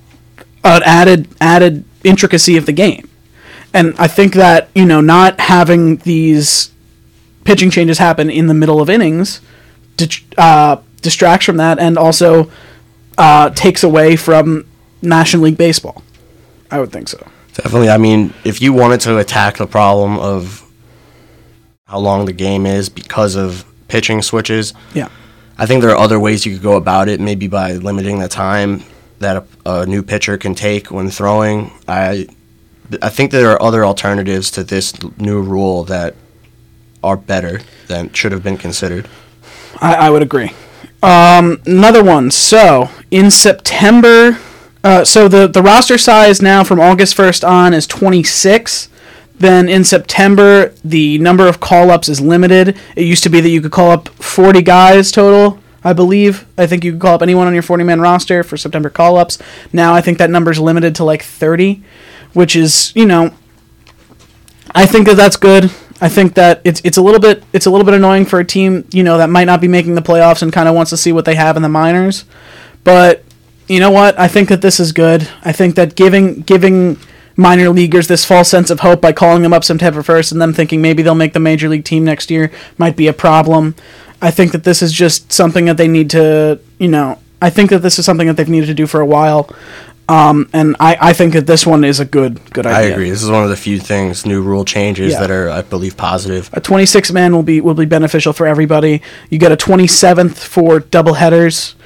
an 0.64 0.83
added 0.85 1.29
added 1.40 1.85
intricacy 2.05 2.57
of 2.57 2.66
the 2.66 2.73
game. 2.73 3.09
And 3.73 3.94
I 3.99 4.09
think 4.09 4.35
that, 4.35 4.68
you 4.75 4.85
know, 4.85 5.01
not 5.01 5.38
having 5.38 5.96
these 5.96 6.70
pitching 7.44 7.70
changes 7.70 7.99
happen 7.99 8.29
in 8.29 8.46
the 8.49 8.55
middle 8.55 8.81
of 8.81 8.90
innings 8.90 9.40
uh, 10.38 10.77
distracts 11.03 11.46
from 11.46 11.57
that 11.59 11.79
and 11.79 11.99
also 11.99 12.51
uh, 13.18 13.51
takes 13.51 13.83
away 13.83 14.16
from 14.16 14.66
National 15.03 15.44
League 15.44 15.59
Baseball. 15.59 16.03
I 16.70 16.81
would 16.81 16.92
think 16.92 17.09
so. 17.09 17.27
Definitely. 17.55 17.90
I 17.90 17.99
mean, 17.99 18.33
if 18.44 18.62
you 18.62 18.73
wanted 18.73 19.01
to 19.03 19.18
attack 19.18 19.57
the 19.59 19.66
problem 19.66 20.18
of 20.18 20.64
how 21.87 21.99
long 21.99 22.25
the 22.25 22.33
game 22.33 22.66
is 22.66 22.88
because 22.88 23.35
of 23.35 23.64
pitching 23.88 24.23
switches, 24.23 24.73
Yeah. 24.94 25.09
I 25.59 25.66
think 25.66 25.83
there 25.83 25.90
are 25.90 25.99
other 25.99 26.18
ways 26.18 26.46
you 26.46 26.55
could 26.55 26.62
go 26.62 26.77
about 26.77 27.09
it. 27.09 27.20
Maybe 27.20 27.46
by 27.46 27.73
limiting 27.73 28.18
the 28.20 28.29
time 28.29 28.83
that 29.20 29.37
a, 29.64 29.70
a 29.70 29.87
new 29.87 30.02
pitcher 30.02 30.37
can 30.37 30.54
take 30.54 30.90
when 30.90 31.09
throwing. 31.11 31.70
I, 31.87 32.26
I 33.00 33.09
think 33.09 33.30
there 33.30 33.50
are 33.50 33.62
other 33.62 33.85
alternatives 33.85 34.50
to 34.52 34.64
this 34.64 34.94
new 35.18 35.40
rule 35.40 35.85
that 35.85 36.16
are 37.02 37.16
better 37.16 37.61
than 37.87 38.12
should 38.12 38.33
have 38.33 38.42
been 38.42 38.59
considered. 38.59 39.09
I, 39.80 39.94
I 39.94 40.11
would 40.11 40.22
agree. 40.22 40.52
Um, 41.02 41.62
another 41.64 42.04
one. 42.04 42.30
So 42.30 42.90
in 43.11 43.30
September, 43.30 44.38
uh, 44.85 45.04
so 45.04 45.28
the 45.28 45.46
the 45.46 45.62
roster 45.62 45.96
size 45.96 46.42
now 46.42 46.64
from 46.64 46.80
August 46.80 47.14
first 47.14 47.44
on 47.44 47.72
is 47.72 47.87
twenty 47.87 48.22
six. 48.22 48.88
Then 49.38 49.70
in 49.70 49.85
September, 49.85 50.74
the 50.85 51.16
number 51.18 51.48
of 51.48 51.61
call 51.61 51.90
ups 51.90 52.11
is 52.11 52.20
limited. 52.20 52.76
It 52.96 53.04
used 53.04 53.22
to 53.22 53.30
be 53.30 53.40
that 53.40 53.48
you 53.48 53.62
could 53.62 53.72
call 53.72 53.90
up 53.90 54.09
forty 54.09 54.61
guys 54.61 55.11
total. 55.11 55.59
I 55.83 55.93
believe. 55.93 56.47
I 56.59 56.66
think 56.66 56.85
you 56.85 56.93
can 56.93 57.01
call 57.01 57.14
up 57.14 57.23
anyone 57.23 57.47
on 57.47 57.55
your 57.55 57.62
forty 57.62 57.85
man 57.85 58.01
roster 58.01 58.43
for 58.43 58.57
September 58.57 58.90
call 58.90 59.16
ups. 59.16 59.38
Now 59.73 59.95
I 59.95 60.01
think 60.01 60.19
that 60.19 60.31
number 60.31 60.51
is 60.51 60.59
limited 60.59 60.95
to 60.97 61.05
like 61.05 61.23
thirty, 61.23 61.83
which 62.33 62.57
is 62.57 62.93
you 62.95 63.07
know 63.07 63.35
I 64.75 64.87
think 64.87 65.07
that 65.07 65.16
that's 65.16 65.37
good. 65.37 65.71
I 66.01 66.09
think 66.09 66.35
that 66.35 66.61
it's 66.64 66.81
it's 66.85 66.97
a 66.97 67.03
little 67.03 67.21
bit 67.21 67.43
it's 67.53 67.66
a 67.66 67.71
little 67.71 67.85
bit 67.85 67.95
annoying 67.95 68.25
for 68.25 68.40
a 68.40 68.45
team 68.45 68.87
you 68.90 69.03
know 69.03 69.19
that 69.19 69.31
might 69.31 69.45
not 69.45 69.61
be 69.61 69.69
making 69.69 69.95
the 69.95 70.03
playoffs 70.03 70.43
and 70.43 70.53
kind 70.53 70.69
of 70.69 70.75
wants 70.75 70.90
to 70.90 70.97
see 70.97 71.12
what 71.12 71.25
they 71.25 71.35
have 71.35 71.57
in 71.57 71.62
the 71.62 71.69
minors, 71.69 72.25
but 72.85 73.25
you 73.69 73.79
know 73.79 73.90
what? 73.90 74.19
I 74.19 74.27
think 74.27 74.49
that 74.49 74.62
this 74.62 74.81
is 74.81 74.93
good. 74.93 75.29
I 75.45 75.53
think 75.53 75.77
that 75.77 75.95
giving 75.95 76.40
giving 76.40 76.99
minor 77.37 77.71
leaguers 77.71 78.09
this 78.09 78.25
false 78.25 78.49
sense 78.49 78.69
of 78.69 78.81
hope 78.81 79.01
by 79.01 79.12
calling 79.12 79.43
them 79.43 79.53
up 79.53 79.64
September 79.64 80.03
first 80.03 80.33
and 80.33 80.43
them 80.43 80.53
thinking 80.53 80.83
maybe 80.83 81.03
they'll 81.03 81.14
make 81.14 81.33
the 81.33 81.40
major 81.40 81.69
league 81.69 81.85
team 81.85 82.05
next 82.05 82.31
year 82.31 82.51
might 82.79 82.97
be 82.97 83.07
a 83.07 83.12
problem. 83.12 83.75
I 84.22 84.30
think 84.30 84.52
that 84.52 84.64
this 84.64 84.83
is 84.83 84.92
just 84.92 85.33
something 85.33 85.64
that 85.66 85.76
they 85.76 85.88
need 85.88 86.11
to 86.11 86.61
you 86.78 86.88
know 86.88 87.18
I 87.42 87.50
think 87.50 87.70
that 87.70 87.78
this 87.80 87.98
is 87.98 88.04
something 88.04 88.26
that 88.26 88.37
they've 88.37 88.48
needed 88.48 88.66
to 88.66 88.74
do 88.74 88.87
for 88.87 89.00
a 89.00 89.06
while. 89.06 89.48
Um, 90.11 90.50
and 90.52 90.74
I, 90.80 90.98
I 91.00 91.12
think 91.12 91.35
that 91.35 91.46
this 91.46 91.64
one 91.64 91.85
is 91.85 92.00
a 92.00 92.04
good 92.04 92.40
good 92.52 92.66
idea. 92.66 92.78
I 92.78 92.83
agree. 92.92 93.11
This 93.11 93.22
is 93.22 93.30
one 93.30 93.44
of 93.44 93.48
the 93.50 93.56
few 93.56 93.78
things, 93.78 94.26
new 94.26 94.42
rule 94.42 94.64
changes 94.64 95.12
Yeah. 95.12 95.20
that 95.20 95.30
are, 95.30 95.48
I 95.48 95.62
believe, 95.62 95.96
positive. 95.96 96.50
a 96.52 96.61
26 96.61 97.12
man 97.12 97.33
will 97.33 97.44
be 97.44 97.61
will 97.61 97.74
be 97.74 97.85
beneficial 97.85 98.33
for 98.33 98.46
everybody. 98.46 99.02
You 99.30 99.38
get 99.38 99.52
a 99.52 99.56
27th 99.56 100.37
for 100.37 100.80
double 100.80 101.14
headers. 101.14 101.76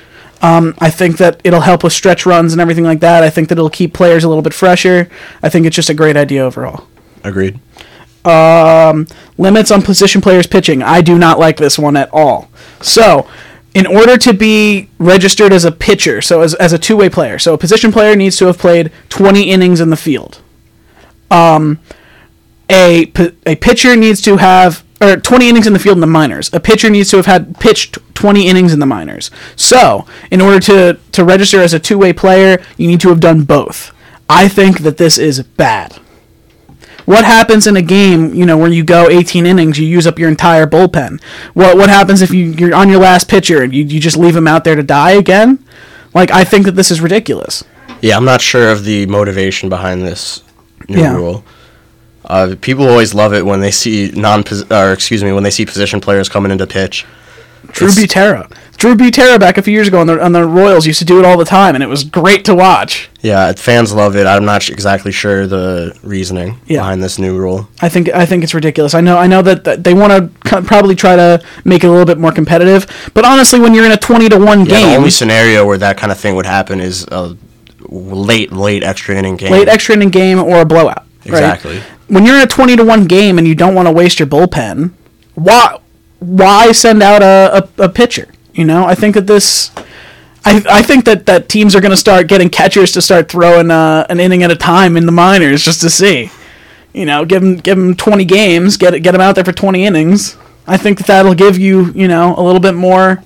Um, 0.40 0.74
I 0.78 0.90
think 0.90 1.18
that 1.18 1.40
it'll 1.44 1.60
help 1.60 1.84
with 1.84 1.92
stretch 1.92 2.24
runs 2.26 2.52
and 2.52 2.60
everything 2.62 2.84
like 2.84 3.00
that. 3.00 3.22
I 3.22 3.30
think 3.30 3.48
that 3.50 3.58
it'll 3.58 3.70
keep 3.70 3.92
players 3.92 4.24
a 4.24 4.28
little 4.28 4.42
bit 4.42 4.54
fresher. 4.54 5.08
I 5.42 5.48
think 5.50 5.66
it's 5.66 5.76
just 5.76 5.90
a 5.90 5.94
great 5.94 6.16
idea 6.16 6.44
overall. 6.44 6.86
Agreed. 7.22 7.60
Limits 8.24 9.70
on 9.70 9.82
position 9.82 10.20
players 10.20 10.46
pitching. 10.46 10.82
I 10.82 11.00
do 11.00 11.18
not 11.18 11.38
like 11.38 11.56
this 11.56 11.78
one 11.78 11.96
at 11.96 12.08
all. 12.12 12.48
So, 12.80 13.28
in 13.74 13.87
order 13.87 14.16
to 14.18 14.32
be 14.32 14.88
registered 14.98 15.52
as 15.52 15.64
a 15.64 15.72
pitcher, 15.72 16.22
so 16.22 16.42
as, 16.42 16.54
as 16.54 16.72
a 16.72 16.78
two 16.78 16.96
way 16.96 17.08
player, 17.08 17.38
so 17.38 17.54
a 17.54 17.58
position 17.58 17.90
player 17.92 18.14
needs 18.14 18.37
to 18.37 18.46
have 18.46 18.58
played 18.58 18.92
20 19.08 19.50
innings 19.50 19.80
in 19.80 19.90
the 19.90 19.96
field. 19.96 20.40
Um, 21.30 21.80
a, 22.70 23.10
a 23.44 23.56
pitcher 23.56 23.96
needs 23.96 24.20
to 24.22 24.37
have 24.37 24.84
or 25.00 25.16
20 25.16 25.48
innings 25.48 25.66
in 25.66 25.72
the 25.72 25.78
field 25.78 25.96
in 25.96 26.00
the 26.00 26.06
minors. 26.06 26.50
A 26.52 26.60
pitcher 26.60 26.88
needs 26.88 27.10
to 27.10 27.16
have 27.16 27.26
had 27.26 27.58
pitched 27.58 27.98
20 28.14 28.48
innings 28.48 28.72
in 28.72 28.78
the 28.78 28.87
minors. 28.87 29.30
So, 29.56 30.06
in 30.30 30.40
order 30.40 30.60
to, 30.60 30.98
to 31.12 31.24
register 31.24 31.60
as 31.60 31.74
a 31.74 31.78
two 31.78 31.98
way 31.98 32.12
player, 32.12 32.62
you 32.76 32.87
need 32.87 33.00
to 33.00 33.08
have 33.08 33.20
done 33.20 33.42
both. 33.42 33.92
I 34.28 34.48
think 34.48 34.80
that 34.80 34.96
this 34.96 35.18
is 35.18 35.42
bad. 35.42 36.00
What 37.06 37.24
happens 37.24 37.66
in 37.66 37.76
a 37.76 37.82
game, 37.82 38.32
you 38.34 38.46
know, 38.46 38.56
where 38.56 38.70
you 38.70 38.82
go 38.84 39.08
18 39.10 39.44
innings, 39.46 39.78
you 39.78 39.86
use 39.86 40.06
up 40.06 40.18
your 40.18 40.28
entire 40.28 40.66
bullpen? 40.66 41.20
What 41.52 41.76
what 41.76 41.88
happens 41.90 42.22
if 42.22 42.30
you, 42.32 42.46
you're 42.46 42.74
on 42.74 42.88
your 42.88 43.00
last 43.00 43.28
pitcher 43.28 43.62
and 43.62 43.74
you, 43.74 43.84
you 43.84 44.00
just 44.00 44.16
leave 44.16 44.34
him 44.36 44.46
out 44.48 44.64
there 44.64 44.74
to 44.74 44.82
die 44.82 45.12
again? 45.12 45.64
Like, 46.14 46.30
I 46.30 46.44
think 46.44 46.64
that 46.66 46.72
this 46.72 46.90
is 46.90 47.00
ridiculous. 47.00 47.64
Yeah, 48.00 48.16
I'm 48.16 48.24
not 48.24 48.40
sure 48.40 48.70
of 48.70 48.84
the 48.84 49.04
motivation 49.06 49.68
behind 49.68 50.02
this 50.02 50.42
new 50.88 51.00
Yeah. 51.00 51.14
rule. 51.14 51.44
Uh, 52.24 52.54
people 52.60 52.88
always 52.88 53.12
love 53.14 53.34
it 53.34 53.44
when 53.44 53.60
they 53.60 53.70
see 53.70 54.10
non, 54.14 54.44
or 54.70 54.92
excuse 54.92 55.22
me, 55.22 55.32
when 55.32 55.42
they 55.42 55.50
see 55.50 55.66
position 55.66 56.00
players 56.00 56.28
coming 56.28 56.50
into 56.52 56.66
pitch. 56.66 57.04
Drew 57.74 57.88
It's- 57.88 57.98
Butera. 58.04 58.50
Drew 58.76 58.94
Butera 58.96 59.38
back 59.38 59.56
a 59.56 59.62
few 59.62 59.72
years 59.72 59.88
ago 59.88 60.00
on 60.00 60.06
the 60.06 60.22
on 60.22 60.32
the 60.32 60.44
Royals 60.44 60.84
used 60.87 60.98
to 60.98 61.04
do 61.04 61.18
it 61.18 61.24
all 61.24 61.37
the 61.38 61.44
time, 61.44 61.74
and 61.74 61.82
it 61.82 61.88
was 61.88 62.02
great 62.04 62.44
to 62.46 62.54
watch. 62.54 63.08
Yeah, 63.22 63.52
fans 63.52 63.92
love 63.92 64.16
it. 64.16 64.26
I'm 64.26 64.44
not 64.44 64.68
exactly 64.68 65.10
sure 65.12 65.46
the 65.46 65.96
reasoning 66.02 66.58
Yeah. 66.66 66.80
behind 66.80 67.02
this 67.02 67.18
new 67.18 67.37
rule. 67.38 67.68
I 67.80 67.88
think 67.88 68.08
I 68.12 68.26
think 68.26 68.42
it's 68.44 68.52
ridiculous. 68.54 68.92
I 68.94 69.00
know 69.00 69.16
I 69.16 69.26
know 69.26 69.42
that, 69.42 69.64
that 69.64 69.84
they 69.84 69.94
want 69.94 70.12
to 70.44 70.62
probably 70.62 70.94
try 70.96 71.14
to 71.16 71.40
make 71.64 71.82
it 71.84 71.87
a 71.87 71.90
little 71.90 72.04
bit 72.04 72.18
more 72.18 72.32
competitive, 72.32 72.87
but 73.14 73.24
honestly, 73.24 73.58
when 73.60 73.74
you're 73.74 73.87
in 73.87 73.92
a 73.92 73.96
twenty 73.96 74.28
to 74.28 74.38
one 74.38 74.60
Yeah, 74.66 74.80
game, 74.80 74.90
the 74.90 74.96
only 74.96 75.10
scenario 75.10 75.64
where 75.66 75.78
that 75.78 75.96
kind 75.96 76.10
of 76.12 76.18
thing 76.18 76.34
would 76.34 76.46
happen 76.46 76.80
is 76.80 77.06
a 77.10 77.37
late, 77.88 78.52
late 78.52 78.82
extra 78.82 79.14
inning 79.16 79.37
game. 79.37 79.52
late 79.52 79.68
extra 79.68 79.94
inning 79.94 80.10
game 80.10 80.38
or 80.42 80.60
a 80.60 80.64
blowout. 80.64 81.04
right? 81.26 81.26
Exactly. 81.26 81.80
When 82.08 82.26
you're 82.26 82.37
in 82.37 82.42
a 82.42 82.46
twenty 82.46 82.76
to 82.76 82.84
one 82.84 83.04
game 83.06 83.38
and 83.38 83.46
you 83.46 83.54
don't 83.54 83.74
want 83.74 83.87
to 83.88 83.92
waste 83.92 84.18
your 84.18 84.26
bullpen, 84.28 84.90
why 85.34 85.78
why 86.20 86.72
send 86.72 87.03
out 87.03 87.22
a, 87.22 87.68
a, 87.79 87.85
a 87.85 87.88
pitcher? 87.88 88.29
You 88.53 88.64
know, 88.64 88.85
I 88.85 88.94
think 88.94 89.14
that 89.14 89.27
this. 89.27 89.70
I, 90.46 90.62
I 90.68 90.83
think 90.83 91.07
that, 91.07 91.24
that 91.24 91.48
teams 91.48 91.74
are 91.74 91.81
going 91.81 91.90
to 91.90 91.96
start 91.96 92.27
getting 92.27 92.50
catchers 92.50 92.92
to 92.92 93.00
start 93.00 93.31
throwing 93.31 93.70
uh, 93.70 94.07
an 94.11 94.20
inning 94.20 94.42
at 94.42 94.50
a 94.50 94.57
time 94.57 94.94
in 94.98 95.07
the 95.07 95.12
minors 95.12 95.64
just 95.64 95.81
to 95.81 95.88
see. 95.88 96.31
You 96.92 97.07
know, 97.07 97.24
give 97.24 97.40
them 97.40 97.57
give 97.57 97.79
them 97.79 97.94
twenty 97.96 98.24
games, 98.24 98.77
get 98.77 98.90
get 99.03 99.12
them 99.12 99.20
out 99.20 99.35
there 99.35 99.44
for 99.44 99.53
twenty 99.53 99.85
innings. 99.85 100.37
I 100.66 100.77
think 100.77 100.98
that 100.98 101.07
that'll 101.07 101.35
give 101.35 101.59
you 101.59 101.92
you 101.92 102.09
know 102.09 102.35
a 102.37 102.42
little 102.42 102.61
bit 102.61 102.74
more, 102.74 103.22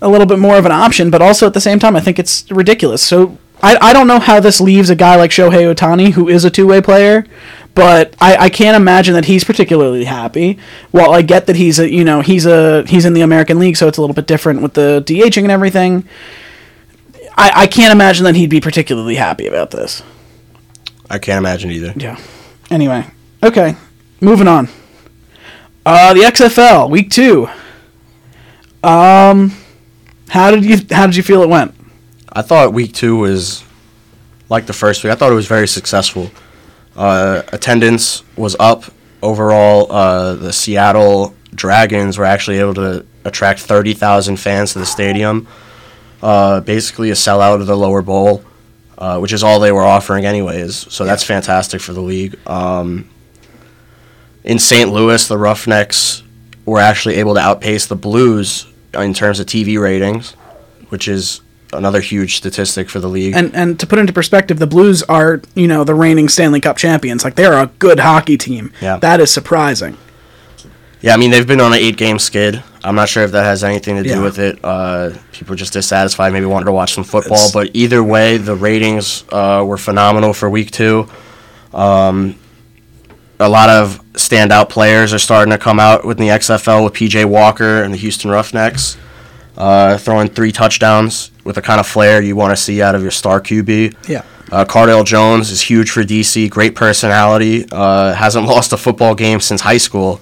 a 0.00 0.08
little 0.08 0.26
bit 0.26 0.38
more 0.38 0.56
of 0.56 0.64
an 0.66 0.72
option. 0.72 1.10
But 1.10 1.20
also 1.20 1.46
at 1.46 1.54
the 1.54 1.60
same 1.60 1.78
time, 1.78 1.96
I 1.96 2.00
think 2.00 2.18
it's 2.18 2.50
ridiculous. 2.50 3.02
So 3.02 3.36
I, 3.62 3.76
I 3.80 3.92
don't 3.92 4.06
know 4.06 4.18
how 4.18 4.40
this 4.40 4.60
leaves 4.60 4.88
a 4.88 4.96
guy 4.96 5.16
like 5.16 5.30
Shohei 5.30 5.74
Ohtani, 5.74 6.12
who 6.12 6.28
is 6.28 6.44
a 6.44 6.50
two 6.50 6.66
way 6.66 6.80
player, 6.80 7.26
but 7.74 8.14
I, 8.20 8.36
I 8.36 8.48
can't 8.48 8.76
imagine 8.76 9.14
that 9.14 9.24
he's 9.24 9.44
particularly 9.44 10.04
happy. 10.04 10.58
While 10.90 11.12
I 11.12 11.22
get 11.22 11.46
that 11.46 11.56
he's 11.56 11.78
a 11.78 11.90
you 11.90 12.04
know 12.04 12.20
he's 12.20 12.46
a 12.46 12.84
he's 12.86 13.04
in 13.04 13.12
the 13.14 13.22
American 13.22 13.58
League, 13.58 13.76
so 13.76 13.88
it's 13.88 13.98
a 13.98 14.00
little 14.00 14.14
bit 14.14 14.26
different 14.26 14.62
with 14.62 14.74
the 14.74 15.02
DHing 15.06 15.42
and 15.42 15.52
everything. 15.52 16.08
I, 17.36 17.52
I 17.54 17.66
can't 17.66 17.92
imagine 17.92 18.24
that 18.24 18.34
he'd 18.36 18.50
be 18.50 18.60
particularly 18.60 19.14
happy 19.14 19.46
about 19.46 19.70
this. 19.70 20.02
I 21.08 21.18
can't 21.18 21.38
imagine 21.38 21.70
either. 21.70 21.92
Yeah. 21.96 22.20
Anyway, 22.70 23.06
okay, 23.42 23.76
moving 24.20 24.46
on. 24.46 24.68
Uh, 25.86 26.12
the 26.14 26.20
XFL 26.20 26.90
week 26.90 27.10
two. 27.10 27.48
Um, 28.82 29.52
how 30.28 30.50
did 30.50 30.64
you 30.64 30.78
how 30.90 31.06
did 31.06 31.16
you 31.16 31.22
feel 31.22 31.42
it 31.42 31.48
went? 31.48 31.74
I 32.32 32.42
thought 32.42 32.72
week 32.72 32.92
two 32.92 33.16
was 33.16 33.64
like 34.48 34.66
the 34.66 34.72
first 34.72 35.02
week. 35.02 35.12
I 35.12 35.16
thought 35.16 35.32
it 35.32 35.36
was 35.36 35.46
very 35.46 35.68
successful. 35.68 36.30
Uh, 37.00 37.42
attendance 37.50 38.22
was 38.36 38.54
up 38.60 38.84
overall. 39.22 39.90
Uh, 39.90 40.34
the 40.34 40.52
Seattle 40.52 41.34
Dragons 41.54 42.18
were 42.18 42.26
actually 42.26 42.58
able 42.58 42.74
to 42.74 43.06
attract 43.24 43.60
30,000 43.60 44.36
fans 44.36 44.74
to 44.74 44.80
the 44.80 44.84
stadium. 44.84 45.48
Uh, 46.22 46.60
basically, 46.60 47.08
a 47.08 47.14
sellout 47.14 47.58
of 47.62 47.66
the 47.66 47.74
lower 47.74 48.02
bowl, 48.02 48.44
uh, 48.98 49.18
which 49.18 49.32
is 49.32 49.42
all 49.42 49.60
they 49.60 49.72
were 49.72 49.80
offering, 49.82 50.26
anyways. 50.26 50.92
So 50.92 51.06
that's 51.06 51.24
fantastic 51.24 51.80
for 51.80 51.94
the 51.94 52.02
league. 52.02 52.38
Um, 52.46 53.08
in 54.44 54.58
St. 54.58 54.92
Louis, 54.92 55.26
the 55.26 55.38
Roughnecks 55.38 56.22
were 56.66 56.80
actually 56.80 57.14
able 57.14 57.32
to 57.32 57.40
outpace 57.40 57.86
the 57.86 57.96
Blues 57.96 58.66
in 58.92 59.14
terms 59.14 59.40
of 59.40 59.46
TV 59.46 59.80
ratings, 59.80 60.32
which 60.90 61.08
is 61.08 61.40
another 61.72 62.00
huge 62.00 62.36
statistic 62.36 62.88
for 62.90 63.00
the 63.00 63.08
league. 63.08 63.34
And 63.34 63.54
and 63.54 63.78
to 63.80 63.86
put 63.86 63.98
into 63.98 64.12
perspective, 64.12 64.58
the 64.58 64.66
Blues 64.66 65.02
are 65.04 65.40
you 65.54 65.66
know 65.66 65.84
the 65.84 65.94
reigning 65.94 66.28
Stanley 66.28 66.60
Cup 66.60 66.76
champions. 66.76 67.24
Like 67.24 67.34
they're 67.36 67.58
a 67.58 67.66
good 67.78 68.00
hockey 68.00 68.36
team. 68.36 68.72
Yeah. 68.80 68.96
that 68.98 69.20
is 69.20 69.30
surprising. 69.30 69.96
Yeah, 71.02 71.14
I 71.14 71.16
mean 71.16 71.30
they've 71.30 71.46
been 71.46 71.60
on 71.62 71.72
an 71.72 71.78
eight-game 71.78 72.18
skid. 72.18 72.62
I'm 72.84 72.94
not 72.94 73.08
sure 73.08 73.22
if 73.22 73.32
that 73.32 73.44
has 73.44 73.64
anything 73.64 73.96
to 73.96 74.02
do 74.02 74.10
Yeah. 74.10 74.22
with 74.22 74.38
it. 74.38 74.58
Uh, 74.62 75.10
people 75.32 75.54
just 75.54 75.72
dissatisfied, 75.72 76.32
maybe 76.32 76.44
wanted 76.46 76.66
to 76.66 76.72
watch 76.72 76.92
some 76.94 77.04
football. 77.04 77.36
It's- 77.38 77.52
but 77.52 77.70
either 77.74 78.02
way, 78.04 78.36
the 78.36 78.54
ratings 78.54 79.24
uh, 79.30 79.62
were 79.66 79.78
phenomenal 79.78 80.32
for 80.34 80.48
week 80.50 80.70
two. 80.70 81.08
Um, 81.72 82.36
a 83.38 83.48
lot 83.48 83.70
of 83.70 84.00
standout 84.12 84.68
players 84.68 85.14
are 85.14 85.18
starting 85.18 85.50
to 85.52 85.58
come 85.58 85.80
out 85.80 86.04
with 86.04 86.18
the 86.18 86.28
XFL 86.28 86.84
with 86.84 86.92
PJ 86.92 87.24
Walker 87.24 87.82
and 87.82 87.94
the 87.94 87.98
Houston 87.98 88.30
Roughnecks, 88.30 88.98
uh, 89.56 89.96
throwing 89.96 90.28
three 90.28 90.52
touchdowns 90.52 91.30
with 91.50 91.56
the 91.56 91.62
kind 91.62 91.80
of 91.80 91.86
flair 91.86 92.22
you 92.22 92.36
want 92.36 92.52
to 92.52 92.56
see 92.56 92.80
out 92.80 92.94
of 92.94 93.02
your 93.02 93.10
star 93.10 93.40
QB. 93.40 94.08
Yeah. 94.08 94.22
Uh, 94.52 94.64
Cardale 94.64 95.04
Jones 95.04 95.50
is 95.50 95.60
huge 95.60 95.90
for 95.90 96.02
DC. 96.02 96.48
Great 96.48 96.74
personality. 96.76 97.66
Uh, 97.72 98.14
hasn't 98.14 98.46
lost 98.54 98.72
a 98.72 98.76
football 98.76 99.14
game 99.16 99.40
since 99.40 99.60
high 99.60 99.78
school. 99.78 100.20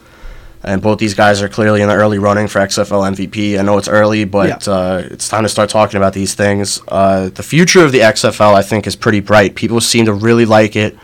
And 0.65 0.83
both 0.83 0.99
these 0.99 1.15
guys 1.15 1.41
are 1.41 1.49
clearly 1.49 1.83
in 1.83 1.89
the 1.89 1.95
early 1.95 2.19
running 2.19 2.49
for 2.49 2.59
XFL 2.61 3.15
MVP. 3.15 3.59
I 3.59 3.63
know 3.63 3.79
it's 3.79 3.89
early, 3.89 4.25
but 4.25 4.67
Yeah. 4.67 4.73
uh, 4.73 5.03
it's 5.11 5.29
time 5.29 5.45
to 5.45 5.49
start 5.49 5.71
talking 5.71 5.99
about 5.99 6.15
these 6.15 6.35
things. 6.35 6.81
Uh, 6.89 7.29
the 7.29 7.43
future 7.45 7.85
of 7.85 7.93
the 7.93 8.01
XFL, 8.01 8.55
I 8.55 8.63
think, 8.63 8.87
is 8.87 8.97
pretty 8.97 9.21
bright. 9.21 9.55
People 9.55 9.81
seem 9.81 10.07
to 10.07 10.13
really 10.13 10.47
like 10.47 10.75
it. 10.77 10.99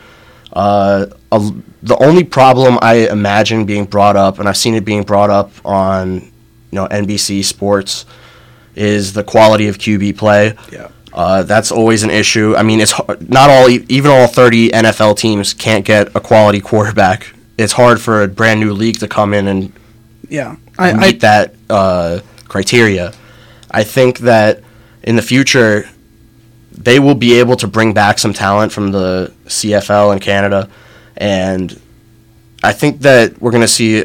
Uh, 0.53 1.07
a, 1.33 1.53
the 1.83 1.97
only 2.03 2.25
problem 2.25 2.79
I 2.83 3.09
imagine 3.09 3.65
being 3.65 3.85
brought 3.85 4.17
up, 4.17 4.39
and 4.39 4.49
I've 4.49 4.57
seen 4.57 4.75
it 4.75 4.85
being 4.85 5.03
brought 5.05 5.31
up 5.31 5.51
on, 5.65 6.15
you 6.21 6.31
know, 6.73 6.87
NBC 6.89 7.45
Sports, 7.45 8.07
is 8.75 9.13
the 9.13 9.25
quality 9.25 9.69
of 9.69 9.79
QB 9.79 10.17
play. 10.17 10.55
Yeah. 10.73 10.89
Uh, 11.13 11.45
that's 11.45 11.71
always 11.71 12.03
an 12.03 12.11
issue. 12.11 12.57
I 12.57 12.65
mean, 12.65 12.81
it's 12.81 12.91
hard, 12.91 13.31
not 13.31 13.49
all, 13.49 13.71
even 13.71 14.11
all 14.11 14.27
30 14.27 14.71
NFL 14.71 15.17
teams 15.17 15.55
can't 15.55 15.85
get 15.85 16.15
a 16.17 16.21
quality 16.21 16.61
quarterback. 16.61 17.33
It's 17.57 17.73
hard 17.73 18.01
for 18.01 18.23
a 18.23 18.29
brand 18.29 18.59
new 18.59 18.73
league 18.73 18.99
to 18.99 19.07
come 19.07 19.33
in 19.33 19.47
and 19.47 19.73
Yeah, 20.29 20.57
I, 20.77 20.93
meet 20.93 21.17
I 21.17 21.19
that 21.19 21.55
uh, 21.71 22.21
criteria. 22.49 23.13
I 23.71 23.85
think 23.85 24.19
that 24.21 24.63
in 25.05 25.15
the 25.15 25.23
future, 25.23 25.89
they 26.73 26.99
will 26.99 27.15
be 27.15 27.39
able 27.39 27.57
to 27.57 27.69
bring 27.69 27.95
back 27.95 28.19
some 28.19 28.33
talent 28.33 28.73
from 28.73 28.91
the 28.91 29.33
CFL 29.47 30.13
in 30.13 30.19
Canada, 30.19 30.69
and 31.17 31.81
I 32.65 32.73
think 32.73 33.03
that 33.03 33.41
we're 33.41 33.53
going 33.53 33.61
to 33.61 33.69
see 33.69 34.05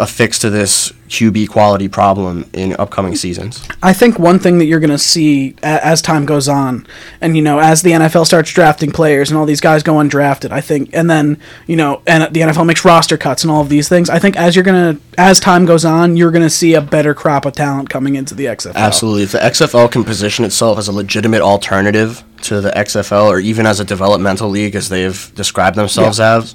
a 0.00 0.06
fix 0.06 0.38
to 0.40 0.50
this 0.50 0.92
QB 1.08 1.48
quality 1.48 1.88
problem 1.88 2.48
in 2.52 2.74
upcoming 2.78 3.14
seasons. 3.16 3.66
I 3.82 3.92
think 3.92 4.18
one 4.18 4.38
thing 4.38 4.58
that 4.58 4.64
you're 4.64 4.80
going 4.80 4.90
to 4.90 4.98
see 4.98 5.56
a- 5.62 5.84
as 5.84 6.00
time 6.00 6.24
goes 6.24 6.48
on, 6.48 6.86
and 7.20 7.36
you 7.36 7.42
know, 7.42 7.58
as 7.58 7.82
the 7.82 7.90
NFL 7.92 8.26
starts 8.26 8.52
drafting 8.52 8.90
players 8.90 9.30
and 9.30 9.38
all 9.38 9.44
these 9.44 9.60
guys 9.60 9.82
go 9.82 9.94
undrafted, 9.94 10.52
I 10.52 10.60
think, 10.60 10.90
and 10.92 11.10
then 11.10 11.38
you 11.66 11.76
know, 11.76 12.00
and 12.06 12.32
the 12.34 12.40
NFL 12.40 12.66
makes 12.66 12.84
roster 12.84 13.16
cuts 13.16 13.42
and 13.44 13.50
all 13.50 13.60
of 13.60 13.68
these 13.68 13.88
things. 13.88 14.08
I 14.08 14.18
think 14.18 14.36
as 14.36 14.56
you're 14.56 14.64
gonna, 14.64 14.98
as 15.18 15.38
time 15.40 15.66
goes 15.66 15.84
on, 15.84 16.16
you're 16.16 16.30
going 16.30 16.42
to 16.44 16.50
see 16.50 16.74
a 16.74 16.80
better 16.80 17.12
crop 17.14 17.44
of 17.44 17.52
talent 17.52 17.90
coming 17.90 18.14
into 18.14 18.34
the 18.34 18.46
XFL. 18.46 18.74
Absolutely. 18.74 19.24
If 19.24 19.32
the 19.32 19.38
XFL 19.38 19.90
can 19.90 20.04
position 20.04 20.44
itself 20.44 20.78
as 20.78 20.88
a 20.88 20.92
legitimate 20.92 21.42
alternative 21.42 22.24
to 22.42 22.60
the 22.60 22.70
XFL 22.70 23.26
or 23.26 23.38
even 23.38 23.66
as 23.66 23.80
a 23.80 23.84
developmental 23.84 24.48
league 24.48 24.74
as 24.74 24.88
they've 24.88 25.30
described 25.34 25.76
themselves 25.76 26.18
as, 26.20 26.54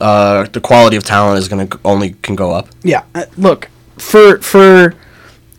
uh, 0.00 0.44
the 0.52 0.60
quality 0.60 0.96
of 0.96 1.04
talent 1.04 1.38
is 1.38 1.48
going 1.48 1.66
to 1.66 1.80
only 1.84 2.14
can 2.22 2.34
go 2.34 2.52
up. 2.52 2.68
Yeah, 2.82 3.04
uh, 3.14 3.24
look 3.36 3.68
for 3.98 4.38
for 4.38 4.94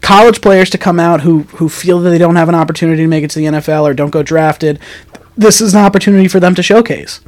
college 0.02 0.42
players 0.42 0.70
to 0.72 0.78
come 0.78 1.00
out 1.00 1.22
who 1.22 1.44
who 1.44 1.70
feel 1.70 2.00
that 2.02 2.10
they 2.10 2.18
don't 2.18 2.36
have 2.36 2.50
an 2.50 2.56
opportunity 2.56 3.04
to 3.04 3.08
make 3.08 3.24
it 3.24 3.32
to 3.32 3.40
the 3.40 3.46
NFL 3.46 3.84
or 3.84 3.94
don't 3.94 4.10
go 4.12 4.24
drafted. 4.24 4.80
This 5.36 5.62
is 5.62 5.74
an 5.74 5.84
opportunity 5.84 6.28
for 6.28 6.40
them 6.40 6.56
to 6.56 6.64
showcase. 6.64 7.22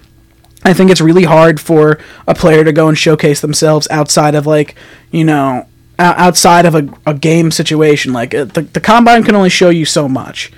I 0.63 0.73
think 0.73 0.89
it's 0.89 1.01
really 1.01 1.25
hard 1.25 1.59
for 1.61 1.99
a 2.27 2.33
player 2.33 2.63
to 2.63 2.73
go 2.73 2.87
and 2.87 2.97
showcase 2.97 3.39
themselves 3.39 3.87
outside 3.89 4.35
of 4.35 4.45
like 4.45 4.75
you 5.11 5.23
know 5.23 5.67
outside 5.97 6.65
of 6.65 6.75
a, 6.75 6.89
a 7.05 7.13
game 7.13 7.51
situation. 7.51 8.13
Like 8.13 8.33
uh, 8.33 8.45
the 8.45 8.61
the 8.61 8.81
combine 8.81 9.23
can 9.23 9.35
only 9.35 9.49
show 9.49 9.69
you 9.69 9.85
so 9.85 10.09
much. 10.09 10.51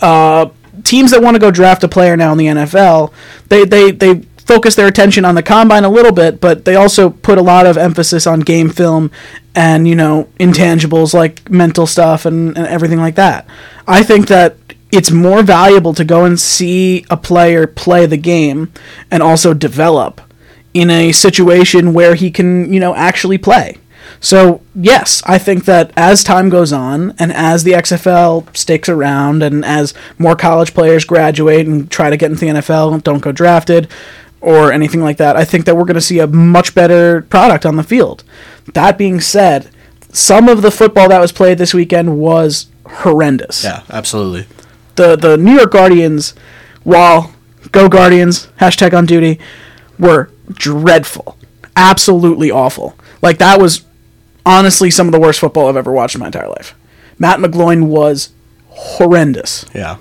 Uh, 0.00 0.48
teams 0.84 1.10
that 1.10 1.22
want 1.22 1.34
to 1.34 1.38
go 1.38 1.50
draft 1.50 1.84
a 1.84 1.88
player 1.88 2.16
now 2.16 2.32
in 2.32 2.38
the 2.38 2.46
NFL, 2.46 3.12
they 3.48 3.64
they 3.64 3.90
they 3.90 4.14
focus 4.46 4.74
their 4.74 4.86
attention 4.86 5.24
on 5.24 5.34
the 5.34 5.42
combine 5.42 5.84
a 5.84 5.88
little 5.88 6.12
bit, 6.12 6.40
but 6.40 6.64
they 6.64 6.76
also 6.76 7.10
put 7.10 7.38
a 7.38 7.42
lot 7.42 7.66
of 7.66 7.76
emphasis 7.76 8.26
on 8.26 8.40
game 8.40 8.70
film 8.70 9.10
and 9.54 9.86
you 9.86 9.94
know 9.94 10.28
intangibles 10.40 11.12
like 11.12 11.50
mental 11.50 11.86
stuff 11.86 12.24
and, 12.24 12.56
and 12.56 12.66
everything 12.66 12.98
like 12.98 13.14
that. 13.16 13.46
I 13.86 14.02
think 14.02 14.28
that 14.28 14.56
it's 14.92 15.10
more 15.10 15.42
valuable 15.42 15.94
to 15.94 16.04
go 16.04 16.24
and 16.24 16.38
see 16.38 17.04
a 17.08 17.16
player 17.16 17.66
play 17.66 18.04
the 18.04 18.18
game 18.18 18.70
and 19.10 19.22
also 19.22 19.54
develop 19.54 20.20
in 20.74 20.90
a 20.90 21.12
situation 21.12 21.94
where 21.94 22.14
he 22.14 22.30
can, 22.30 22.72
you 22.72 22.78
know, 22.78 22.94
actually 22.94 23.38
play. 23.38 23.78
So, 24.20 24.60
yes, 24.74 25.22
I 25.26 25.38
think 25.38 25.64
that 25.64 25.90
as 25.96 26.22
time 26.22 26.48
goes 26.48 26.72
on 26.72 27.14
and 27.18 27.32
as 27.32 27.64
the 27.64 27.72
XFL 27.72 28.54
sticks 28.56 28.88
around 28.88 29.42
and 29.42 29.64
as 29.64 29.94
more 30.18 30.36
college 30.36 30.74
players 30.74 31.04
graduate 31.04 31.66
and 31.66 31.90
try 31.90 32.10
to 32.10 32.16
get 32.16 32.30
into 32.30 32.44
the 32.44 32.60
NFL 32.60 33.02
don't 33.02 33.20
go 33.20 33.32
drafted 33.32 33.88
or 34.42 34.72
anything 34.72 35.00
like 35.00 35.16
that, 35.16 35.36
I 35.36 35.44
think 35.44 35.64
that 35.64 35.76
we're 35.76 35.84
going 35.84 35.94
to 35.94 36.00
see 36.00 36.18
a 36.18 36.26
much 36.26 36.74
better 36.74 37.22
product 37.22 37.64
on 37.64 37.76
the 37.76 37.82
field. 37.82 38.24
That 38.74 38.98
being 38.98 39.20
said, 39.20 39.70
some 40.12 40.48
of 40.48 40.60
the 40.62 40.70
football 40.70 41.08
that 41.08 41.20
was 41.20 41.32
played 41.32 41.56
this 41.58 41.72
weekend 41.72 42.18
was 42.18 42.66
horrendous 42.84 43.64
Yeah, 43.64 43.82
absolutely. 43.88 44.46
the 44.96 45.16
the 45.16 45.36
New 45.38 45.54
York 45.54 45.70
Guardians, 45.72 46.34
while 46.84 47.32
go 47.70 47.88
Guardians 47.88 48.48
hashtag 48.60 48.92
on 48.92 49.06
duty, 49.06 49.38
were 49.98 50.28
dreadful, 50.52 51.38
absolutely 51.76 52.50
awful. 52.50 52.94
Like 53.22 53.38
that 53.38 53.58
was 53.60 53.82
honestly 54.44 54.90
some 54.90 55.06
of 55.06 55.12
the 55.12 55.20
worst 55.20 55.38
football 55.40 55.68
I've 55.68 55.76
ever 55.76 55.92
watched 55.92 56.16
in 56.16 56.20
my 56.20 56.26
entire 56.26 56.48
life. 56.48 56.74
Matt 57.18 57.38
McGloin 57.38 57.86
was 57.86 58.30
horrendous. 58.68 59.64
Yeah. 59.74 59.96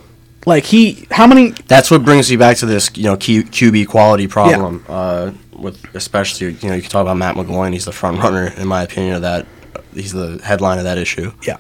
Like 0.46 0.64
he, 0.66 1.08
how 1.12 1.28
many? 1.28 1.52
That's 1.68 1.92
what 1.92 2.04
brings 2.04 2.32
you 2.32 2.38
back 2.38 2.58
to 2.58 2.66
this, 2.66 2.90
you 2.96 3.04
know, 3.04 3.16
Q, 3.16 3.44
QB 3.44 3.88
quality 3.88 4.28
problem. 4.28 4.84
Uh, 4.90 5.32
with 5.54 5.84
especially, 5.96 6.54
you 6.54 6.70
know, 6.70 6.76
you 6.76 6.82
can 6.82 6.90
talk 6.90 7.04
about 7.04 7.18
Matt 7.18 7.36
McGloin. 7.36 7.74
He's 7.74 7.86
the 7.86 7.92
front 7.92 8.18
runner, 8.20 8.48
in 8.58 8.68
my 8.68 8.82
opinion, 8.82 9.16
of 9.16 9.22
that. 9.22 9.46
He's 9.94 10.12
the 10.12 10.40
headline 10.44 10.80
of 10.80 10.86
that 10.86 10.98
issue. 10.98 11.32
Yeah, 11.46 11.58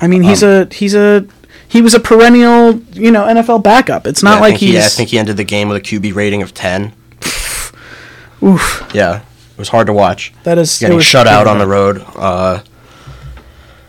I 0.00 0.06
mean 0.06 0.22
he's 0.22 0.42
a 0.42 0.68
he's 0.72 0.94
a 0.94 1.26
he 1.68 1.82
was 1.82 1.92
a 1.94 2.00
perennial 2.00 2.74
you 2.92 3.10
know 3.10 3.24
NFL 3.24 3.62
backup. 3.62 4.06
It's 4.06 4.22
not 4.22 4.36
Yeah, 4.36 4.40
like 4.40 4.50
think 4.52 4.60
he, 4.60 4.66
he's 4.72 4.86
I 4.86 4.88
think 4.88 5.10
he 5.10 5.18
ended 5.18 5.36
the 5.36 5.44
game 5.44 5.68
with 5.68 5.76
a 5.76 5.80
QB 5.80 6.14
rating 6.14 6.40
of 6.42 6.54
ten. 6.54 6.94
oof. 8.42 8.90
Yeah, 8.94 9.20
it 9.52 9.58
was 9.58 9.68
hard 9.68 9.86
to 9.88 9.92
watch. 9.92 10.32
That 10.44 10.56
is 10.56 10.78
Getting 10.78 11.00
shut 11.00 11.26
out 11.26 11.46
on 11.46 11.58
the 11.58 11.66
road. 11.66 12.02
Uh, 12.16 12.62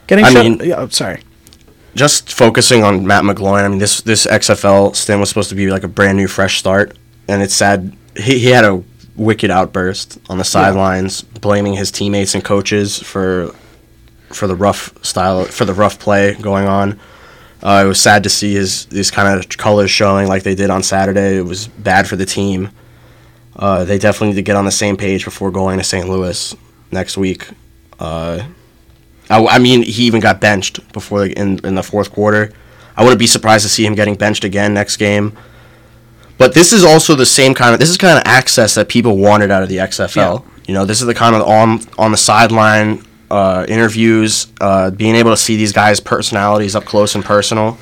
Getting 0.07 0.25
I 0.25 0.31
shut. 0.33 0.45
mean- 0.45 0.59
yeah, 0.63 0.75
oh, 0.77 0.87
sorry. 0.89 1.21
Just 1.95 2.31
focusing 2.31 2.83
on 2.83 3.05
Matt 3.05 3.23
McGloin. 3.23 3.63
I 3.63 3.67
mean, 3.67 3.79
this 3.79 4.01
this 4.01 4.25
XFL 4.25 4.95
stint 4.95 5.19
was 5.19 5.29
supposed 5.29 5.49
to 5.49 5.55
be 5.55 5.69
like 5.69 5.83
a 5.83 5.87
brand 5.87 6.17
new, 6.17 6.27
fresh 6.27 6.59
start, 6.59 6.97
and 7.27 7.41
it's 7.41 7.53
sad. 7.53 7.95
He 8.17 8.39
he 8.39 8.47
had 8.47 8.65
a 8.65 8.83
wicked 9.15 9.51
outburst 9.51 10.19
on 10.29 10.37
the 10.37 10.43
sidelines, 10.43 11.21
blaming 11.21 11.73
his 11.73 11.91
teammates 11.91 12.35
and 12.35 12.43
coaches 12.43 12.99
for 12.99 13.53
for 14.29 14.47
the 14.47 14.55
rough 14.55 14.93
style 15.03 15.45
for 15.45 15.65
the 15.65 15.73
rough 15.73 15.99
play 15.99 16.35
going 16.35 16.67
on. 16.67 16.99
Uh, 17.61 17.83
it 17.85 17.87
was 17.87 18.01
sad 18.01 18.23
to 18.23 18.29
see 18.29 18.53
his 18.55 18.85
these 18.87 19.11
kind 19.11 19.39
of 19.39 19.47
colors 19.57 19.89
showing 19.89 20.27
like 20.27 20.43
they 20.43 20.55
did 20.55 20.69
on 20.69 20.83
Saturday. 20.83 21.37
It 21.37 21.45
was 21.45 21.67
bad 21.67 22.07
for 22.07 22.15
the 22.15 22.25
team. 22.25 22.69
Uh, 23.55 23.83
they 23.83 23.99
definitely 23.99 24.29
need 24.29 24.35
to 24.35 24.41
get 24.41 24.55
on 24.55 24.65
the 24.65 24.71
same 24.71 24.97
page 24.97 25.25
before 25.25 25.51
going 25.51 25.77
to 25.77 25.83
St. 25.83 26.09
Louis 26.09 26.55
next 26.91 27.17
week. 27.17 27.47
Uh, 27.99 28.43
I, 29.33 29.55
I 29.55 29.59
mean, 29.59 29.83
he 29.83 30.03
even 30.03 30.21
got 30.21 30.39
benched 30.39 30.91
before 30.93 31.21
the, 31.21 31.33
in 31.33 31.59
in 31.65 31.75
the 31.75 31.83
fourth 31.83 32.11
quarter. 32.11 32.51
I 32.95 33.01
wouldn't 33.03 33.19
be 33.19 33.27
surprised 33.27 33.63
to 33.63 33.69
see 33.69 33.85
him 33.85 33.95
getting 33.95 34.15
benched 34.15 34.43
again 34.43 34.73
next 34.73 34.97
game. 34.97 35.35
But 36.37 36.53
this 36.53 36.73
is 36.73 36.83
also 36.83 37.15
the 37.15 37.25
same 37.25 37.53
kind 37.53 37.73
of 37.73 37.79
this 37.79 37.89
is 37.89 37.97
kind 37.97 38.17
of 38.17 38.23
access 38.25 38.75
that 38.75 38.89
people 38.89 39.17
wanted 39.17 39.49
out 39.51 39.63
of 39.63 39.69
the 39.69 39.77
XFL. 39.77 40.45
You 40.67 40.73
know, 40.73 40.85
this 40.85 41.01
is 41.01 41.07
the 41.07 41.13
kind 41.13 41.35
of 41.35 41.41
on 41.43 41.79
on 41.97 42.11
the 42.11 42.17
sideline 42.17 43.03
uh, 43.31 43.65
interviews, 43.67 44.47
uh, 44.61 44.91
being 44.91 45.15
able 45.15 45.31
to 45.31 45.37
see 45.37 45.55
these 45.57 45.71
guys' 45.73 45.99
personalities 45.99 46.75
up 46.75 46.85
close 46.85 47.15
and 47.15 47.23
personal. 47.25 47.77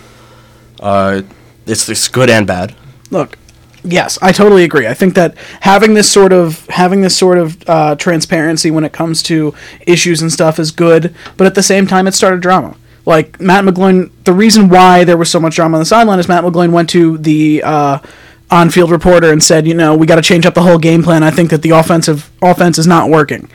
Uh, 0.80 1.22
it's 1.66 1.90
it's 1.90 2.08
good 2.08 2.30
and 2.30 2.48
bad. 2.48 2.76
look, 3.10 3.38
yes, 3.84 4.18
I 4.22 4.32
totally 4.32 4.64
agree. 4.64 4.88
I 4.88 4.94
think 4.94 5.16
that 5.16 5.38
having 5.62 5.94
this 5.94 6.12
sort 6.12 6.34
of 6.34 6.66
having 6.68 7.02
this 7.02 7.18
sort 7.18 7.38
of 7.38 7.70
uh, 7.70 7.96
transparency 7.96 8.72
when 8.72 8.84
it 8.84 8.94
comes 8.94 9.24
to 9.24 9.54
issues 9.86 10.22
and 10.22 10.32
stuff 10.32 10.60
is 10.60 10.72
good, 10.72 11.14
but 11.38 11.48
at 11.48 11.56
the 11.56 11.64
same 11.64 11.88
time, 11.88 12.08
it 12.08 12.14
started 12.14 12.42
drama. 12.42 12.76
Like 13.06 13.40
Matt 13.42 13.66
McGloin, 13.66 14.12
the 14.26 14.34
reason 14.34 14.70
why 14.70 15.04
there 15.04 15.18
was 15.18 15.30
so 15.30 15.40
much 15.40 15.56
drama 15.56 15.78
on 15.78 15.82
the 15.82 15.86
sideline 15.86 16.20
is 16.20 16.28
Matt 16.28 16.44
McGloin 16.44 16.72
went 16.72 16.90
to 16.92 17.18
the 17.18 17.64
uh, 17.64 18.00
on-field 18.52 18.92
reporter 18.92 19.32
and 19.32 19.42
said, 19.42 19.66
you 19.66 19.74
know, 19.74 19.96
we 19.96 20.06
got 20.06 20.16
to 20.16 20.22
change 20.22 20.46
up 20.46 20.54
the 20.54 20.62
whole 20.62 20.78
game 20.78 21.02
plan. 21.02 21.24
I 21.24 21.32
think 21.32 21.50
that 21.50 21.64
the 21.64 21.72
offensive 21.72 22.30
offense 22.42 22.78
is 22.78 22.86
not 22.86 23.10
working, 23.10 23.50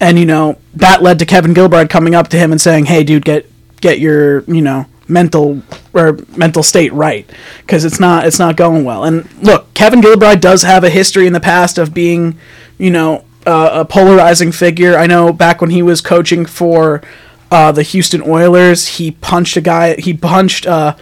and 0.00 0.18
you 0.18 0.26
know 0.26 0.58
that 0.74 1.02
led 1.02 1.18
to 1.18 1.26
Kevin 1.26 1.54
Gilbride 1.54 1.90
coming 1.90 2.14
up 2.14 2.28
to 2.28 2.38
him 2.38 2.52
and 2.52 2.60
saying, 2.60 2.86
hey, 2.86 3.04
dude, 3.04 3.24
get 3.24 3.50
get 3.80 4.00
your 4.00 4.40
you 4.44 4.62
know 4.62 4.86
mental 5.08 5.62
or 5.92 6.18
mental 6.36 6.62
state 6.62 6.92
right 6.92 7.28
because 7.60 7.84
it's 7.84 8.00
not 8.00 8.26
it's 8.26 8.38
not 8.38 8.56
going 8.56 8.84
well. 8.84 9.04
And 9.04 9.28
look, 9.42 9.72
Kevin 9.74 10.00
Gilbride 10.00 10.40
does 10.40 10.62
have 10.62 10.84
a 10.84 10.90
history 10.90 11.26
in 11.26 11.32
the 11.32 11.40
past 11.40 11.78
of 11.78 11.94
being, 11.94 12.38
you 12.78 12.90
know, 12.90 13.24
uh, 13.46 13.70
a 13.72 13.84
polarizing 13.84 14.52
figure. 14.52 14.96
I 14.96 15.06
know 15.06 15.32
back 15.32 15.60
when 15.60 15.70
he 15.70 15.82
was 15.82 16.00
coaching 16.00 16.46
for 16.46 17.02
uh, 17.50 17.72
the 17.72 17.82
Houston 17.82 18.22
Oilers, 18.22 18.86
he 18.98 19.12
punched 19.12 19.56
a 19.56 19.60
guy. 19.60 19.94
He 19.96 20.12
punched 20.14 20.66
uh, 20.66 20.96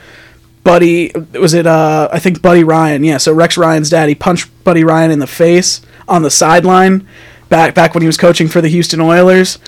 Buddy. 0.63 1.13
Was 1.33 1.55
it? 1.55 1.67
Uh, 1.67 2.09
I 2.13 2.19
think 2.19 2.43
Buddy 2.43 2.65
Ryan. 2.65 3.05
Yeah. 3.05 3.19
So 3.19 3.33
Rex 3.33 3.57
Ryan's 3.57 3.91
dad. 3.91 4.09
He 4.09 4.15
punched 4.15 4.51
Buddy 4.65 4.85
Ryan 4.85 5.11
in 5.11 5.19
the 5.19 5.27
face 5.27 5.81
on 6.07 6.23
the 6.23 6.31
sideline 6.31 7.09
back 7.49 7.75
back 7.75 7.95
when 7.95 8.03
he 8.03 8.07
was 8.07 8.17
coaching 8.17 8.49
for 8.49 8.61
the 8.61 8.69
Houston 8.69 9.01
Oilers. 9.01 9.59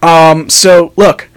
Um, 0.00 0.48
so 0.48 0.92
look, 0.96 1.28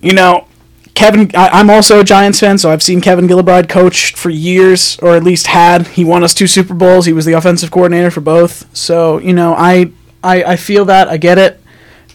you 0.00 0.12
know, 0.12 0.48
Kevin, 0.94 1.30
I, 1.34 1.60
am 1.60 1.70
also 1.70 2.00
a 2.00 2.04
Giants 2.04 2.38
fan, 2.38 2.58
so 2.58 2.70
I've 2.70 2.82
seen 2.82 3.00
Kevin 3.00 3.26
Gilbride 3.26 3.68
coach 3.68 4.14
for 4.14 4.30
years, 4.30 4.98
or 5.00 5.16
at 5.16 5.24
least 5.24 5.46
had. 5.46 5.86
He 5.88 6.04
won 6.04 6.22
us 6.22 6.34
two 6.34 6.46
Super 6.46 6.74
Bowls. 6.74 7.06
He 7.06 7.12
was 7.12 7.24
the 7.24 7.32
offensive 7.32 7.70
coordinator 7.70 8.10
for 8.10 8.20
both. 8.20 8.74
So 8.76 9.18
you 9.18 9.32
know, 9.32 9.54
I 9.54 9.90
I, 10.22 10.44
I 10.44 10.56
feel 10.56 10.84
that 10.86 11.08
I 11.08 11.16
get 11.16 11.38
it, 11.38 11.60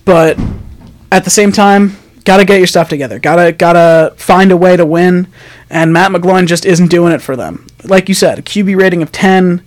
but 0.05 0.39
at 1.11 1.23
the 1.23 1.29
same 1.29 1.51
time, 1.51 1.97
gotta 2.23 2.45
get 2.45 2.59
your 2.59 2.67
stuff 2.67 2.89
together. 2.89 3.19
Gotta 3.19 3.51
gotta 3.51 4.13
find 4.17 4.51
a 4.51 4.57
way 4.57 4.77
to 4.77 4.85
win. 4.85 5.27
And 5.69 5.91
Matt 5.91 6.11
McGloin 6.11 6.47
just 6.47 6.65
isn't 6.65 6.87
doing 6.87 7.11
it 7.13 7.21
for 7.21 7.35
them. 7.35 7.67
Like 7.83 8.07
you 8.07 8.15
said, 8.15 8.39
a 8.39 8.41
QB 8.41 8.77
rating 8.77 9.01
of 9.01 9.11
ten, 9.11 9.65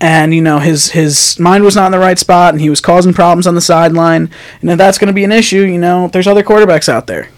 and 0.00 0.34
you 0.34 0.42
know 0.42 0.58
his 0.58 0.90
his 0.90 1.38
mind 1.38 1.64
was 1.64 1.74
not 1.74 1.86
in 1.86 1.92
the 1.92 1.98
right 1.98 2.18
spot, 2.18 2.52
and 2.52 2.60
he 2.60 2.68
was 2.68 2.80
causing 2.80 3.14
problems 3.14 3.46
on 3.46 3.54
the 3.54 3.60
sideline. 3.60 4.30
And 4.60 4.70
if 4.70 4.78
that's 4.78 4.98
going 4.98 5.08
to 5.08 5.14
be 5.14 5.24
an 5.24 5.32
issue, 5.32 5.62
you 5.62 5.78
know, 5.78 6.08
there's 6.08 6.26
other 6.26 6.42
quarterbacks 6.42 6.88
out 6.88 7.06
there. 7.06 7.28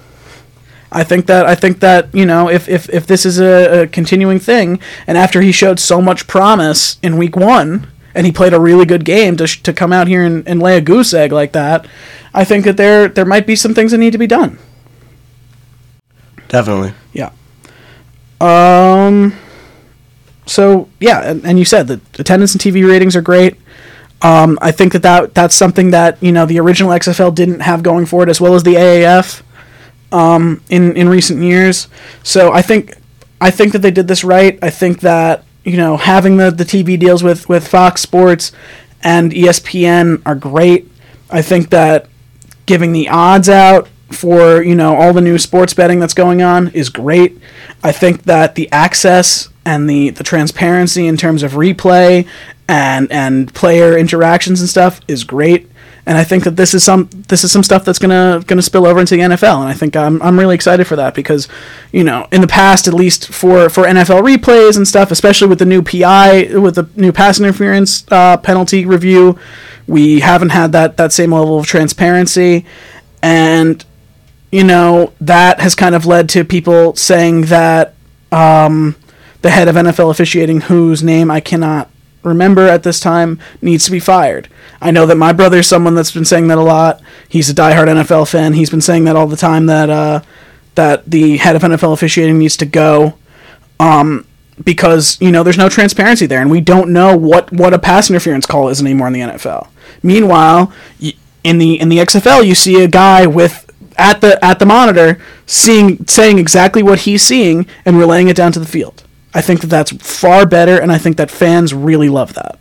I 0.95 1.03
think 1.03 1.27
that 1.27 1.45
I 1.45 1.57
think 1.57 1.81
that 1.81 2.15
you 2.15 2.25
know 2.25 2.49
if 2.49 2.69
if, 2.69 2.89
if 2.89 3.07
this 3.07 3.27
is 3.27 3.41
a, 3.41 3.83
a 3.83 3.87
continuing 3.89 4.39
thing, 4.39 4.79
and 5.09 5.19
after 5.19 5.41
he 5.41 5.51
showed 5.51 5.81
so 5.81 6.01
much 6.01 6.29
promise 6.29 6.99
in 7.03 7.19
week 7.19 7.35
one, 7.35 7.89
and 8.15 8.27
he 8.27 8.33
played 8.33 8.55
a 8.55 8.61
really 8.61 8.87
good 8.87 9.05
game 9.05 9.37
to, 9.39 9.47
to 9.47 9.73
come 9.73 9.93
out 9.93 10.07
here 10.07 10.23
and, 10.23 10.47
and 10.47 10.63
lay 10.63 10.77
a 10.77 10.81
goose 10.81 11.13
egg 11.13 11.33
like 11.33 11.53
that, 11.53 11.87
I 12.33 12.45
think 12.45 12.65
that 12.65 12.77
there 12.77 13.09
there 13.09 13.25
might 13.25 13.45
be 13.45 13.57
some 13.57 13.75
things 13.75 13.91
that 13.91 13.99
need 13.99 14.13
to 14.13 14.19
be 14.19 14.29
done. 14.29 14.59
Definitely. 16.47 16.95
Yeah. 17.13 17.33
Um. 18.41 19.35
So 20.47 20.89
yeah, 21.01 21.29
and, 21.29 21.45
and 21.45 21.59
you 21.59 21.65
said 21.65 21.89
that 21.89 22.21
attendance 22.21 22.55
and 22.55 22.61
TV 22.61 22.87
ratings 22.89 23.17
are 23.17 23.23
great. 23.23 23.57
Um, 24.23 24.59
I 24.63 24.71
think 24.71 24.93
that, 24.93 25.03
that 25.03 25.35
that's 25.35 25.57
something 25.57 25.91
that 25.91 26.23
you 26.23 26.31
know 26.31 26.47
the 26.47 26.61
original 26.61 26.93
XFL 26.93 27.35
didn't 27.35 27.61
have 27.61 27.83
going 27.83 28.07
for 28.07 28.23
it, 28.23 28.29
as 28.29 28.41
well 28.41 28.55
as 28.55 28.63
the 28.63 28.75
AAF 28.75 29.43
um, 30.15 30.63
in 30.71 30.97
in 30.97 31.09
recent 31.09 31.43
years. 31.43 31.89
So 32.23 32.53
I 32.53 32.63
think 32.63 32.95
I 33.41 33.51
think 33.51 33.73
that 33.73 33.81
they 33.81 33.91
did 33.91 34.09
this 34.09 34.25
right. 34.25 34.59
I 34.63 34.71
think 34.71 35.01
that 35.01 35.45
you 35.65 35.77
know 35.77 35.97
having 35.97 36.37
the 36.37 36.51
the 36.51 36.65
TV 36.65 36.99
deals 36.99 37.23
with 37.23 37.49
with 37.49 37.67
Fox 37.67 38.01
Sports 38.01 38.53
and 39.03 39.33
ESPN 39.33 40.23
are 40.25 40.37
great. 40.37 40.91
I 41.31 41.43
think 41.43 41.71
that 41.71 42.07
giving 42.65 42.93
the 42.93 43.09
odds 43.09 43.49
out 43.49 43.89
for 44.11 44.63
you 44.63 44.77
know 44.77 44.95
all 44.95 45.13
the 45.13 45.21
new 45.21 45.37
sports 45.37 45.75
betting 45.75 45.99
that's 45.99 46.15
going 46.15 46.41
on 46.41 46.69
is 46.69 46.89
great. 46.89 47.37
I 47.83 47.91
think 47.91 48.23
that 48.23 48.55
the 48.55 48.71
access 48.71 49.49
and 49.65 49.91
the 49.91 50.11
the 50.11 50.23
transparency 50.23 51.09
in 51.09 51.17
terms 51.17 51.43
of 51.43 51.53
replay 51.53 52.29
and 52.69 53.11
and 53.11 53.53
player 53.53 53.99
interactions 53.99 54.61
and 54.61 54.71
stuff 54.71 55.01
is 55.09 55.25
great 55.25 55.69
and 56.07 56.19
I 56.19 56.25
think 56.25 56.45
that 56.45 56.57
this 56.57 56.75
is 56.75 56.85
some 56.85 57.09
this 57.29 57.45
is 57.45 57.53
some 57.53 57.63
stuff 57.63 57.85
that's 57.85 57.99
gonna 57.99 58.43
gonna 58.47 58.63
spill 58.63 58.87
over 58.87 59.01
into 59.01 59.17
the 59.17 59.23
NFL, 59.23 59.61
and 59.61 59.69
I 59.69 59.73
think 59.73 59.97
I'm 59.97 60.21
I'm 60.21 60.39
really 60.39 60.55
excited 60.55 60.87
for 60.87 60.97
that 60.97 61.15
because, 61.15 61.49
you 61.93 62.05
know, 62.05 62.29
in 62.31 62.43
the 62.43 62.47
past 62.47 62.87
at 62.87 62.95
least 62.95 63.29
for 63.29 63.71
for 63.71 63.85
NFL 63.85 64.23
replays 64.23 64.77
and 64.77 64.87
stuff, 64.87 65.11
especially 65.11 65.49
with 65.49 65.59
the 65.59 65.65
new 65.65 65.83
PI 65.83 66.59
with 66.59 66.75
the 66.75 66.89
new 66.97 67.11
pass 67.11 67.41
interference 67.41 68.05
uh, 68.11 68.37
penalty 68.37 68.85
review, 68.85 69.39
we 69.87 70.21
haven't 70.21 70.51
had 70.51 70.73
that 70.73 70.99
that 70.99 71.13
same 71.13 71.33
level 71.33 71.59
of 71.59 71.67
transparency, 71.67 72.67
and 73.23 73.83
you 74.53 74.65
know 74.65 75.13
that 75.23 75.61
has 75.61 75.75
kind 75.75 75.95
of 75.95 76.05
led 76.05 76.29
to 76.31 76.45
people 76.45 76.95
saying 76.97 77.43
that 77.47 77.95
um, 78.31 78.95
the 79.41 79.51
head 79.51 79.69
of 79.69 79.77
NFL 79.77 80.11
officiating, 80.11 80.63
whose 80.63 81.03
name 81.03 81.31
I 81.31 81.41
cannot 81.41 81.89
remember 82.25 82.67
at 82.67 82.83
this 82.83 83.01
time 83.01 83.39
needs 83.63 83.85
to 83.85 83.91
be 83.91 84.01
fired. 84.01 84.49
I 84.81 84.91
know 84.91 85.07
that 85.07 85.17
my 85.17 85.33
brother's 85.33 85.67
someone 85.67 85.95
that's 85.95 86.11
been 86.11 86.25
saying 86.25 86.49
that 86.49 86.59
a 86.59 86.63
lot. 86.63 87.01
He's 87.29 87.51
a 87.51 87.55
diehard 87.55 87.89
NFL 87.89 88.31
fan. 88.31 88.55
He's 88.55 88.71
been 88.71 88.81
saying 88.81 89.05
that 89.05 89.17
all 89.17 89.27
the 89.27 89.37
time 89.37 89.67
that 89.67 89.91
uh, 89.91 90.23
that 90.75 91.11
the 91.11 91.37
head 91.37 91.57
of 91.57 91.63
NFL 91.63 91.93
officiating 91.93 92.39
needs 92.39 92.57
to 92.59 92.67
go. 92.67 93.15
Um, 93.81 94.27
because 94.63 95.21
you 95.21 95.31
know 95.31 95.43
there's 95.43 95.59
no 95.59 95.69
transparency 95.69 96.27
there, 96.27 96.41
and 96.41 96.51
we 96.51 96.61
don't 96.61 96.93
know 96.93 97.17
what 97.17 97.53
what 97.53 97.75
a 97.75 97.79
pass 97.79 98.09
interference 98.09 98.47
call 98.47 98.69
is 98.69 98.81
anymore 98.81 99.09
in 99.09 99.13
the 99.13 99.21
NFL. 99.21 99.69
Meanwhile, 100.03 100.73
in 101.43 101.59
the 101.59 101.81
in 101.81 101.89
the 101.89 101.99
XFL, 101.99 102.47
you 102.47 102.55
see 102.55 102.83
a 102.83 102.89
guy 102.89 103.27
with 103.27 103.71
at 103.97 104.21
the 104.21 104.43
at 104.45 104.59
the 104.59 104.67
monitor 104.67 105.21
seeing 105.47 106.07
saying 106.07 106.39
exactly 106.39 106.83
what 106.83 107.01
he's 107.01 107.23
seeing 107.23 107.67
and 107.85 107.99
relaying 107.99 108.29
it 108.29 108.37
down 108.37 108.53
to 108.53 108.61
the 108.61 108.67
field. 108.67 109.04
I 109.35 109.41
think 109.41 109.61
that 109.63 109.67
that's 109.67 109.93
far 109.93 110.47
better, 110.47 110.81
and 110.81 110.93
I 110.93 110.99
think 110.99 111.17
that 111.17 111.31
fans 111.31 111.75
really 111.75 112.09
love 112.09 112.35
that. 112.35 112.59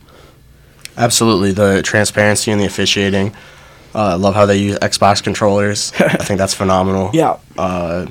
Absolutely, 0.97 1.51
the 1.51 1.81
transparency 1.83 2.51
and 2.51 2.59
the 2.59 2.65
officiating. 2.65 3.35
Uh, 3.95 3.99
I 3.99 4.13
love 4.15 4.33
how 4.33 4.45
they 4.45 4.57
use 4.57 4.77
Xbox 4.79 5.23
controllers. 5.23 5.91
I 5.99 6.17
think 6.17 6.39
that's 6.39 6.53
phenomenal. 6.53 7.11
Yeah. 7.13 7.37
Uh, 7.57 8.07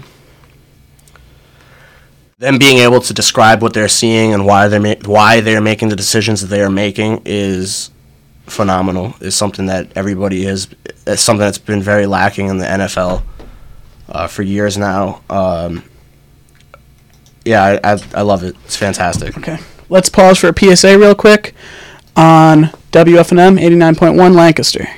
them 2.38 2.58
being 2.58 2.78
able 2.78 3.00
to 3.00 3.14
describe 3.14 3.62
what 3.62 3.72
they're 3.72 3.88
seeing 3.88 4.32
and 4.32 4.44
why 4.46 4.68
they're 4.68 4.80
ma- 4.80 4.94
why 5.04 5.40
they're 5.40 5.60
making 5.60 5.88
the 5.88 5.96
decisions 5.96 6.40
that 6.40 6.48
they 6.48 6.60
are 6.60 6.70
making 6.70 7.22
is 7.24 7.90
phenomenal. 8.46 9.14
Is 9.20 9.34
something 9.34 9.66
that 9.66 9.92
everybody 9.96 10.44
is. 10.44 10.68
It's 11.06 11.22
something 11.22 11.40
that's 11.40 11.58
been 11.58 11.82
very 11.82 12.06
lacking 12.06 12.48
in 12.48 12.58
the 12.58 12.66
NFL 12.66 13.22
uh, 14.08 14.26
for 14.26 14.42
years 14.42 14.76
now. 14.76 15.22
Um, 15.30 15.84
yeah, 17.44 17.78
I, 17.82 17.92
I, 17.94 18.02
I 18.14 18.22
love 18.22 18.42
it. 18.44 18.56
It's 18.64 18.76
fantastic. 18.76 19.36
Okay. 19.38 19.58
Let's 19.88 20.08
pause 20.08 20.38
for 20.38 20.48
a 20.48 20.76
PSA 20.76 20.98
real 20.98 21.14
quick 21.14 21.54
on 22.16 22.64
WFNM 22.92 23.60
89.1 23.60 24.34
Lancaster. 24.34 24.88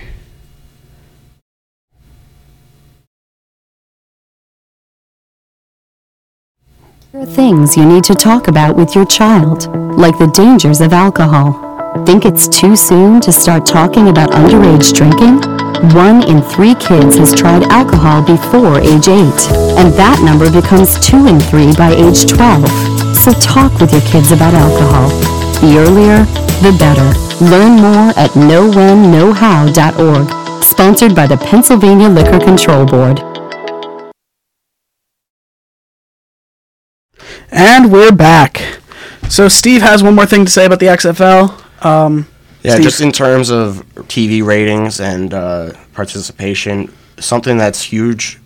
There 7.13 7.23
are 7.23 7.27
things 7.27 7.77
you 7.77 7.87
need 7.87 8.03
to 8.05 8.15
talk 8.15 8.49
about 8.49 8.77
with 8.77 8.95
your 8.97 9.07
child, 9.07 9.69
like 9.97 10.19
the 10.19 10.27
dangers 10.27 10.81
of 10.81 10.93
alcohol. 10.93 11.74
Think 12.03 12.27
it's 12.27 12.49
too 12.49 12.75
soon 12.75 13.21
to 13.21 13.31
start 13.31 13.65
talking 13.65 14.09
about 14.09 14.33
underage 14.33 14.93
drinking? 14.93 15.41
One 15.95 16.25
in 16.29 16.43
three 16.43 16.75
kids 16.75 17.17
has 17.17 17.33
tried 17.33 17.63
alcohol 17.71 18.21
before 18.21 18.81
age 18.81 19.07
8, 19.07 19.15
and 19.79 19.95
that 19.95 20.21
number 20.23 20.51
becomes 20.51 20.99
2 20.99 21.29
in 21.29 21.39
3 21.39 21.73
by 21.79 21.93
age 21.95 22.27
12. 22.27 22.69
So 23.17 23.31
talk 23.35 23.79
with 23.81 23.93
your 23.93 24.01
kids 24.03 24.33
about 24.33 24.53
alcohol. 24.53 25.09
The 25.63 25.79
earlier, 25.79 26.27
the 26.61 26.73
better. 26.79 27.15
Learn 27.43 27.81
more 27.81 28.13
at 28.19 28.33
knowwhenknowhow.org. 28.33 30.65
Sponsored 30.65 31.15
by 31.15 31.29
the 31.29 31.39
Pennsylvania 31.39 32.09
Liquor 32.09 32.41
Control 32.41 32.85
Board. 32.85 33.23
And 37.51 37.93
we're 37.93 38.13
back. 38.13 38.61
So 39.31 39.49
Steve 39.49 39.81
has 39.83 40.03
one 40.03 40.17
more 40.17 40.27
thing 40.27 40.45
to 40.45 40.51
say 40.51 40.67
about 40.67 40.81
the 40.81 40.87
XFL. 40.87 41.64
Um, 41.85 42.27
yeah, 42.63 42.73
Steve? 42.73 42.85
just 42.85 43.01
in 43.01 43.13
terms 43.13 43.51
of 43.51 43.87
TV 44.09 44.45
ratings 44.45 45.01
and 45.01 45.35
uh, 45.35 45.73
participation, 45.93 46.93
something 47.19 47.57
that's 47.57 47.83
huge 47.83 48.41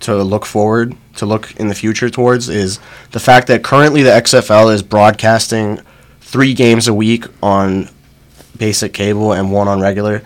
to 0.00 0.22
look 0.22 0.46
forward 0.46 0.96
to 1.16 1.26
look 1.26 1.54
in 1.56 1.68
the 1.68 1.74
future 1.74 2.08
towards 2.08 2.48
is 2.48 2.80
the 3.12 3.20
fact 3.20 3.46
that 3.48 3.62
currently 3.62 4.02
the 4.02 4.10
XFL 4.10 4.72
is 4.72 4.82
broadcasting 4.82 5.78
three 6.20 6.54
games 6.54 6.88
a 6.88 6.94
week 6.94 7.26
on 7.42 7.88
basic 8.56 8.94
cable 8.94 9.32
and 9.32 9.52
one 9.52 9.68
on 9.68 9.80
regular 9.80 10.22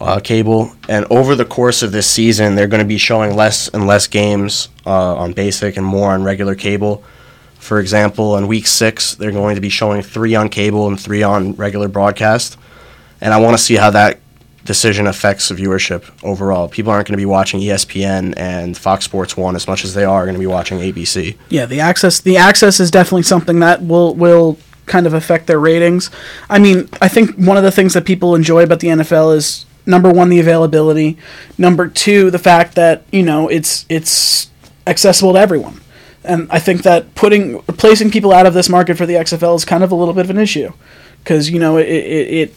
uh, 0.00 0.20
cable. 0.20 0.72
And 0.88 1.04
over 1.10 1.34
the 1.34 1.44
course 1.44 1.82
of 1.82 1.92
this 1.92 2.06
season, 2.06 2.54
they're 2.54 2.68
going 2.68 2.82
to 2.82 2.88
be 2.88 2.98
showing 2.98 3.34
less 3.34 3.68
and 3.68 3.86
less 3.86 4.06
games 4.06 4.68
uh, 4.86 5.16
on 5.16 5.32
basic 5.32 5.76
and 5.76 5.84
more 5.84 6.12
on 6.12 6.22
regular 6.22 6.54
cable. 6.54 7.02
For 7.60 7.78
example, 7.78 8.36
in 8.36 8.48
week 8.48 8.66
six, 8.66 9.14
they're 9.14 9.32
going 9.32 9.54
to 9.54 9.60
be 9.60 9.68
showing 9.68 10.02
three 10.02 10.34
on 10.34 10.48
cable 10.48 10.88
and 10.88 10.98
three 10.98 11.22
on 11.22 11.52
regular 11.54 11.88
broadcast. 11.88 12.56
And 13.20 13.32
I 13.32 13.38
want 13.38 13.56
to 13.56 13.62
see 13.62 13.76
how 13.76 13.90
that 13.90 14.18
decision 14.64 15.06
affects 15.06 15.50
viewership 15.50 16.10
overall. 16.22 16.68
People 16.68 16.92
aren't 16.92 17.06
going 17.06 17.14
to 17.14 17.20
be 17.20 17.26
watching 17.26 17.60
ESPN 17.60 18.34
and 18.36 18.76
Fox 18.76 19.04
Sports 19.04 19.36
1 19.36 19.56
as 19.56 19.66
much 19.66 19.84
as 19.84 19.94
they 19.94 20.04
are 20.04 20.24
going 20.24 20.34
to 20.34 20.40
be 20.40 20.46
watching 20.46 20.78
ABC. 20.78 21.36
Yeah, 21.48 21.66
the 21.66 21.80
access 21.80 22.20
the 22.20 22.36
access 22.36 22.80
is 22.80 22.90
definitely 22.90 23.22
something 23.24 23.60
that 23.60 23.82
will 23.82 24.14
will 24.14 24.58
kind 24.86 25.06
of 25.06 25.14
affect 25.14 25.46
their 25.46 25.60
ratings. 25.60 26.10
I 26.48 26.58
mean, 26.58 26.88
I 27.00 27.08
think 27.08 27.36
one 27.36 27.56
of 27.56 27.62
the 27.62 27.70
things 27.70 27.94
that 27.94 28.04
people 28.04 28.34
enjoy 28.34 28.64
about 28.64 28.80
the 28.80 28.88
NFL 28.88 29.36
is 29.36 29.66
number 29.86 30.10
one 30.10 30.28
the 30.28 30.40
availability, 30.40 31.16
number 31.58 31.88
two 31.88 32.30
the 32.30 32.38
fact 32.38 32.74
that 32.74 33.02
you 33.10 33.22
know 33.22 33.48
it's 33.48 33.86
it's 33.88 34.50
accessible 34.86 35.34
to 35.34 35.38
everyone, 35.38 35.80
and 36.24 36.48
I 36.50 36.58
think 36.58 36.82
that 36.82 37.14
putting 37.14 37.60
placing 37.62 38.10
people 38.10 38.32
out 38.32 38.46
of 38.46 38.54
this 38.54 38.68
market 38.68 38.96
for 38.96 39.06
the 39.06 39.14
XFL 39.14 39.56
is 39.56 39.64
kind 39.64 39.82
of 39.82 39.90
a 39.90 39.94
little 39.94 40.14
bit 40.14 40.24
of 40.24 40.30
an 40.30 40.38
issue. 40.38 40.72
Because 41.18 41.50
you 41.50 41.58
know 41.58 41.76
it, 41.76 41.88
it, 41.88 42.28
it 42.34 42.54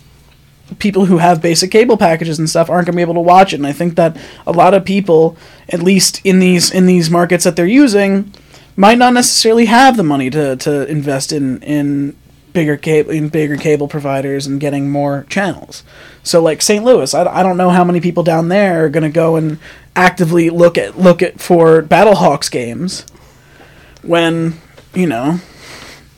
people 0.80 1.05
who 1.05 1.18
have 1.18 1.41
basic 1.41 1.72
cable 1.72 1.97
packages 1.97 2.39
and 2.39 2.49
stuff 2.49 2.70
aren't 2.70 2.86
going 2.86 2.93
to 2.93 2.97
be 2.97 3.01
able 3.01 3.14
to 3.14 3.20
watch 3.20 3.53
it. 3.53 3.57
And 3.57 3.68
i 3.68 3.74
think 3.74 3.95
that 3.95 4.18
a 4.47 4.51
lot 4.51 4.74
of 4.74 4.86
people 4.86 5.38
at 5.70 5.82
least 5.82 6.22
in 6.24 6.39
these 6.39 6.72
in 6.72 6.86
these 6.86 7.09
markets 7.09 7.43
that 7.43 7.55
they're 7.55 7.66
using 7.66 8.34
might 8.76 8.97
not 8.97 9.14
necessarily 9.14 9.66
have 9.66 9.97
the 9.97 10.03
money 10.03 10.30
to, 10.30 10.55
to 10.57 10.88
invest 10.88 11.32
in 11.32 11.61
in 11.61 12.16
bigger 12.53 12.78
cable 12.78 13.11
in 13.11 13.30
bigger 13.30 13.57
cable 13.57 13.88
providers 13.88 14.45
and 14.45 14.59
getting 14.59 14.89
more 14.89 15.26
channels. 15.30 15.84
So 16.24 16.41
like 16.41 16.61
st 16.61 16.84
louis 16.84 17.14
i, 17.14 17.24
I 17.24 17.43
don't 17.43 17.57
know 17.57 17.70
how 17.70 17.84
many 17.84 17.99
people 17.99 18.24
down 18.24 18.49
there 18.49 18.86
are 18.86 18.89
going 18.89 19.03
to 19.03 19.09
go 19.09 19.36
and 19.36 19.59
actively 19.95 20.49
look 20.49 20.78
at 20.78 20.97
look 20.97 21.22
at 21.22 21.39
for 21.39 21.82
battlehawks 21.82 22.49
games 22.49 23.05
when 24.04 24.60
you 24.93 25.08
know 25.08 25.39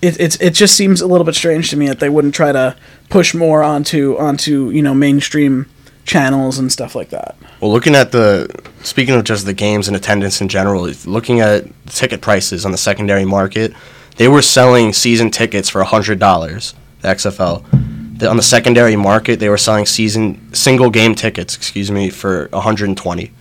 it, 0.01 0.19
it's 0.19 0.35
it 0.37 0.51
just 0.51 0.75
seems 0.75 1.01
a 1.01 1.07
little 1.07 1.25
bit 1.25 1.35
strange 1.35 1.69
to 1.69 1.77
me 1.77 1.87
that 1.87 1.99
they 1.99 2.09
wouldn't 2.09 2.35
try 2.35 2.51
to 2.51 2.75
push 3.09 3.33
more 3.33 3.63
onto 3.63 4.17
onto 4.17 4.69
you 4.69 4.81
know 4.81 4.93
mainstream 4.93 5.67
channels 6.05 6.59
and 6.59 6.71
stuff 6.71 6.95
like 6.95 7.09
that. 7.09 7.35
Well, 7.59 7.71
looking 7.71 7.95
at 7.95 8.11
the 8.11 8.47
speaking 8.83 9.15
of 9.15 9.23
just 9.23 9.45
the 9.45 9.53
games 9.53 9.87
and 9.87 9.97
attendance 9.97 10.41
in 10.41 10.47
general, 10.47 10.83
looking 11.05 11.39
at 11.39 11.65
ticket 11.87 12.21
prices 12.21 12.65
on 12.65 12.71
the 12.71 12.77
secondary 12.77 13.25
market, 13.25 13.73
they 14.17 14.27
were 14.27 14.41
selling 14.41 14.93
season 14.93 15.31
tickets 15.31 15.69
for 15.69 15.83
hundred 15.83 16.19
dollars. 16.19 16.73
The 17.01 17.09
XFL, 17.09 18.17
the, 18.17 18.29
on 18.29 18.37
the 18.37 18.43
secondary 18.43 18.95
market, 18.95 19.39
they 19.39 19.49
were 19.49 19.57
selling 19.57 19.85
season 19.85 20.53
single 20.53 20.89
game 20.89 21.15
tickets. 21.15 21.55
Excuse 21.55 21.91
me, 21.91 22.09
for 22.09 22.49
hundred 22.53 22.89
and 22.89 22.97
twenty. 22.97 23.31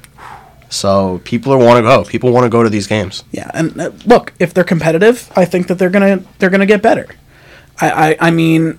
So 0.74 1.20
people 1.24 1.52
are 1.52 1.58
want 1.58 1.78
to 1.78 1.82
go. 1.82 2.04
People 2.04 2.32
want 2.32 2.44
to 2.44 2.50
go 2.50 2.62
to 2.62 2.68
these 2.70 2.86
games. 2.86 3.22
Yeah, 3.32 3.50
and 3.54 3.78
uh, 3.80 3.90
look, 4.06 4.32
if 4.38 4.52
they're 4.52 4.64
competitive, 4.64 5.30
I 5.36 5.44
think 5.44 5.68
that 5.68 5.78
they're 5.78 5.90
gonna 5.90 6.22
they're 6.38 6.50
gonna 6.50 6.66
get 6.66 6.82
better. 6.82 7.06
I 7.80 7.90
I, 8.10 8.16
I 8.28 8.30
mean, 8.30 8.78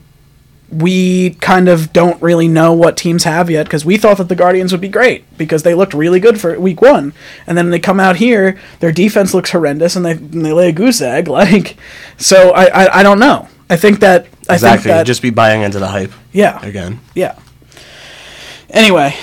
we 0.69 1.31
kind 1.41 1.69
of 1.69 1.93
don't 1.93 2.21
really 2.21 2.47
know 2.47 2.73
what 2.73 2.97
teams 2.97 3.23
have 3.23 3.49
yet 3.49 3.65
because 3.65 3.85
we 3.85 3.97
thought 3.97 4.17
that 4.17 4.29
the 4.29 4.35
Guardians 4.35 4.71
would 4.71 4.81
be 4.81 4.89
great 4.89 5.23
because 5.37 5.63
they 5.63 5.73
looked 5.75 5.93
really 5.93 6.19
good 6.19 6.39
for 6.41 6.59
week 6.59 6.81
one, 6.81 7.13
and 7.47 7.57
then 7.57 7.69
they 7.69 7.79
come 7.79 7.99
out 7.99 8.17
here, 8.17 8.57
their 8.81 8.91
defense 8.91 9.33
looks 9.33 9.51
horrendous, 9.51 9.95
and 9.95 10.05
they 10.05 10.11
and 10.13 10.43
they 10.45 10.51
lay 10.53 10.69
a 10.69 10.73
goose 10.73 11.01
egg. 11.01 11.27
Like, 11.35 11.77
so 12.17 12.51
I 12.51 12.65
I, 12.65 12.99
I 12.99 13.03
don't 13.03 13.19
know. 13.19 13.47
I 13.69 13.77
think 13.77 13.99
that 14.01 14.27
I 14.49 14.55
Exactly. 14.55 14.83
think 14.83 14.95
that 14.97 15.05
Just 15.07 15.21
be 15.21 15.29
buying 15.31 15.61
into 15.61 15.79
the 15.79 15.87
hype 15.87 16.11
yeah 16.33 16.63
again. 16.65 16.99
yeah. 17.15 17.35
Anyway, 18.69 19.15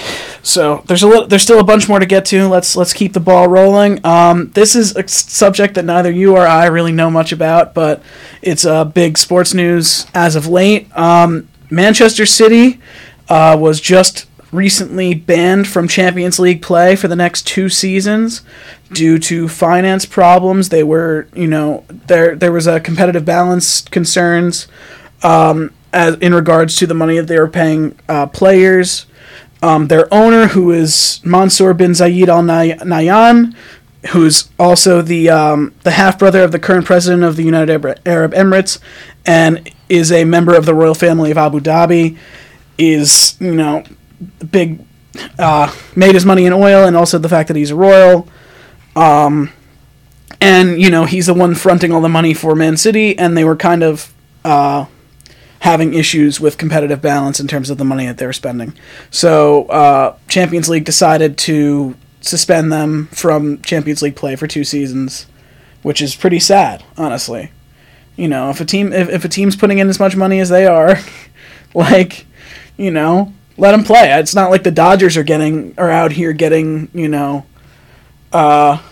so 0.43 0.82
there's 0.86 1.03
a 1.03 1.07
little, 1.07 1.26
there's 1.26 1.43
still 1.43 1.61
a 1.61 1.64
bunch 1.64 1.88
more 1.88 1.99
to 1.99 2.07
get 2.07 2.24
to. 2.26 2.49
Let's 2.49 2.76
let's 2.76 2.93
keep 2.93 3.12
the 3.12 3.20
ball 3.20 3.49
rolling. 3.49 4.05
Um, 4.05 4.51
this 4.51 4.74
is 4.74 4.97
a 4.97 5.07
subject 5.07 5.74
that 5.74 5.84
neither 5.84 6.11
you 6.11 6.36
or 6.36 6.47
I 6.47 6.66
really 6.66 6.93
know 6.93 7.11
much 7.11 7.32
about, 7.32 7.74
but 7.74 8.03
it's 8.43 8.64
uh, 8.64 8.84
big 8.84 9.18
sports 9.18 9.55
news 9.55 10.07
as 10.14 10.34
of 10.34 10.47
late. 10.49 10.95
Um, 10.97 11.49
Manchester 11.70 12.26
City 12.26 12.80
uh, 13.28 13.57
was 13.59 13.80
just 13.80 14.26
recently 14.51 15.14
banned 15.14 15.66
from 15.66 15.88
Champions 15.88 16.38
League 16.38 16.61
play 16.61 16.95
for 16.95 17.09
the 17.09 17.16
next 17.16 17.47
two 17.47 17.68
seasons 17.68 18.43
due 18.93 19.18
to 19.18 19.49
finance 19.49 20.05
problems. 20.05 20.68
They 20.68 20.82
were, 20.82 21.28
you 21.34 21.47
know, 21.47 21.84
there 21.88 22.36
there 22.36 22.53
was 22.53 22.66
a 22.66 22.80
competitive 22.80 23.24
balance 23.24 23.82
concerns 23.82 24.66
um, 25.22 25.72
as 25.93 26.16
in 26.16 26.34
regards 26.34 26.76
to 26.76 26.86
the 26.86 26.95
money 26.95 27.16
that 27.16 27.26
they 27.26 27.38
were 27.38 27.49
paying 27.49 27.99
uh, 28.09 28.26
players. 28.26 29.07
Um, 29.62 29.86
their 29.86 30.12
owner, 30.12 30.48
who 30.48 30.72
is 30.72 31.20
Mansour 31.24 31.72
bin 31.72 31.92
Zayed 31.92 32.28
Al 32.28 32.42
Nay- 32.42 32.76
Nahyan, 32.80 33.54
who's 34.10 34.48
also 34.58 35.00
the 35.02 35.30
um, 35.30 35.72
the 35.84 35.92
half 35.92 36.18
brother 36.18 36.42
of 36.42 36.50
the 36.50 36.58
current 36.58 36.84
president 36.84 37.22
of 37.22 37.36
the 37.36 37.44
United 37.44 37.70
Arab- 38.04 38.34
Emirates, 38.34 38.80
and 39.24 39.70
is 39.88 40.10
a 40.10 40.24
member 40.24 40.54
of 40.56 40.66
the 40.66 40.74
royal 40.74 40.94
family 40.94 41.30
of 41.30 41.38
Abu 41.38 41.60
Dhabi, 41.60 42.16
is 42.76 43.36
you 43.40 43.54
know 43.54 43.84
big 44.50 44.84
uh, 45.38 45.72
made 45.94 46.14
his 46.14 46.26
money 46.26 46.44
in 46.46 46.52
oil, 46.52 46.84
and 46.84 46.96
also 46.96 47.18
the 47.18 47.28
fact 47.28 47.46
that 47.46 47.56
he's 47.56 47.72
royal. 47.72 48.26
Um, 48.96 49.50
and 50.40 50.80
you 50.82 50.90
know 50.90 51.04
he's 51.04 51.26
the 51.26 51.34
one 51.34 51.54
fronting 51.54 51.92
all 51.92 52.00
the 52.00 52.08
money 52.08 52.34
for 52.34 52.56
Man 52.56 52.76
City, 52.76 53.16
and 53.16 53.36
they 53.36 53.44
were 53.44 53.54
kind 53.56 53.84
of 53.84 54.12
uh, 54.44 54.86
having 55.62 55.94
issues 55.94 56.40
with 56.40 56.58
competitive 56.58 57.00
balance 57.00 57.38
in 57.38 57.46
terms 57.46 57.70
of 57.70 57.78
the 57.78 57.84
money 57.84 58.04
that 58.04 58.18
they 58.18 58.26
were 58.26 58.32
spending. 58.32 58.74
So 59.12 59.66
uh, 59.66 60.16
Champions 60.26 60.68
League 60.68 60.84
decided 60.84 61.38
to 61.38 61.94
suspend 62.20 62.72
them 62.72 63.06
from 63.12 63.62
Champions 63.62 64.02
League 64.02 64.16
play 64.16 64.34
for 64.34 64.48
two 64.48 64.64
seasons, 64.64 65.26
which 65.82 66.02
is 66.02 66.16
pretty 66.16 66.40
sad, 66.40 66.82
honestly. 66.96 67.52
You 68.16 68.26
know, 68.26 68.50
if 68.50 68.60
a 68.60 68.64
team 68.64 68.92
if, 68.92 69.08
if 69.08 69.24
a 69.24 69.28
team's 69.28 69.54
putting 69.54 69.78
in 69.78 69.88
as 69.88 70.00
much 70.00 70.16
money 70.16 70.40
as 70.40 70.48
they 70.48 70.66
are, 70.66 70.98
like, 71.74 72.26
you 72.76 72.90
know, 72.90 73.32
let 73.56 73.70
them 73.70 73.84
play. 73.84 74.12
It's 74.18 74.34
not 74.34 74.50
like 74.50 74.64
the 74.64 74.72
Dodgers 74.72 75.16
are 75.16 75.22
getting 75.22 75.74
are 75.78 75.90
out 75.90 76.10
here 76.10 76.32
getting 76.32 76.88
you 76.92 77.06
know, 77.06 77.46
uh, 78.32 78.82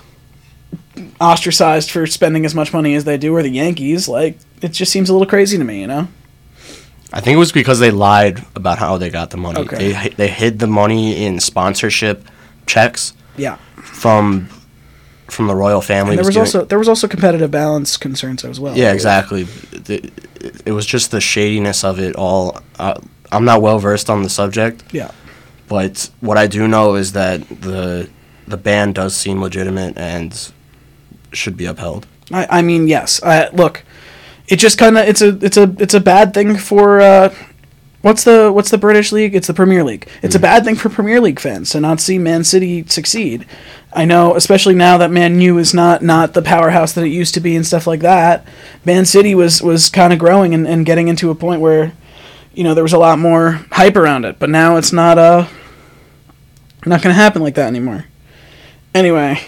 ostracized 1.21 1.91
for 1.91 2.07
spending 2.07 2.45
as 2.45 2.55
much 2.55 2.73
money 2.73 2.95
as 2.95 3.03
they 3.03 3.19
do, 3.19 3.35
or 3.35 3.43
the 3.43 3.51
Yankees. 3.51 4.09
Like, 4.09 4.39
it 4.63 4.69
just 4.69 4.93
seems 4.93 5.11
a 5.11 5.13
little 5.13 5.27
crazy 5.27 5.59
to 5.59 5.65
me, 5.65 5.81
you 5.81 5.89
know. 5.89 6.07
I 7.13 7.21
think 7.21 7.35
it 7.35 7.39
was 7.39 7.53
because 7.53 7.81
they 7.81 7.91
lied 7.91 8.45
about 8.55 8.79
how 8.79 8.97
they 8.99 9.11
got 9.11 9.31
the 9.31 9.37
money. 9.37 9.61
Okay. 9.61 9.93
They 9.93 10.09
they 10.11 10.29
hid 10.29 10.59
the 10.59 10.67
money 10.67 11.25
in 11.25 11.41
sponsorship 11.41 12.25
checks 12.67 13.15
Yeah. 13.37 13.57
from 13.77 14.49
from 15.29 15.47
the 15.47 15.55
royal 15.55 15.81
family. 15.81 16.13
And 16.13 16.19
there 16.19 16.25
was 16.27 16.35
doing- 16.35 16.47
also 16.47 16.65
there 16.65 16.79
was 16.79 16.89
also 16.89 17.09
competitive 17.09 17.51
balance 17.51 17.97
concerns 17.97 18.45
as 18.45 18.59
well. 18.61 18.77
yeah, 18.77 18.93
exactly. 18.93 19.47
It, 19.89 20.13
it 20.67 20.73
was 20.73 20.87
just 20.87 21.11
the 21.11 21.21
shadiness 21.21 21.85
of 21.85 21.99
it 21.99 22.15
all. 22.17 22.61
Uh, 22.79 22.95
I'm 23.33 23.45
not 23.45 23.61
well 23.63 23.79
versed 23.79 24.09
on 24.11 24.23
the 24.23 24.29
subject, 24.29 24.83
Yeah. 24.93 25.11
but 25.69 26.11
what 26.21 26.37
I 26.39 26.47
do 26.49 26.67
know 26.69 26.95
is 26.97 27.13
that 27.13 27.47
the 27.63 28.09
the 28.49 28.57
ban 28.57 28.93
does 28.93 29.15
seem 29.17 29.41
legitimate 29.41 29.97
and 29.97 30.53
should 31.33 31.57
be 31.57 31.65
upheld. 31.67 32.07
I, 32.33 32.59
I 32.59 32.63
mean, 32.63 32.89
yes. 32.89 33.21
I, 33.23 33.49
look, 33.51 33.85
it 34.51 34.59
just 34.59 34.77
kind 34.77 34.99
of 34.99 35.07
it's 35.09 35.23
a 35.23 35.39
it's 35.45 35.57
a 35.57 35.75
it's 35.79 35.95
a 35.95 36.01
bad 36.01 36.35
thing 36.35 36.57
for 36.57 37.01
uh, 37.01 37.35
what's 38.03 38.25
the 38.25 38.51
what's 38.53 38.71
the 38.71 38.79
British 38.79 39.13
league? 39.13 39.35
It's 39.35 39.47
the 39.47 39.55
Premier 39.55 39.85
League. 39.85 40.09
It's 40.23 40.35
a 40.35 40.41
bad 40.41 40.65
thing 40.65 40.75
for 40.75 40.89
Premier 40.89 41.21
League 41.21 41.39
fans 41.39 41.71
to 41.71 41.81
not 41.81 42.01
see 42.01 42.19
Man 42.19 42.43
City 42.43 42.85
succeed. 42.87 43.47
I 43.93 44.05
know, 44.05 44.35
especially 44.35 44.75
now 44.75 44.99
that 44.99 45.11
Man 45.11 45.41
U 45.41 45.59
is 45.59 45.73
not 45.73 46.03
not 46.03 46.35
the 46.35 46.43
powerhouse 46.43 46.93
that 46.95 47.05
it 47.05 47.11
used 47.11 47.35
to 47.35 47.41
be 47.41 47.55
and 47.55 47.67
stuff 47.67 47.87
like 47.87 48.01
that. 48.01 48.45
Man 48.85 49.07
City 49.07 49.37
was 49.37 49.63
was 49.63 49.89
kind 49.89 50.13
of 50.13 50.19
growing 50.19 50.53
and, 50.53 50.67
and 50.67 50.85
getting 50.85 51.07
into 51.07 51.31
a 51.31 51.35
point 51.35 51.61
where, 51.61 51.93
you 52.53 52.65
know, 52.65 52.75
there 52.75 52.85
was 52.85 52.93
a 52.93 52.99
lot 52.99 53.21
more 53.21 53.65
hype 53.71 53.97
around 53.97 54.25
it. 54.25 54.41
But 54.41 54.51
now 54.51 54.77
it's 54.77 54.93
not 54.93 55.17
uh 55.17 55.47
not 56.87 57.03
going 57.03 57.15
to 57.15 57.21
happen 57.21 57.43
like 57.43 57.55
that 57.55 57.69
anymore. 57.69 58.07
Anyway, 58.95 59.41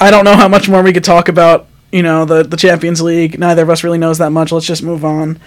I 0.00 0.10
don't 0.10 0.24
know 0.24 0.36
how 0.36 0.48
much 0.48 0.68
more 0.68 0.82
we 0.82 0.92
could 0.92 1.04
talk 1.04 1.28
about, 1.28 1.66
you 1.92 2.02
know, 2.02 2.24
the 2.24 2.42
the 2.42 2.56
Champions 2.56 3.00
League. 3.00 3.38
Neither 3.38 3.62
of 3.62 3.70
us 3.70 3.84
really 3.84 3.98
knows 3.98 4.18
that 4.18 4.30
much. 4.30 4.52
Let's 4.52 4.66
just 4.66 4.82
move 4.82 5.04
on. 5.04 5.38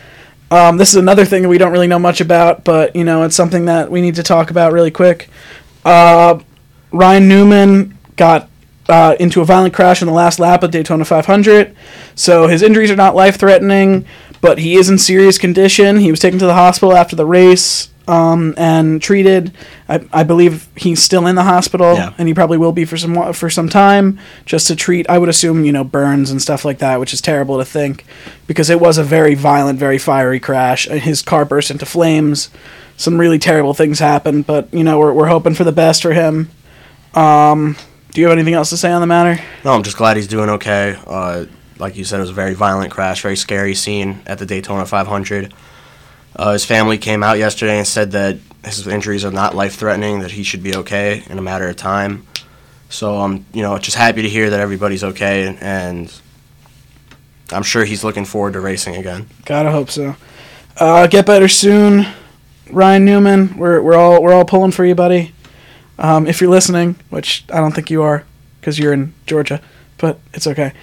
Um, 0.50 0.78
this 0.78 0.90
is 0.90 0.96
another 0.96 1.24
thing 1.24 1.44
that 1.44 1.50
we 1.50 1.58
don't 1.58 1.72
really 1.72 1.88
know 1.88 2.00
much 2.00 2.20
about, 2.20 2.64
but 2.64 2.96
you 2.96 3.04
know, 3.04 3.24
it's 3.24 3.36
something 3.36 3.66
that 3.66 3.90
we 3.90 4.02
need 4.02 4.16
to 4.16 4.24
talk 4.24 4.52
about 4.52 4.74
really 4.74 4.92
quick. 4.92 5.30
Uh, 5.86 6.40
Ryan 6.92 7.28
Newman 7.28 7.98
got 8.18 8.50
uh, 8.90 9.16
into 9.20 9.40
a 9.40 9.46
violent 9.46 9.74
crash 9.74 10.02
in 10.02 10.08
the 10.08 10.14
last 10.14 10.40
lap 10.40 10.64
of 10.64 10.72
Daytona 10.72 11.06
500, 11.06 11.74
so 12.16 12.48
his 12.48 12.62
injuries 12.62 12.92
are 12.92 12.98
not 12.98 13.16
life 13.16 13.40
threatening, 13.40 14.06
but 14.42 14.58
he 14.58 14.76
is 14.76 14.90
in 14.90 14.98
serious 14.98 15.38
condition. 15.38 15.98
He 15.98 16.12
was 16.12 16.20
taken 16.20 16.38
to 16.40 16.46
the 16.46 16.54
hospital 16.54 16.98
after 16.98 17.16
the 17.16 17.26
race 17.26 17.91
um, 18.08 18.54
and 18.58 19.02
treated. 19.02 19.52
I, 19.90 20.06
I 20.12 20.24
believe 20.24 20.68
he's 20.76 21.02
still 21.02 21.28
in 21.28 21.36
the 21.36 21.44
hospital, 21.44 21.94
Yeah. 21.96 22.14
and 22.18 22.28
he 22.28 22.34
probably 22.34 22.58
will 22.58 22.72
be 22.72 22.86
for 22.86 22.98
some 22.98 23.34
for 23.34 23.50
some 23.50 23.70
time, 23.70 24.20
just 24.46 24.68
to 24.68 24.76
treat. 24.76 25.10
I 25.10 25.18
would 25.18 25.30
assume 25.30 25.66
you 25.66 25.72
know 25.72 25.84
burns 25.84 26.32
and 26.32 26.42
stuff 26.42 26.66
like 26.66 26.80
that, 26.80 27.00
which 27.00 27.14
is 27.14 27.22
terrible 27.22 27.58
to 27.60 27.66
think, 27.66 28.06
because 28.48 28.70
it 28.70 28.80
was 28.80 28.98
a 28.98 29.04
very 29.04 29.36
violent, 29.36 29.80
very 29.80 29.98
fiery 29.98 30.40
crash. 30.40 30.88
Uh, 30.90 30.94
His 30.96 31.22
car 31.22 31.46
burst 31.46 31.72
into 31.72 31.86
flames. 31.86 32.50
Some 32.98 33.18
really 33.20 33.40
terrible 33.40 33.74
things 33.74 34.00
happened, 34.00 34.46
but 34.46 34.74
you 34.74 34.84
know 34.84 35.00
we're 35.00 35.14
we're 35.14 35.28
hoping 35.28 35.54
for 35.56 35.64
the 35.64 35.72
best 35.72 36.02
for 36.02 36.14
him. 36.14 36.50
Um, 37.14 37.76
do 38.12 38.22
you 38.22 38.28
have 38.28 38.38
anything 38.38 38.54
else 38.54 38.70
to 38.72 38.78
say 38.78 38.92
on 38.92 39.02
the 39.02 39.08
matter? 39.08 39.42
No, 39.66 39.72
I'm 39.74 39.84
just 39.84 39.98
glad 39.98 40.18
he's 40.18 40.28
doing 40.28 40.50
okay. 40.52 40.98
Uh, 41.08 41.46
like 41.80 41.96
you 41.98 42.04
said, 42.04 42.18
it 42.18 42.22
was 42.22 42.30
a 42.30 42.34
very 42.34 42.54
violent 42.54 42.92
crash, 42.92 43.22
very 43.22 43.36
scary 43.36 43.74
scene 43.74 44.22
at 44.28 44.38
the 44.38 44.46
Daytona 44.46 44.86
500. 44.86 45.54
Uh, 46.36 46.54
his 46.54 46.66
family 46.66 46.98
came 46.98 47.24
out 47.24 47.38
yesterday 47.38 47.78
and 47.78 47.88
said 47.88 48.12
that 48.12 48.38
his 48.64 48.88
injuries 48.88 49.26
are 49.26 49.32
not 49.32 49.56
life 49.56 49.76
threatening, 49.76 50.20
that 50.20 50.32
he 50.32 50.44
should 50.44 50.64
be 50.64 50.76
okay 50.76 51.24
in 51.30 51.38
a 51.38 51.42
matter 51.42 51.68
of 51.68 51.76
time. 51.76 52.26
So 52.90 53.18
I'm, 53.18 53.46
you 53.54 53.62
know, 53.62 53.78
just 53.78 53.98
happy 53.98 54.22
to 54.22 54.30
hear 54.30 54.50
that 54.50 54.60
everybody's 54.60 55.04
okay, 55.04 55.58
and 55.62 56.14
I'm 57.52 57.64
sure 57.64 57.86
he's 57.86 58.04
looking 58.04 58.26
forward 58.26 58.54
to 58.54 58.60
racing 58.60 58.96
again. 58.96 59.28
Gotta 59.46 59.72
hope 59.72 59.90
so. 59.90 60.16
Uh, 60.78 61.08
get 61.08 61.26
better 61.26 61.48
soon, 61.48 62.06
Ryan 62.70 63.06
Newman. 63.06 63.58
We're 63.58 63.82
we're 63.82 63.96
all 63.96 64.22
we're 64.22 64.34
all 64.34 64.46
pulling 64.46 64.72
for 64.72 64.86
you, 64.86 64.96
buddy. 64.96 65.34
Um, 66.00 66.28
if 66.28 66.42
you're 66.42 66.50
listening, 66.50 66.96
which 67.10 67.46
I 67.52 67.58
don't 67.58 67.74
think 67.74 67.90
you 67.90 68.02
are, 68.04 68.26
because 68.60 68.80
you're 68.80 68.94
in 68.94 69.14
Georgia, 69.26 69.62
but 69.98 70.20
it's 70.34 70.48
okay. 70.48 70.74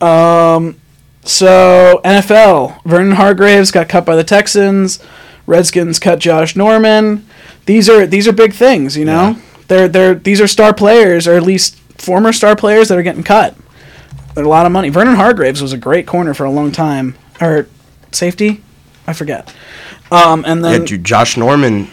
Um, 0.00 0.78
so 1.26 2.00
NFL, 2.04 2.82
Vernon 2.84 3.12
Hargreaves 3.16 3.70
got 3.70 3.88
cut 3.88 4.04
by 4.06 4.16
the 4.16 4.24
Texans. 4.24 5.02
Redskins 5.46 5.98
cut 5.98 6.18
Josh 6.18 6.56
Norman. 6.56 7.26
These 7.66 7.88
are 7.88 8.06
these 8.06 8.26
are 8.28 8.32
big 8.32 8.52
things, 8.52 8.96
you 8.96 9.04
know. 9.04 9.30
Yeah. 9.30 9.40
They're 9.68 9.88
they're 9.88 10.14
these 10.14 10.40
are 10.40 10.46
star 10.46 10.72
players, 10.74 11.26
or 11.28 11.34
at 11.34 11.42
least 11.42 11.76
former 11.98 12.32
star 12.32 12.56
players 12.56 12.88
that 12.88 12.98
are 12.98 13.02
getting 13.02 13.22
cut. 13.24 13.56
They're 14.34 14.44
a 14.44 14.48
lot 14.48 14.66
of 14.66 14.72
money. 14.72 14.88
Vernon 14.88 15.14
Hargreaves 15.16 15.62
was 15.62 15.72
a 15.72 15.78
great 15.78 16.06
corner 16.06 16.34
for 16.34 16.44
a 16.44 16.50
long 16.50 16.70
time, 16.72 17.16
or 17.40 17.68
safety, 18.12 18.62
I 19.06 19.12
forget. 19.12 19.52
Um, 20.10 20.44
and 20.46 20.62
Yeah, 20.62 20.72
then 20.72 20.84
dude, 20.84 21.04
Josh 21.04 21.36
Norman 21.36 21.88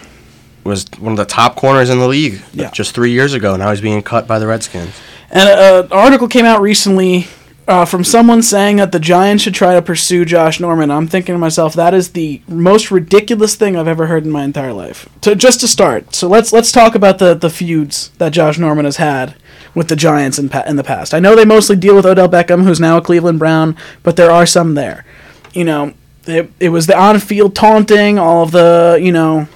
was 0.64 0.86
one 1.00 1.14
of 1.14 1.18
the 1.18 1.26
top 1.26 1.56
corners 1.56 1.90
in 1.90 2.00
the 2.00 2.08
league 2.08 2.42
Yeah. 2.54 2.70
just 2.72 2.94
three 2.96 3.12
years 3.12 3.34
ago. 3.34 3.56
Now 3.56 3.70
he's 3.72 3.82
being 3.82 4.02
cut 4.02 4.28
by 4.28 4.40
the 4.40 4.48
Redskins. 4.48 4.94
And 5.32 5.50
uh, 5.50 5.84
an 5.86 5.92
article 5.92 6.28
came 6.28 6.46
out 6.46 6.62
recently 6.62 7.28
uh, 7.68 7.86
from 7.86 8.04
someone 8.04 8.42
saying 8.42 8.78
that 8.78 8.92
the 8.92 9.00
Giants 9.00 9.44
should 9.44 9.54
try 9.54 9.74
to 9.74 9.82
pursue 9.82 10.26
Josh 10.26 10.60
Norman. 10.60 10.92
I'm 10.92 11.08
thinking 11.08 11.36
to 11.36 11.40
myself, 11.40 11.74
that 11.74 11.94
is 11.94 12.12
the 12.12 12.42
most 12.48 12.92
ridiculous 12.92 13.56
thing 13.56 13.76
I've 13.76 13.88
ever 13.88 14.08
heard 14.08 14.26
in 14.26 14.32
my 14.32 14.44
entire 14.44 14.74
life. 14.74 15.08
To 15.22 15.36
just 15.36 15.60
to 15.62 15.68
start, 15.68 16.14
so 16.14 16.28
let's 16.28 16.52
let's 16.52 16.72
talk 16.72 16.96
about 16.96 17.20
the 17.20 17.34
the 17.34 17.50
feuds 17.50 18.10
that 18.18 18.34
Josh 18.34 18.58
Norman 18.58 18.86
has 18.86 18.98
had 18.98 19.36
with 19.74 19.88
the 19.88 19.96
Giants 19.96 20.38
in 20.38 20.52
in 20.68 20.76
the 20.76 20.84
past. 20.84 21.14
I 21.14 21.20
know 21.20 21.36
they 21.36 21.46
mostly 21.46 21.76
deal 21.76 21.96
with 21.96 22.06
Odell 22.06 22.30
Beckham, 22.30 22.64
who's 22.64 22.80
now 22.80 22.98
a 22.98 23.02
Cleveland 23.02 23.40
Brown, 23.40 23.76
but 24.04 24.16
there 24.16 24.32
are 24.32 24.46
some 24.46 24.76
there. 24.76 25.06
You 25.54 25.64
know, 25.64 25.94
it, 26.26 26.52
it 26.60 26.70
was 26.70 26.88
the 26.88 26.98
on-field 26.98 27.56
taunting, 27.56 28.20
all 28.20 28.44
of 28.44 28.52
the 28.52 29.00
you 29.02 29.12
know, 29.12 29.48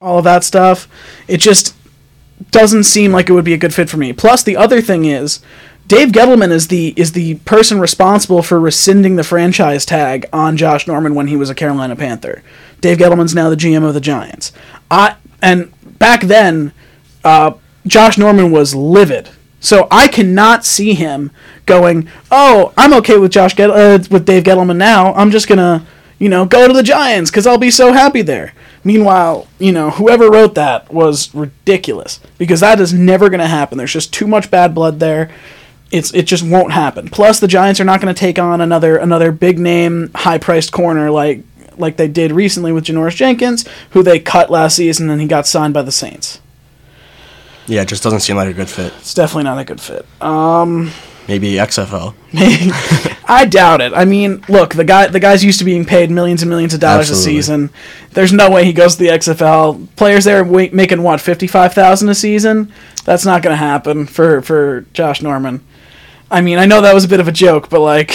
all 0.00 0.18
of 0.18 0.24
that 0.24 0.44
stuff. 0.44 0.88
It 1.28 1.38
just 1.38 1.74
doesn't 2.50 2.84
seem 2.84 3.12
like 3.12 3.28
it 3.28 3.32
would 3.32 3.44
be 3.44 3.54
a 3.54 3.58
good 3.58 3.72
fit 3.72 3.88
for 3.88 3.96
me. 3.96 4.12
Plus, 4.12 4.42
the 4.42 4.56
other 4.56 4.80
thing 4.80 5.04
is, 5.04 5.40
Dave 5.92 6.08
Gettleman 6.08 6.50
is 6.50 6.68
the 6.68 6.94
is 6.96 7.12
the 7.12 7.34
person 7.40 7.78
responsible 7.78 8.42
for 8.42 8.58
rescinding 8.58 9.16
the 9.16 9.22
franchise 9.22 9.84
tag 9.84 10.24
on 10.32 10.56
Josh 10.56 10.86
Norman 10.86 11.14
when 11.14 11.26
he 11.26 11.36
was 11.36 11.50
a 11.50 11.54
Carolina 11.54 11.94
Panther. 11.94 12.42
Dave 12.80 12.96
Gettleman's 12.96 13.34
now 13.34 13.50
the 13.50 13.56
GM 13.56 13.86
of 13.86 13.92
the 13.92 14.00
Giants. 14.00 14.52
I 14.90 15.16
and 15.42 15.70
back 15.98 16.22
then, 16.22 16.72
uh, 17.24 17.52
Josh 17.86 18.16
Norman 18.16 18.50
was 18.50 18.74
livid. 18.74 19.28
So 19.60 19.86
I 19.90 20.08
cannot 20.08 20.64
see 20.64 20.94
him 20.94 21.30
going, 21.66 22.08
"Oh, 22.30 22.72
I'm 22.78 22.94
okay 22.94 23.18
with 23.18 23.32
Josh 23.32 23.54
Get- 23.54 23.68
uh, 23.68 23.98
with 24.10 24.24
Dave 24.24 24.44
Gettleman 24.44 24.78
now. 24.78 25.12
I'm 25.12 25.30
just 25.30 25.46
gonna, 25.46 25.84
you 26.18 26.30
know, 26.30 26.46
go 26.46 26.66
to 26.66 26.72
the 26.72 26.82
Giants 26.82 27.30
because 27.30 27.46
I'll 27.46 27.58
be 27.58 27.70
so 27.70 27.92
happy 27.92 28.22
there." 28.22 28.54
Meanwhile, 28.82 29.46
you 29.58 29.72
know, 29.72 29.90
whoever 29.90 30.30
wrote 30.30 30.54
that 30.54 30.90
was 30.90 31.28
ridiculous 31.34 32.18
because 32.38 32.60
that 32.60 32.80
is 32.80 32.94
never 32.94 33.28
going 33.28 33.40
to 33.40 33.46
happen. 33.46 33.76
There's 33.76 33.92
just 33.92 34.14
too 34.14 34.26
much 34.26 34.50
bad 34.50 34.74
blood 34.74 34.98
there. 34.98 35.28
It's 35.92 36.12
it 36.14 36.22
just 36.22 36.42
won't 36.42 36.72
happen. 36.72 37.08
Plus, 37.08 37.38
the 37.38 37.46
Giants 37.46 37.78
are 37.78 37.84
not 37.84 38.00
going 38.00 38.12
to 38.12 38.18
take 38.18 38.38
on 38.38 38.60
another 38.60 38.96
another 38.96 39.30
big 39.30 39.58
name, 39.58 40.10
high 40.14 40.38
priced 40.38 40.72
corner 40.72 41.10
like 41.10 41.44
like 41.76 41.96
they 41.96 42.08
did 42.08 42.32
recently 42.32 42.72
with 42.72 42.84
Janoris 42.84 43.14
Jenkins, 43.14 43.66
who 43.90 44.02
they 44.02 44.18
cut 44.18 44.50
last 44.50 44.76
season 44.76 45.10
and 45.10 45.20
he 45.20 45.26
got 45.26 45.46
signed 45.46 45.74
by 45.74 45.82
the 45.82 45.92
Saints. 45.92 46.40
Yeah, 47.66 47.82
it 47.82 47.88
just 47.88 48.02
doesn't 48.02 48.20
seem 48.20 48.36
like 48.36 48.48
a 48.48 48.52
good 48.54 48.68
fit. 48.68 48.92
It's 48.98 49.14
definitely 49.14 49.44
not 49.44 49.58
a 49.58 49.64
good 49.64 49.80
fit. 49.80 50.04
Um, 50.20 50.90
Maybe 51.28 51.52
XFL. 51.52 52.14
I 53.28 53.44
doubt 53.44 53.80
it. 53.80 53.92
I 53.94 54.04
mean, 54.04 54.44
look, 54.48 54.74
the 54.74 54.84
guy 54.84 55.06
the 55.06 55.20
guy's 55.20 55.44
used 55.44 55.60
to 55.60 55.64
being 55.64 55.84
paid 55.84 56.10
millions 56.10 56.42
and 56.42 56.50
millions 56.50 56.74
of 56.74 56.80
dollars 56.80 57.10
Absolutely. 57.10 57.38
a 57.38 57.42
season. 57.42 57.70
There's 58.10 58.32
no 58.32 58.50
way 58.50 58.64
he 58.64 58.72
goes 58.72 58.96
to 58.96 59.04
the 59.04 59.10
XFL. 59.10 59.94
Players 59.94 60.24
there 60.24 60.44
making 60.44 61.02
what 61.02 61.20
fifty 61.20 61.46
five 61.46 61.74
thousand 61.74 62.08
a 62.08 62.14
season. 62.14 62.72
That's 63.04 63.24
not 63.24 63.42
going 63.42 63.52
to 63.52 63.56
happen 63.56 64.06
for 64.06 64.42
for 64.42 64.82
Josh 64.92 65.22
Norman. 65.22 65.64
I 66.32 66.40
mean, 66.40 66.58
I 66.58 66.64
know 66.64 66.80
that 66.80 66.94
was 66.94 67.04
a 67.04 67.08
bit 67.08 67.20
of 67.20 67.28
a 67.28 67.32
joke, 67.32 67.68
but 67.68 67.80
like, 67.80 68.10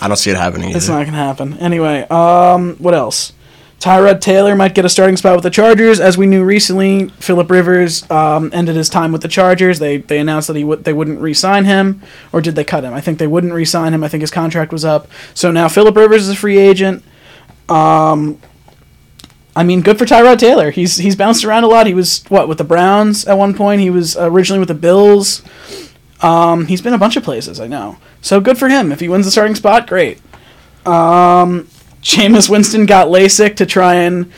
I 0.00 0.08
don't 0.08 0.16
see 0.16 0.30
it 0.30 0.38
happening. 0.38 0.70
it's 0.70 0.88
either. 0.88 0.98
not 0.98 1.04
going 1.04 1.12
to 1.12 1.18
happen. 1.18 1.58
Anyway, 1.58 2.00
um, 2.08 2.76
what 2.76 2.94
else? 2.94 3.34
Tyrod 3.78 4.20
Taylor 4.20 4.54
might 4.56 4.74
get 4.74 4.84
a 4.84 4.88
starting 4.90 5.16
spot 5.16 5.34
with 5.36 5.42
the 5.42 5.50
Chargers. 5.50 6.00
As 6.00 6.18
we 6.18 6.26
knew 6.26 6.44
recently, 6.44 7.08
Philip 7.18 7.50
Rivers 7.50 8.10
um, 8.10 8.50
ended 8.52 8.76
his 8.76 8.88
time 8.90 9.12
with 9.12 9.22
the 9.22 9.28
Chargers. 9.28 9.78
They 9.78 9.98
they 9.98 10.18
announced 10.18 10.48
that 10.48 10.56
he 10.56 10.64
would 10.64 10.84
they 10.84 10.92
wouldn't 10.92 11.20
re-sign 11.20 11.64
him, 11.66 12.02
or 12.32 12.42
did 12.42 12.56
they 12.56 12.64
cut 12.64 12.84
him? 12.84 12.92
I 12.92 13.00
think 13.00 13.18
they 13.18 13.26
wouldn't 13.26 13.54
re-sign 13.54 13.94
him. 13.94 14.04
I 14.04 14.08
think 14.08 14.20
his 14.20 14.30
contract 14.30 14.70
was 14.70 14.84
up. 14.84 15.08
So 15.32 15.50
now 15.50 15.68
Philip 15.68 15.96
Rivers 15.96 16.22
is 16.22 16.30
a 16.30 16.36
free 16.36 16.58
agent. 16.58 17.02
Um, 17.70 18.38
I 19.56 19.62
mean, 19.62 19.80
good 19.80 19.98
for 19.98 20.04
Tyrod 20.04 20.38
Taylor. 20.38 20.70
He's 20.70 20.96
he's 20.96 21.16
bounced 21.16 21.44
around 21.44 21.64
a 21.64 21.68
lot. 21.68 21.86
He 21.86 21.94
was 21.94 22.22
what 22.28 22.48
with 22.48 22.58
the 22.58 22.64
Browns 22.64 23.24
at 23.26 23.38
one 23.38 23.54
point. 23.54 23.80
He 23.80 23.90
was 23.90 24.16
originally 24.16 24.58
with 24.58 24.68
the 24.68 24.74
Bills. 24.74 25.42
Um, 26.22 26.66
he's 26.66 26.82
been 26.82 26.94
a 26.94 26.98
bunch 26.98 27.16
of 27.16 27.22
places. 27.22 27.60
I 27.60 27.66
know. 27.66 27.98
So 28.20 28.40
good 28.40 28.58
for 28.58 28.68
him. 28.68 28.92
If 28.92 29.00
he 29.00 29.08
wins 29.08 29.24
the 29.24 29.30
starting 29.30 29.54
spot, 29.54 29.86
great. 29.86 30.18
Um, 30.86 31.68
Jameis 32.02 32.48
Winston 32.48 32.86
got 32.86 33.08
LASIK 33.08 33.56
to 33.56 33.66
try 33.66 33.94
and 33.94 34.32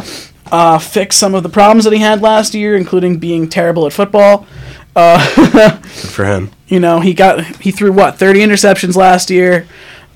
uh, 0.50 0.78
fix 0.78 1.16
some 1.16 1.34
of 1.34 1.42
the 1.42 1.48
problems 1.48 1.84
that 1.84 1.92
he 1.92 1.98
had 2.00 2.22
last 2.22 2.54
year, 2.54 2.76
including 2.76 3.18
being 3.18 3.48
terrible 3.48 3.86
at 3.86 3.92
football. 3.92 4.46
Good 4.94 5.84
for 5.86 6.26
him. 6.26 6.50
You 6.68 6.78
know, 6.78 7.00
he 7.00 7.14
got 7.14 7.42
he 7.62 7.70
threw 7.70 7.92
what 7.92 8.18
thirty 8.18 8.40
interceptions 8.40 8.94
last 8.94 9.30
year. 9.30 9.66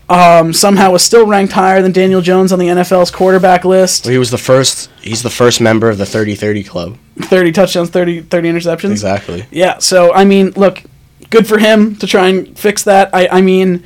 Um, 0.08 0.52
somehow 0.52 0.92
was 0.92 1.02
still 1.02 1.26
ranked 1.26 1.52
higher 1.54 1.82
than 1.82 1.92
Daniel 1.92 2.20
Jones 2.20 2.52
on 2.52 2.58
the 2.58 2.68
NFL's 2.68 3.10
quarterback 3.10 3.64
list. 3.64 4.04
Well, 4.04 4.12
he 4.12 4.18
was 4.18 4.30
the 4.30 4.38
first. 4.38 4.90
He's 5.00 5.22
the 5.22 5.30
first 5.30 5.60
member 5.60 5.88
of 5.88 5.98
the 5.98 6.04
30-30 6.04 6.68
club. 6.68 6.98
30 7.22 7.52
touchdowns, 7.52 7.90
30, 7.90 8.22
30 8.22 8.48
interceptions. 8.50 8.90
Exactly. 8.92 9.46
Yeah, 9.50 9.78
so 9.78 10.12
I 10.12 10.24
mean, 10.24 10.50
look, 10.50 10.82
good 11.30 11.46
for 11.46 11.58
him 11.58 11.96
to 11.96 12.06
try 12.06 12.28
and 12.28 12.58
fix 12.58 12.82
that. 12.84 13.10
I, 13.14 13.28
I 13.28 13.40
mean, 13.40 13.84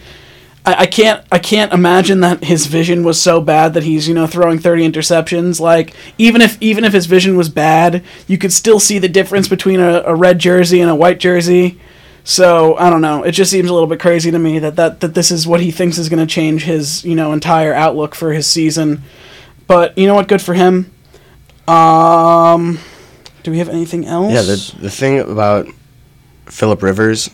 I, 0.64 0.74
I 0.80 0.86
can't 0.86 1.24
I 1.32 1.38
can't 1.38 1.72
imagine 1.72 2.20
that 2.20 2.44
his 2.44 2.66
vision 2.66 3.04
was 3.04 3.20
so 3.20 3.40
bad 3.40 3.74
that 3.74 3.82
he's 3.82 4.08
you 4.08 4.14
know 4.14 4.26
throwing 4.26 4.58
thirty 4.58 4.88
interceptions. 4.88 5.60
Like 5.60 5.94
even 6.18 6.42
if 6.42 6.60
even 6.60 6.84
if 6.84 6.92
his 6.92 7.06
vision 7.06 7.36
was 7.36 7.48
bad, 7.48 8.04
you 8.26 8.38
could 8.38 8.52
still 8.52 8.80
see 8.80 8.98
the 8.98 9.08
difference 9.08 9.48
between 9.48 9.80
a, 9.80 10.02
a 10.04 10.14
red 10.14 10.38
jersey 10.38 10.80
and 10.80 10.90
a 10.90 10.94
white 10.94 11.18
jersey. 11.18 11.80
So 12.24 12.76
I 12.76 12.90
don't 12.90 13.00
know. 13.00 13.22
It 13.22 13.32
just 13.32 13.50
seems 13.50 13.70
a 13.70 13.72
little 13.72 13.88
bit 13.88 14.00
crazy 14.00 14.30
to 14.30 14.38
me 14.38 14.58
that 14.58 14.76
that, 14.76 15.00
that 15.00 15.14
this 15.14 15.30
is 15.30 15.46
what 15.46 15.60
he 15.60 15.70
thinks 15.70 15.96
is 15.98 16.08
going 16.08 16.26
to 16.26 16.32
change 16.32 16.64
his 16.64 17.04
you 17.04 17.14
know 17.14 17.32
entire 17.32 17.72
outlook 17.72 18.14
for 18.14 18.32
his 18.32 18.46
season. 18.46 19.02
But 19.66 19.96
you 19.96 20.06
know 20.06 20.14
what? 20.14 20.28
Good 20.28 20.42
for 20.42 20.54
him. 20.54 20.90
Um, 21.66 22.78
do 23.42 23.50
we 23.50 23.58
have 23.58 23.68
anything 23.68 24.04
else? 24.04 24.32
Yeah, 24.32 24.42
the 24.42 24.76
the 24.82 24.90
thing 24.90 25.20
about 25.20 25.68
Philip 26.50 26.82
Rivers 26.82 27.30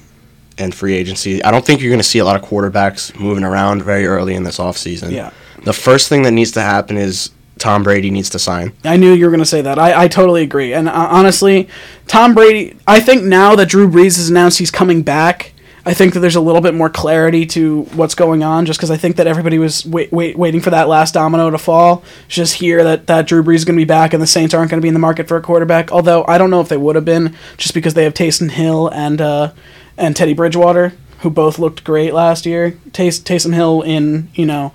and 0.58 0.74
free 0.74 0.94
agency, 0.94 1.42
I 1.42 1.50
don't 1.50 1.64
think 1.64 1.80
you're 1.80 1.90
going 1.90 1.98
to 2.00 2.04
see 2.04 2.18
a 2.18 2.24
lot 2.24 2.36
of 2.36 2.48
quarterbacks 2.48 3.18
moving 3.18 3.44
around 3.44 3.82
very 3.82 4.06
early 4.06 4.34
in 4.34 4.42
this 4.42 4.58
offseason. 4.58 5.10
Yeah. 5.12 5.30
The 5.64 5.72
first 5.72 6.08
thing 6.08 6.22
that 6.22 6.30
needs 6.32 6.52
to 6.52 6.60
happen 6.60 6.96
is 6.96 7.30
Tom 7.58 7.82
Brady 7.82 8.10
needs 8.10 8.30
to 8.30 8.38
sign. 8.38 8.72
I 8.84 8.96
knew 8.96 9.12
you 9.12 9.24
were 9.24 9.30
going 9.30 9.40
to 9.40 9.46
say 9.46 9.62
that. 9.62 9.78
I, 9.78 10.04
I 10.04 10.08
totally 10.08 10.42
agree. 10.42 10.72
And 10.74 10.88
uh, 10.88 10.92
honestly, 11.10 11.68
Tom 12.06 12.34
Brady, 12.34 12.76
I 12.86 13.00
think 13.00 13.24
now 13.24 13.56
that 13.56 13.68
Drew 13.68 13.88
Brees 13.88 14.16
has 14.16 14.28
announced 14.28 14.58
he's 14.58 14.70
coming 14.70 15.02
back, 15.02 15.52
I 15.86 15.94
think 15.94 16.14
that 16.14 16.20
there's 16.20 16.34
a 16.34 16.40
little 16.40 16.60
bit 16.60 16.74
more 16.74 16.90
clarity 16.90 17.46
to 17.46 17.82
what's 17.94 18.16
going 18.16 18.42
on 18.42 18.66
just 18.66 18.80
because 18.80 18.90
I 18.90 18.96
think 18.96 19.16
that 19.16 19.28
everybody 19.28 19.56
was 19.58 19.86
wait, 19.86 20.12
wait, 20.12 20.36
waiting 20.36 20.60
for 20.60 20.70
that 20.70 20.88
last 20.88 21.14
domino 21.14 21.48
to 21.48 21.58
fall. 21.58 22.02
Just 22.26 22.54
hear 22.54 22.82
that, 22.82 23.06
that 23.06 23.28
Drew 23.28 23.40
Brees 23.40 23.54
is 23.54 23.64
going 23.64 23.76
to 23.76 23.80
be 23.80 23.86
back 23.86 24.12
and 24.12 24.20
the 24.20 24.26
Saints 24.26 24.52
aren't 24.52 24.68
going 24.68 24.80
to 24.80 24.82
be 24.82 24.88
in 24.88 24.94
the 24.94 25.00
market 25.00 25.28
for 25.28 25.36
a 25.36 25.40
quarterback. 25.40 25.92
Although 25.92 26.24
I 26.26 26.38
don't 26.38 26.50
know 26.50 26.60
if 26.60 26.68
they 26.68 26.76
would 26.76 26.96
have 26.96 27.04
been 27.04 27.36
just 27.56 27.72
because 27.72 27.94
they 27.94 28.02
have 28.02 28.14
Taysom 28.14 28.50
Hill 28.50 28.88
and, 28.88 29.20
uh, 29.20 29.52
and 29.96 30.16
Teddy 30.16 30.34
Bridgewater, 30.34 30.92
who 31.20 31.30
both 31.30 31.60
looked 31.60 31.84
great 31.84 32.12
last 32.12 32.46
year. 32.46 32.76
Tays- 32.92 33.20
Taysom 33.20 33.54
Hill 33.54 33.82
in, 33.82 34.28
you 34.34 34.44
know, 34.44 34.72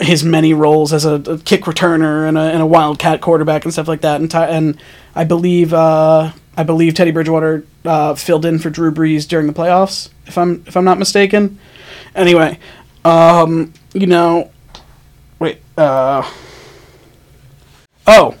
his 0.00 0.24
many 0.24 0.54
roles 0.54 0.94
as 0.94 1.04
a, 1.04 1.16
a 1.16 1.36
kick 1.36 1.64
returner 1.64 2.26
and 2.26 2.38
a, 2.38 2.40
and 2.40 2.62
a 2.62 2.66
wildcat 2.66 3.20
quarterback 3.20 3.64
and 3.64 3.72
stuff 3.74 3.88
like 3.88 4.00
that. 4.00 4.22
And 4.22 4.30
Ty, 4.30 4.46
and 4.46 4.80
I 5.14 5.24
believe 5.24 5.74
uh, 5.74 6.32
I 6.56 6.62
believe 6.62 6.94
Teddy 6.94 7.10
Bridgewater 7.10 7.64
uh, 7.84 8.14
filled 8.14 8.44
in 8.44 8.58
for 8.58 8.70
Drew 8.70 8.90
Brees 8.90 9.28
during 9.28 9.46
the 9.46 9.52
playoffs, 9.52 10.08
if 10.30 10.38
I'm 10.38 10.64
if 10.66 10.76
I'm 10.76 10.84
not 10.84 10.98
mistaken. 10.98 11.58
Anyway, 12.14 12.58
um, 13.04 13.72
you 13.92 14.06
know, 14.06 14.50
wait. 15.38 15.60
Uh, 15.76 16.28
oh, 18.06 18.36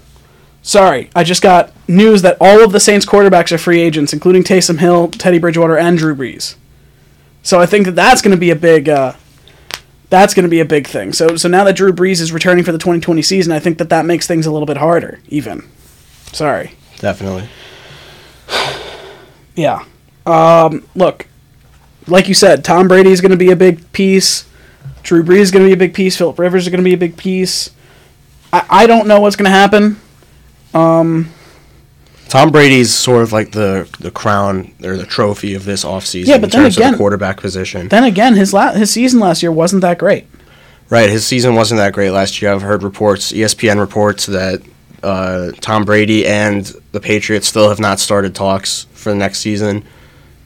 sorry. 0.62 1.10
I 1.14 1.24
just 1.24 1.42
got 1.42 1.72
news 1.88 2.22
that 2.22 2.36
all 2.40 2.64
of 2.64 2.72
the 2.72 2.80
Saints 2.80 3.04
quarterbacks 3.04 3.52
are 3.52 3.58
free 3.58 3.80
agents, 3.80 4.12
including 4.12 4.44
Taysom 4.44 4.78
Hill, 4.78 5.08
Teddy 5.08 5.38
Bridgewater, 5.38 5.76
and 5.76 5.98
Drew 5.98 6.14
Brees. 6.14 6.54
So 7.42 7.60
I 7.60 7.66
think 7.66 7.86
that 7.86 7.96
that's 7.96 8.22
going 8.22 8.34
to 8.34 8.40
be 8.40 8.50
a 8.50 8.56
big. 8.56 8.88
Uh, 8.88 9.14
that's 10.08 10.34
going 10.34 10.44
to 10.44 10.50
be 10.50 10.60
a 10.60 10.64
big 10.64 10.86
thing. 10.86 11.12
So 11.12 11.36
so 11.36 11.48
now 11.48 11.64
that 11.64 11.76
Drew 11.76 11.92
Brees 11.92 12.20
is 12.20 12.32
returning 12.32 12.64
for 12.64 12.72
the 12.72 12.78
2020 12.78 13.20
season, 13.22 13.52
I 13.52 13.58
think 13.58 13.78
that 13.78 13.88
that 13.90 14.06
makes 14.06 14.26
things 14.26 14.46
a 14.46 14.52
little 14.52 14.66
bit 14.66 14.76
harder. 14.76 15.20
Even. 15.28 15.68
Sorry. 16.32 16.72
Definitely. 16.98 17.48
Yeah. 19.56 19.84
Um, 20.24 20.86
look, 20.94 21.26
like 22.06 22.28
you 22.28 22.34
said, 22.34 22.64
Tom 22.64 22.88
Brady 22.88 23.10
is 23.10 23.20
going 23.20 23.30
to 23.30 23.36
be 23.36 23.50
a 23.50 23.56
big 23.56 23.90
piece. 23.92 24.44
Drew 25.02 25.22
Brees 25.22 25.40
is 25.40 25.50
going 25.50 25.64
to 25.64 25.68
be 25.68 25.72
a 25.74 25.76
big 25.76 25.94
piece. 25.94 26.16
Philip 26.16 26.38
Rivers 26.38 26.64
is 26.64 26.68
going 26.70 26.80
to 26.82 26.88
be 26.88 26.94
a 26.94 26.98
big 26.98 27.16
piece. 27.16 27.70
I, 28.52 28.66
I 28.70 28.86
don't 28.86 29.06
know 29.06 29.20
what's 29.20 29.36
going 29.36 29.44
to 29.46 29.50
happen. 29.50 29.98
Um, 30.74 31.30
Tom 32.28 32.50
Brady's 32.50 32.94
sort 32.94 33.22
of 33.22 33.32
like 33.32 33.52
the 33.52 33.88
the 33.98 34.10
crown 34.10 34.72
or 34.84 34.96
the 34.96 35.06
trophy 35.06 35.54
of 35.54 35.64
this 35.64 35.84
offseason 35.84 36.26
Yeah, 36.26 36.34
in 36.36 36.40
but 36.42 36.52
then 36.52 36.62
terms 36.62 36.76
of 36.76 36.80
again- 36.82 36.92
the 36.92 36.98
quarterback 36.98 37.40
position. 37.40 37.88
Then 37.88 38.04
again, 38.04 38.34
his 38.34 38.52
la- 38.52 38.72
his 38.72 38.90
season 38.90 39.18
last 39.20 39.42
year 39.42 39.50
wasn't 39.50 39.82
that 39.82 39.98
great. 39.98 40.26
Right, 40.90 41.08
his 41.10 41.24
season 41.26 41.54
wasn't 41.54 41.78
that 41.78 41.92
great 41.92 42.10
last 42.10 42.40
year. 42.42 42.52
I've 42.52 42.62
heard 42.62 42.82
reports, 42.82 43.32
ESPN 43.32 43.78
reports 43.78 44.26
that 44.26 44.60
uh, 45.04 45.52
Tom 45.60 45.84
Brady 45.84 46.26
and 46.26 46.64
the 46.92 47.00
Patriots 47.00 47.46
still 47.46 47.68
have 47.68 47.78
not 47.80 48.00
started 48.00 48.34
talks 48.34 48.86
for 48.92 49.10
the 49.10 49.16
next 49.16 49.38
season, 49.38 49.84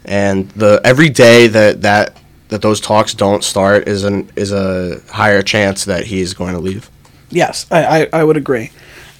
and 0.04 0.50
the 0.50 0.80
every 0.84 1.08
day 1.08 1.46
that 1.48 1.82
that 1.82 2.16
that 2.48 2.62
those 2.62 2.80
talks 2.80 3.14
don't 3.14 3.42
start 3.42 3.88
is 3.88 4.04
an 4.04 4.30
is 4.36 4.52
a 4.52 5.00
higher 5.10 5.42
chance 5.42 5.84
that 5.84 6.06
he's 6.06 6.34
going 6.34 6.54
to 6.54 6.60
leave. 6.60 6.90
Yes, 7.30 7.66
I, 7.70 8.02
I, 8.02 8.08
I 8.12 8.24
would 8.24 8.36
agree. 8.36 8.70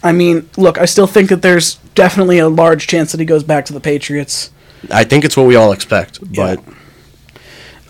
I 0.03 0.12
mean, 0.12 0.49
look, 0.57 0.78
I 0.78 0.85
still 0.85 1.07
think 1.07 1.30
that 1.30 1.43
there's 1.43 1.76
definitely 1.95 2.39
a 2.39 2.49
large 2.49 2.87
chance 2.87 3.11
that 3.12 3.18
he 3.20 3.26
goes 3.26 3.43
back 3.43 3.64
to 3.66 3.72
the 3.72 3.80
Patriots. 3.80 4.51
I 4.91 5.05
think 5.05 5.24
it's 5.24 5.37
what 5.37 5.47
we 5.47 5.57
all 5.57 5.72
expect, 5.72 6.20
but 6.35 6.61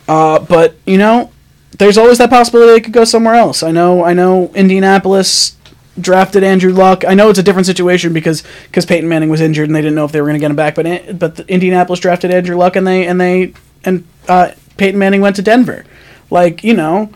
Uh, 0.09 0.39
but 0.39 0.77
you 0.87 0.99
know, 0.99 1.31
there's 1.79 1.99
always 1.99 2.19
that 2.19 2.31
possibility 2.31 2.73
they 2.73 2.81
could 2.81 2.93
go 2.93 3.05
somewhere 3.05 3.35
else. 3.35 3.63
I 3.63 3.71
know, 3.71 4.05
I 4.05 4.13
know, 4.13 4.51
Indianapolis 4.55 5.57
drafted 6.01 6.43
Andrew 6.43 6.73
Luck. 6.73 7.05
I 7.07 7.15
know 7.15 7.31
it's 7.31 7.39
a 7.39 7.43
different 7.43 7.67
situation 7.67 8.13
because 8.13 8.43
because 8.65 8.87
Peyton 8.87 9.09
Manning 9.09 9.31
was 9.31 9.41
injured 9.41 9.69
and 9.69 9.77
they 9.77 9.81
didn't 9.81 9.95
know 9.95 10.05
if 10.05 10.13
they 10.13 10.21
were 10.21 10.27
going 10.27 10.39
to 10.39 10.41
get 10.41 10.51
him 10.51 10.57
back. 10.57 10.75
But 10.75 11.19
but 11.19 11.41
Indianapolis 11.49 12.01
drafted 12.01 12.31
Andrew 12.31 12.57
Luck 12.57 12.77
and 12.77 12.87
they 12.87 13.07
and 13.07 13.21
they 13.21 13.55
and 13.85 14.07
uh, 14.29 14.53
Peyton 14.77 14.99
Manning 14.99 15.21
went 15.21 15.37
to 15.37 15.43
Denver. 15.43 15.85
Like 16.31 16.65
you 16.65 16.75
know, 16.75 17.11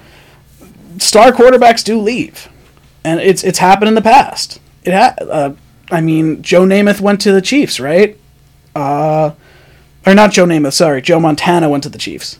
star 0.98 1.32
quarterbacks 1.32 1.82
do 1.84 2.00
leave, 2.00 2.48
and 3.04 3.20
it's 3.20 3.42
it's 3.42 3.58
happened 3.58 3.88
in 3.88 3.94
the 3.94 4.02
past. 4.02 4.60
It 4.84 4.92
ha- 4.92 5.14
uh, 5.20 5.54
I 5.90 6.00
mean, 6.00 6.42
Joe 6.42 6.62
Namath 6.62 7.00
went 7.00 7.20
to 7.22 7.32
the 7.32 7.42
Chiefs, 7.42 7.80
right? 7.80 8.18
Uh, 8.74 9.32
or 10.06 10.14
not 10.14 10.32
Joe 10.32 10.44
Namath. 10.44 10.74
Sorry, 10.74 11.02
Joe 11.02 11.18
Montana 11.18 11.68
went 11.68 11.82
to 11.82 11.88
the 11.88 11.98
Chiefs 11.98 12.38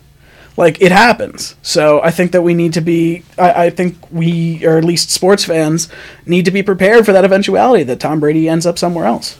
like 0.59 0.83
it 0.83 0.91
happens 0.93 1.55
so 1.63 2.03
i 2.03 2.11
think 2.11 2.33
that 2.33 2.43
we 2.43 2.53
need 2.53 2.73
to 2.73 2.81
be 2.81 3.23
I, 3.39 3.67
I 3.67 3.71
think 3.71 3.97
we 4.11 4.67
or 4.67 4.77
at 4.77 4.85
least 4.85 5.11
sports 5.11 5.45
fans 5.45 5.89
need 6.27 6.45
to 6.45 6.51
be 6.51 6.63
prepared 6.63 7.07
for 7.07 7.13
that 7.13 7.25
eventuality 7.25 7.85
that 7.85 8.01
tom 8.01 8.21
brady 8.21 8.49
ends 8.49 8.67
up 8.67 8.79
somewhere 8.79 9.07
else 9.07 9.39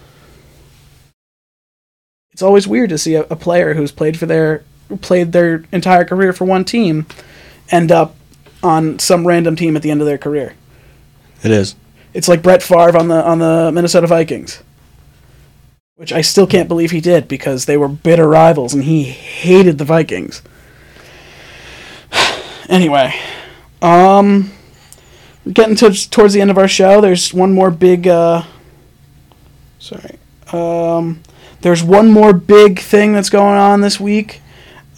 it's 2.31 2.43
always 2.43 2.69
weird 2.69 2.91
to 2.91 2.99
see 2.99 3.17
a, 3.17 3.23
a 3.23 3.37
player 3.37 3.75
who's 3.75 3.91
played 3.91 4.17
for 4.17 4.27
their 4.27 4.63
played 5.03 5.33
their 5.33 5.65
entire 5.73 6.05
career 6.05 6.33
for 6.33 6.45
one 6.45 6.65
team 6.65 7.05
end 7.71 7.91
up 7.91 8.15
on 8.63 8.99
some 8.99 9.27
random 9.27 9.57
team 9.57 9.77
at 9.77 9.83
the 9.83 9.91
end 9.91 10.01
of 10.01 10.07
their 10.07 10.19
career 10.19 10.55
it 11.43 11.51
is. 11.51 11.75
it's 12.15 12.29
like 12.29 12.43
Brett 12.43 12.63
Favre 12.63 12.97
on 12.97 13.09
the 13.09 13.25
on 13.25 13.39
the 13.39 13.71
Minnesota 13.73 14.07
Vikings, 14.07 14.63
which 15.95 16.13
I 16.13 16.21
still 16.21 16.47
can't 16.47 16.69
believe 16.69 16.91
he 16.91 17.01
did 17.01 17.29
because 17.29 17.67
they 17.67 17.77
were 17.77 17.89
bitter 17.89 18.29
rivals 18.29 18.75
and 18.75 18.85
he 18.85 19.05
hated 19.05 19.79
the 19.79 19.85
Vikings. 19.85 20.43
Anyway, 22.69 23.15
um, 23.83 24.51
we're 25.45 25.53
getting 25.53 25.77
to, 25.77 25.91
towards 26.11 26.35
the 26.35 26.41
end 26.41 26.51
of 26.51 26.59
our 26.59 26.69
show. 26.69 27.01
There's 27.01 27.33
one 27.33 27.53
more 27.53 27.71
big. 27.71 28.07
Uh, 28.07 28.43
sorry. 29.79 30.19
Um, 30.53 31.23
there's 31.61 31.83
one 31.83 32.11
more 32.11 32.33
big 32.33 32.79
thing 32.79 33.13
that's 33.13 33.31
going 33.31 33.59
on 33.59 33.81
this 33.81 33.99
week. 33.99 34.41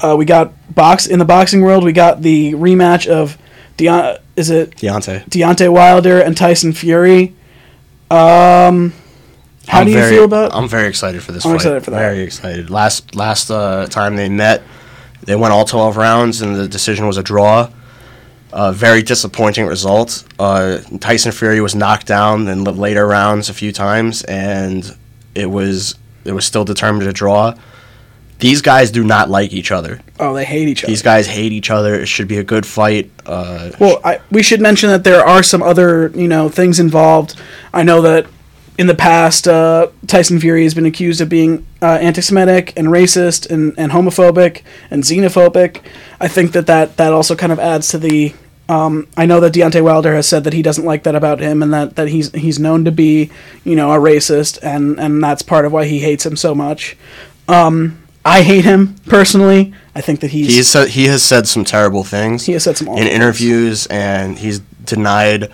Uh, 0.00 0.14
we 0.16 0.24
got 0.24 0.52
box 0.74 1.06
in 1.06 1.18
the 1.18 1.24
boxing 1.24 1.60
world. 1.62 1.84
We 1.84 1.92
got 1.92 2.22
the 2.22 2.52
rematch 2.52 3.06
of 3.06 3.36
Deon. 3.76 4.18
Is 4.36 4.50
it 4.50 4.70
Deontay. 4.76 5.26
Deontay 5.28 5.70
Wilder 5.72 6.20
and 6.20 6.36
Tyson 6.36 6.72
Fury. 6.72 7.34
Um, 8.10 8.92
how 9.68 9.80
I'm 9.80 9.86
do 9.86 9.92
you 9.92 9.98
very- 9.98 10.10
feel 10.10 10.24
about? 10.24 10.54
I'm 10.54 10.68
very 10.68 10.88
excited 10.88 11.22
for 11.22 11.32
this 11.32 11.44
I'm 11.44 11.50
fight. 11.50 11.56
excited 11.56 11.84
for 11.84 11.90
that. 11.92 11.98
Very 11.98 12.20
excited. 12.20 12.70
Last 12.70 13.14
last 13.14 13.50
uh, 13.50 13.86
time 13.86 14.16
they 14.16 14.28
met, 14.28 14.62
they 15.22 15.36
went 15.36 15.52
all 15.52 15.64
12 15.64 15.96
rounds, 15.96 16.40
and 16.42 16.56
the 16.56 16.68
decision 16.68 17.06
was 17.06 17.16
a 17.16 17.22
draw. 17.22 17.70
Uh, 18.52 18.72
very 18.72 19.00
disappointing 19.02 19.66
result. 19.66 20.24
Uh, 20.38 20.78
Tyson 20.98 21.30
Fury 21.30 21.60
was 21.60 21.74
knocked 21.76 22.06
down 22.06 22.48
in 22.48 22.64
the 22.64 22.72
later 22.72 23.06
rounds 23.06 23.48
a 23.48 23.54
few 23.54 23.70
times, 23.72 24.24
and 24.24 24.96
it 25.36 25.46
was 25.46 25.94
it 26.24 26.32
was 26.32 26.44
still 26.44 26.64
determined 26.64 27.04
to 27.04 27.12
draw. 27.12 27.54
These 28.40 28.62
guys 28.62 28.90
do 28.90 29.04
not 29.04 29.28
like 29.30 29.52
each 29.52 29.70
other. 29.70 30.00
oh, 30.18 30.34
they 30.34 30.44
hate 30.46 30.66
each 30.66 30.82
other. 30.82 30.90
These 30.90 31.02
guys 31.02 31.26
hate 31.26 31.52
each 31.52 31.70
other. 31.70 31.94
It 31.94 32.06
should 32.06 32.26
be 32.26 32.38
a 32.38 32.42
good 32.42 32.64
fight. 32.66 33.10
Uh, 33.26 33.70
Well, 33.78 34.00
I, 34.02 34.20
we 34.30 34.42
should 34.42 34.60
mention 34.62 34.88
that 34.90 35.04
there 35.04 35.24
are 35.24 35.42
some 35.42 35.62
other, 35.62 36.08
you 36.14 36.26
know, 36.26 36.48
things 36.48 36.80
involved. 36.80 37.34
I 37.72 37.82
know 37.82 38.00
that 38.00 38.26
in 38.78 38.86
the 38.86 38.94
past, 38.94 39.46
uh, 39.46 39.88
Tyson 40.06 40.40
Fury 40.40 40.64
has 40.64 40.74
been 40.74 40.86
accused 40.86 41.20
of 41.20 41.28
being 41.28 41.66
uh, 41.82 41.98
anti-Semitic 42.00 42.72
and 42.76 42.88
racist 42.88 43.50
and, 43.50 43.74
and 43.76 43.92
homophobic 43.92 44.62
and 44.90 45.02
xenophobic. 45.02 45.82
I 46.18 46.28
think 46.28 46.52
that, 46.52 46.66
that 46.66 46.96
that 46.96 47.12
also 47.12 47.36
kind 47.36 47.52
of 47.52 47.58
adds 47.58 47.88
to 47.88 47.98
the. 47.98 48.34
Um, 48.68 49.08
I 49.16 49.26
know 49.26 49.40
that 49.40 49.52
Deontay 49.52 49.82
Wilder 49.82 50.14
has 50.14 50.28
said 50.28 50.44
that 50.44 50.52
he 50.52 50.62
doesn't 50.62 50.84
like 50.84 51.02
that 51.02 51.16
about 51.16 51.40
him, 51.40 51.60
and 51.62 51.72
that, 51.74 51.96
that 51.96 52.08
he's 52.08 52.30
he's 52.32 52.60
known 52.60 52.84
to 52.84 52.92
be, 52.92 53.30
you 53.64 53.74
know, 53.74 53.90
a 53.92 53.98
racist, 53.98 54.60
and, 54.62 55.00
and 55.00 55.22
that's 55.22 55.42
part 55.42 55.64
of 55.64 55.72
why 55.72 55.86
he 55.86 55.98
hates 55.98 56.24
him 56.24 56.36
so 56.36 56.54
much. 56.54 56.96
Um, 57.48 58.00
I 58.24 58.42
hate 58.42 58.64
him 58.64 58.94
personally. 59.06 59.74
I 59.94 60.00
think 60.00 60.20
that 60.20 60.30
he's 60.30 60.46
He 60.46 60.58
has 60.58 60.68
said, 60.68 60.88
he 60.90 61.06
has 61.06 61.22
said 61.22 61.48
some 61.48 61.64
terrible 61.64 62.04
things. 62.04 62.46
He 62.46 62.52
has 62.52 62.62
said 62.62 62.76
some 62.76 62.88
awful 62.88 62.98
in 63.00 63.08
things. 63.08 63.16
interviews, 63.16 63.86
and 63.88 64.38
he's 64.38 64.60
denied 64.84 65.50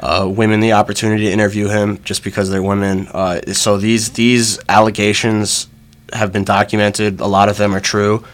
uh, 0.00 0.28
women 0.30 0.60
the 0.60 0.72
opportunity 0.72 1.24
to 1.24 1.30
interview 1.30 1.68
him 1.68 2.02
just 2.02 2.22
because 2.22 2.50
they're 2.50 2.62
women. 2.62 3.08
Uh, 3.08 3.40
so 3.52 3.78
these 3.78 4.12
these 4.12 4.58
allegations 4.68 5.68
have 6.12 6.32
been 6.32 6.44
documented. 6.44 7.20
A 7.20 7.26
lot 7.26 7.48
of 7.48 7.56
them 7.56 7.74
are 7.74 7.80
true, 7.80 8.24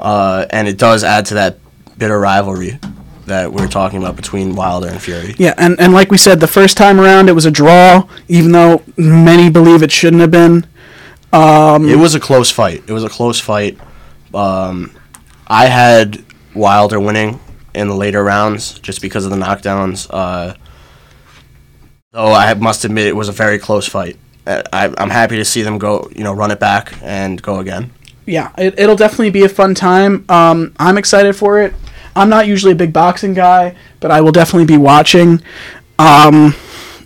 uh, 0.00 0.46
and 0.50 0.68
it 0.68 0.78
does 0.78 1.04
add 1.04 1.26
to 1.26 1.34
that 1.34 1.58
bitter 1.98 2.18
rivalry 2.18 2.78
that 3.26 3.52
we're 3.52 3.66
talking 3.66 3.98
about 3.98 4.16
between 4.16 4.54
Wilder 4.54 4.88
and 4.88 5.00
Fury. 5.00 5.34
Yeah, 5.38 5.54
and, 5.58 5.78
and 5.80 5.92
like 5.92 6.10
we 6.10 6.18
said, 6.18 6.38
the 6.38 6.46
first 6.46 6.76
time 6.76 7.00
around 7.00 7.28
it 7.28 7.32
was 7.32 7.44
a 7.44 7.50
draw, 7.50 8.08
even 8.28 8.52
though 8.52 8.82
many 8.96 9.50
believe 9.50 9.82
it 9.82 9.90
shouldn't 9.90 10.20
have 10.20 10.30
been. 10.30 10.66
It 11.88 11.96
was 11.96 12.14
a 12.14 12.20
close 12.20 12.50
fight. 12.50 12.84
It 12.86 12.92
was 12.92 13.02
a 13.04 13.08
close 13.08 13.40
fight. 13.40 13.78
Um, 14.32 14.92
I 15.46 15.66
had 15.66 16.24
Wilder 16.54 17.00
winning 17.00 17.40
in 17.74 17.88
the 17.88 17.94
later 17.94 18.22
rounds 18.22 18.78
just 18.78 19.02
because 19.02 19.24
of 19.24 19.32
the 19.32 19.36
knockdowns. 19.36 20.06
Uh, 20.08 20.54
though 22.16 22.32
I 22.32 22.54
must 22.54 22.84
admit 22.84 23.06
it 23.06 23.14
was 23.14 23.28
a 23.28 23.32
very 23.32 23.58
close 23.58 23.86
fight. 23.86 24.16
Uh, 24.46 24.62
I, 24.72 24.92
I'm 24.96 25.10
happy 25.10 25.36
to 25.36 25.44
see 25.44 25.62
them 25.62 25.78
go, 25.78 26.10
you 26.16 26.24
know, 26.24 26.32
run 26.32 26.50
it 26.50 26.58
back 26.58 26.94
and 27.02 27.40
go 27.42 27.58
again. 27.58 27.92
Yeah, 28.24 28.52
it, 28.56 28.78
it'll 28.78 28.96
definitely 28.96 29.30
be 29.30 29.44
a 29.44 29.48
fun 29.48 29.74
time. 29.74 30.24
Um, 30.28 30.74
I'm 30.78 30.98
excited 30.98 31.36
for 31.36 31.60
it. 31.60 31.74
I'm 32.16 32.30
not 32.30 32.46
usually 32.46 32.72
a 32.72 32.76
big 32.76 32.92
boxing 32.92 33.34
guy, 33.34 33.76
but 34.00 34.10
I 34.10 34.22
will 34.22 34.32
definitely 34.32 34.64
be 34.64 34.78
watching. 34.78 35.42
Um, 35.98 36.54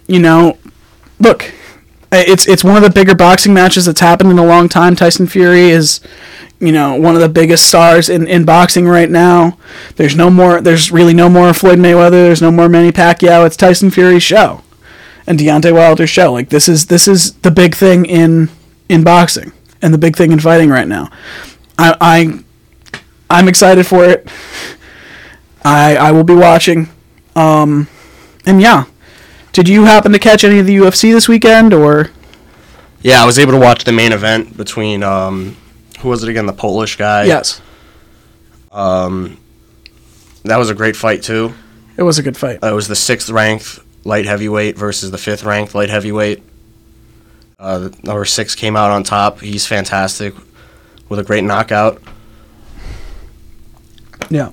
you 0.07 0.21
know, 0.21 0.57
look, 1.19 1.53
it's 2.13 2.47
it's 2.47 2.63
one 2.63 2.77
of 2.77 2.83
the 2.83 2.91
bigger 2.91 3.15
boxing 3.15 3.53
matches 3.53 3.87
that's 3.87 4.01
happened 4.01 4.31
in 4.31 4.39
a 4.39 4.47
long 4.47 4.69
time. 4.69 4.95
Tyson 4.95 5.27
Fury 5.27 5.71
is, 5.71 6.01
you 6.61 6.71
know, 6.71 6.95
one 6.95 7.17
of 7.17 7.21
the 7.21 7.29
biggest 7.29 7.67
stars 7.67 8.09
in, 8.09 8.29
in 8.29 8.45
boxing 8.45 8.87
right 8.87 9.11
now. 9.11 9.59
There's 9.97 10.15
no 10.15 10.31
more. 10.31 10.61
There's 10.61 10.93
really 10.93 11.15
no 11.15 11.29
more 11.29 11.53
Floyd 11.53 11.81
Mayweather. 11.81 12.11
There's 12.11 12.43
no 12.43 12.53
more 12.53 12.69
Manny 12.69 12.93
Pacquiao. 12.93 13.45
It's 13.45 13.57
Tyson 13.57 13.91
Fury's 13.91 14.23
show, 14.23 14.63
and 15.27 15.39
Deontay 15.39 15.73
Wilder's 15.73 16.11
show. 16.11 16.33
Like 16.33 16.49
this 16.49 16.69
is 16.69 16.87
this 16.87 17.07
is 17.09 17.35
the 17.41 17.51
big 17.51 17.75
thing 17.75 18.05
in 18.05 18.49
in 18.89 19.05
boxing 19.05 19.53
and 19.83 19.95
the 19.95 19.99
big 19.99 20.17
thing 20.17 20.33
in 20.33 20.41
fighting 20.41 20.71
right 20.71 20.89
now. 20.89 21.11
I, 21.79 21.97
I 22.01 22.45
I'm 23.31 23.49
excited 23.49 23.87
for 23.87 24.05
it. 24.05 24.29
I 25.65 25.97
I 25.97 26.13
will 26.13 26.25
be 26.25 26.35
watching. 26.35 26.89
Um, 27.37 27.89
and 28.47 28.61
yeah. 28.61 28.85
Did 29.53 29.69
you 29.69 29.85
happen 29.85 30.13
to 30.13 30.19
catch 30.19 30.45
any 30.45 30.59
of 30.61 30.67
the 30.67 30.77
UFC 30.77 31.13
this 31.13 31.29
weekend 31.29 31.73
or 31.75 32.11
Yeah, 33.03 33.23
I 33.23 33.27
was 33.27 33.39
able 33.39 33.53
to 33.53 33.59
watch 33.59 33.83
the 33.85 33.93
main 33.93 34.13
event 34.13 34.57
between 34.57 35.03
um, 35.03 35.57
who 36.01 36.09
was 36.09 36.23
it 36.23 36.29
again? 36.29 36.47
The 36.47 36.53
Polish 36.53 36.97
guy. 36.97 37.25
Yes. 37.25 37.61
Um, 38.71 39.39
That 40.45 40.57
was 40.57 40.71
a 40.71 40.75
great 40.75 40.95
fight 40.97 41.23
too. 41.23 41.53
It 41.97 42.03
was 42.05 42.19
a 42.19 42.23
good 42.23 42.37
fight. 42.37 42.63
Uh, 42.63 42.69
it 42.69 42.75
was 42.75 42.87
the 42.89 42.97
sixth 42.97 43.29
ranked 43.29 43.81
light 44.05 44.27
heavyweight 44.27 44.77
versus 44.77 45.11
the 45.11 45.19
fifth 45.19 45.45
ranked 45.45 45.75
light 45.75 45.91
heavyweight. 45.91 46.43
Uh, 47.59 47.91
number 48.03 48.25
six 48.25 48.55
came 48.55 48.77
out 48.77 48.91
on 48.91 49.03
top. 49.03 49.41
He's 49.41 49.67
fantastic 49.67 50.35
with 51.09 51.19
a 51.19 51.25
great 51.25 51.45
knockout. 51.45 52.01
Yeah. 54.31 54.53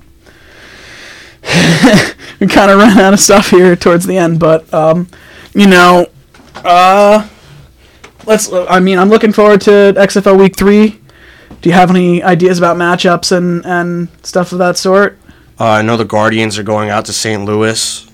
we 2.40 2.46
kind 2.46 2.70
of 2.70 2.78
ran 2.78 2.98
out 2.98 3.14
of 3.14 3.20
stuff 3.20 3.50
here 3.50 3.74
towards 3.76 4.06
the 4.06 4.18
end, 4.18 4.38
but 4.38 4.72
um, 4.74 5.08
you 5.54 5.66
know, 5.66 6.06
uh, 6.56 7.26
let's. 8.26 8.52
I 8.52 8.80
mean, 8.80 8.98
I'm 8.98 9.08
looking 9.08 9.32
forward 9.32 9.62
to 9.62 9.70
XFL 9.96 10.38
Week 10.38 10.56
Three. 10.56 11.00
Do 11.60 11.68
you 11.68 11.72
have 11.72 11.90
any 11.90 12.22
ideas 12.22 12.58
about 12.58 12.76
matchups 12.76 13.32
and 13.34 13.64
and 13.64 14.08
stuff 14.22 14.52
of 14.52 14.58
that 14.58 14.76
sort? 14.76 15.18
Uh, 15.58 15.64
I 15.64 15.82
know 15.82 15.96
the 15.96 16.04
Guardians 16.04 16.58
are 16.58 16.62
going 16.62 16.90
out 16.90 17.06
to 17.06 17.12
St. 17.12 17.44
Louis. 17.44 18.07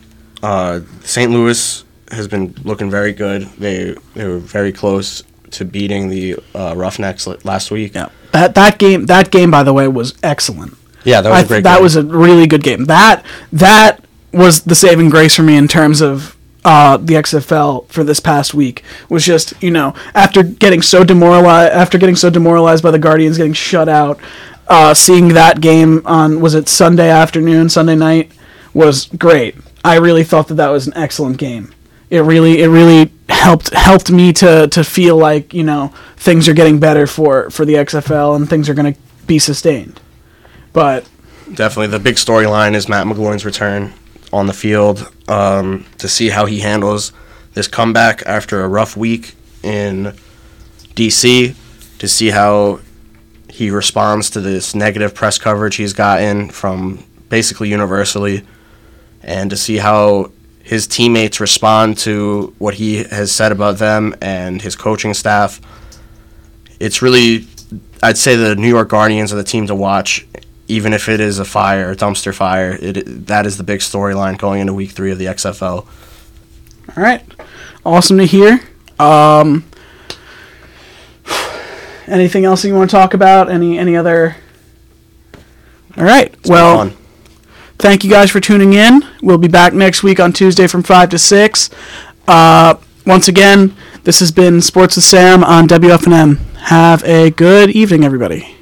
Uh, 0.45 0.81
St. 1.03 1.33
Louis 1.33 1.85
has 2.11 2.29
been 2.29 2.55
looking 2.65 2.91
very 2.91 3.13
good. 3.13 3.43
They 3.59 3.95
they 4.15 4.27
were 4.27 4.39
very 4.39 4.73
close 4.73 5.23
to 5.53 5.65
beating 5.65 6.11
the 6.11 6.37
uh, 6.55 6.75
Roughnecks 6.77 7.27
last 7.45 7.71
week. 7.71 7.95
Yeah. 7.95 8.11
That 8.33 8.55
that 8.55 8.79
game 8.79 9.07
that 9.07 9.31
game 9.31 9.51
by 9.51 9.63
the 9.63 9.73
way 9.73 9.89
was 9.89 10.15
excellent. 10.23 10.77
Yeah, 11.05 11.23
that 11.23 11.31
was 11.31 11.39
I 11.39 11.43
a 11.43 11.47
great 11.49 11.65
that 11.65 11.77
game. 11.77 11.83
was 11.83 11.97
a 11.97 12.03
really 12.03 12.47
good 12.47 12.63
game. 12.63 12.85
That 12.87 13.25
that 13.53 14.05
was 14.33 14.63
the 14.63 14.75
saving 14.75 15.09
grace 15.09 15.35
for 15.35 15.43
me 15.43 15.57
in 15.57 15.67
terms 15.67 16.03
of 16.03 16.37
uh, 16.65 16.97
the 16.99 17.15
XFL 17.15 17.89
for 17.89 18.05
this 18.05 18.21
past 18.21 18.53
week. 18.53 18.83
Was 19.09 19.25
just 19.25 19.55
you 19.63 19.71
know 19.71 19.95
after 20.15 20.43
getting 20.43 20.83
so 20.83 21.05
demoralized 21.05 21.73
after 21.73 21.97
getting 21.97 22.17
so 22.17 22.29
demoralized 22.29 22.83
by 22.83 22.91
the 22.91 22.99
Guardians 22.99 23.39
getting 23.39 23.55
shut 23.55 23.89
out, 23.89 24.21
uh, 24.69 24.93
seeing 24.93 25.29
that 25.29 25.63
game 25.63 26.03
on 26.05 26.41
was 26.43 26.55
it 26.55 26.69
Sunday 26.69 27.09
afternoon 27.09 27.71
Sunday 27.71 27.97
night 27.97 28.31
was 28.75 29.07
great. 29.07 29.55
I 29.85 29.97
really 29.97 30.25
thought 30.25 30.49
that 30.49 30.55
that 30.55 30.71
was 30.71 30.87
an 30.87 30.95
excellent 30.97 31.37
game. 31.37 31.73
It 32.11 32.21
really 32.21 32.63
it 32.63 32.69
really 32.69 33.13
helped 33.29 33.71
helped 33.71 34.11
me 34.11 34.33
to 34.35 34.67
to 34.69 34.83
feel 34.83 35.17
like 35.17 35.55
you 35.55 35.63
know 35.63 35.93
things 36.17 36.49
are 36.49 36.55
getting 36.55 36.81
better 36.81 37.07
for 37.07 37.51
for 37.51 37.65
the 37.65 37.75
XFL 37.75 38.35
and 38.35 38.49
things 38.49 38.69
are 38.69 38.75
going 38.75 38.95
to 38.95 39.01
be 39.27 39.39
sustained. 39.39 40.01
But 40.73 41.07
Definitely, 41.53 41.89
the 41.89 41.99
big 41.99 42.17
storyline 42.17 42.75
is 42.75 42.89
Matt 42.89 43.07
McGloin's 43.07 43.45
return 43.45 43.93
on 44.33 44.47
the 44.47 44.55
field 44.55 45.13
um, 45.29 45.85
to 45.99 46.09
see 46.09 46.31
how 46.31 46.47
he 46.47 46.61
handles 46.61 47.13
this 47.53 47.69
comeback 47.69 48.23
after 48.25 48.65
a 48.65 48.69
rough 48.69 48.97
week 48.97 49.35
in 49.63 50.15
DC, 50.95 51.55
to 51.99 52.09
see 52.09 52.31
how 52.31 52.81
he 53.51 53.71
responds 53.71 54.31
to 54.31 54.41
this 54.41 54.75
negative 54.75 55.15
press 55.15 55.39
coverage 55.39 55.77
he's 55.77 55.93
gotten 55.93 56.49
from 56.49 57.05
basically 57.29 57.69
universally, 57.69 58.43
and 59.25 59.51
to 59.51 59.57
see 59.57 59.79
how 59.79 60.31
his 60.63 60.87
teammates 60.87 61.41
respond 61.41 61.99
to 61.99 62.55
what 62.59 62.75
he 62.75 63.05
has 63.05 63.33
said 63.33 63.51
about 63.51 63.79
them 63.79 64.15
and 64.23 64.63
his 64.63 64.77
coaching 64.77 65.13
staff. 65.13 65.61
It's 66.79 67.03
really, 67.03 67.47
I'd 68.03 68.17
say, 68.17 68.37
the 68.37 68.55
New 68.55 68.69
York 68.69 68.89
Guardians 68.89 69.33
are 69.33 69.37
the 69.37 69.45
team 69.45 69.67
to 69.67 69.75
watch 69.75 70.27
even 70.69 70.93
if 70.93 71.09
it 71.09 71.21
is 71.21 71.39
a 71.39 71.45
fire, 71.45 71.91
a 71.91 71.97
dumpster 71.97 72.35
fire, 72.35 72.79
it 72.81 73.27
that 73.27 73.47
is 73.47 73.57
the 73.57 73.65
big 73.65 73.81
storyline 73.81 74.39
going 74.39 74.61
into 74.61 74.73
week 74.73 74.91
three 74.91 75.11
of 75.11 75.19
the 75.19 75.27
XFL. 75.27 75.87
All 76.97 77.03
right, 77.03 77.23
awesome 77.85 78.19
to 78.19 78.25
hear. 78.25 78.61
Um, 78.99 79.65
anything 82.07 82.45
else 82.45 82.65
you 82.65 82.75
want 82.75 82.91
to 82.91 82.97
talk 82.97 83.15
about? 83.15 83.51
Any 83.51 83.79
any 83.79 83.97
other? 83.97 84.37
All 85.97 86.05
right. 86.05 86.33
It's 86.33 86.49
well, 86.49 86.93
thank 87.79 88.05
you 88.05 88.11
guys 88.11 88.31
for 88.31 88.41
tuning 88.41 88.73
in. 88.73 89.03
We'll 89.25 89.39
be 89.39 89.49
back 89.49 89.73
next 89.73 90.03
week 90.03 90.21
on 90.21 90.35
Tuesday 90.35 90.67
from 90.67 90.83
five 90.83 91.09
to 91.09 91.19
six. 91.19 91.71
Uh, 92.29 92.75
once 93.07 93.27
again, 93.27 93.75
this 94.03 94.21
has 94.21 94.31
been 94.31 94.61
Sports 94.61 94.97
with 94.97 95.05
Sam 95.07 95.43
on 95.43 95.67
WFNM. 95.67 96.37
Have 96.57 97.03
a 97.05 97.31
good 97.31 97.71
evening, 97.71 98.05
everybody. 98.05 98.54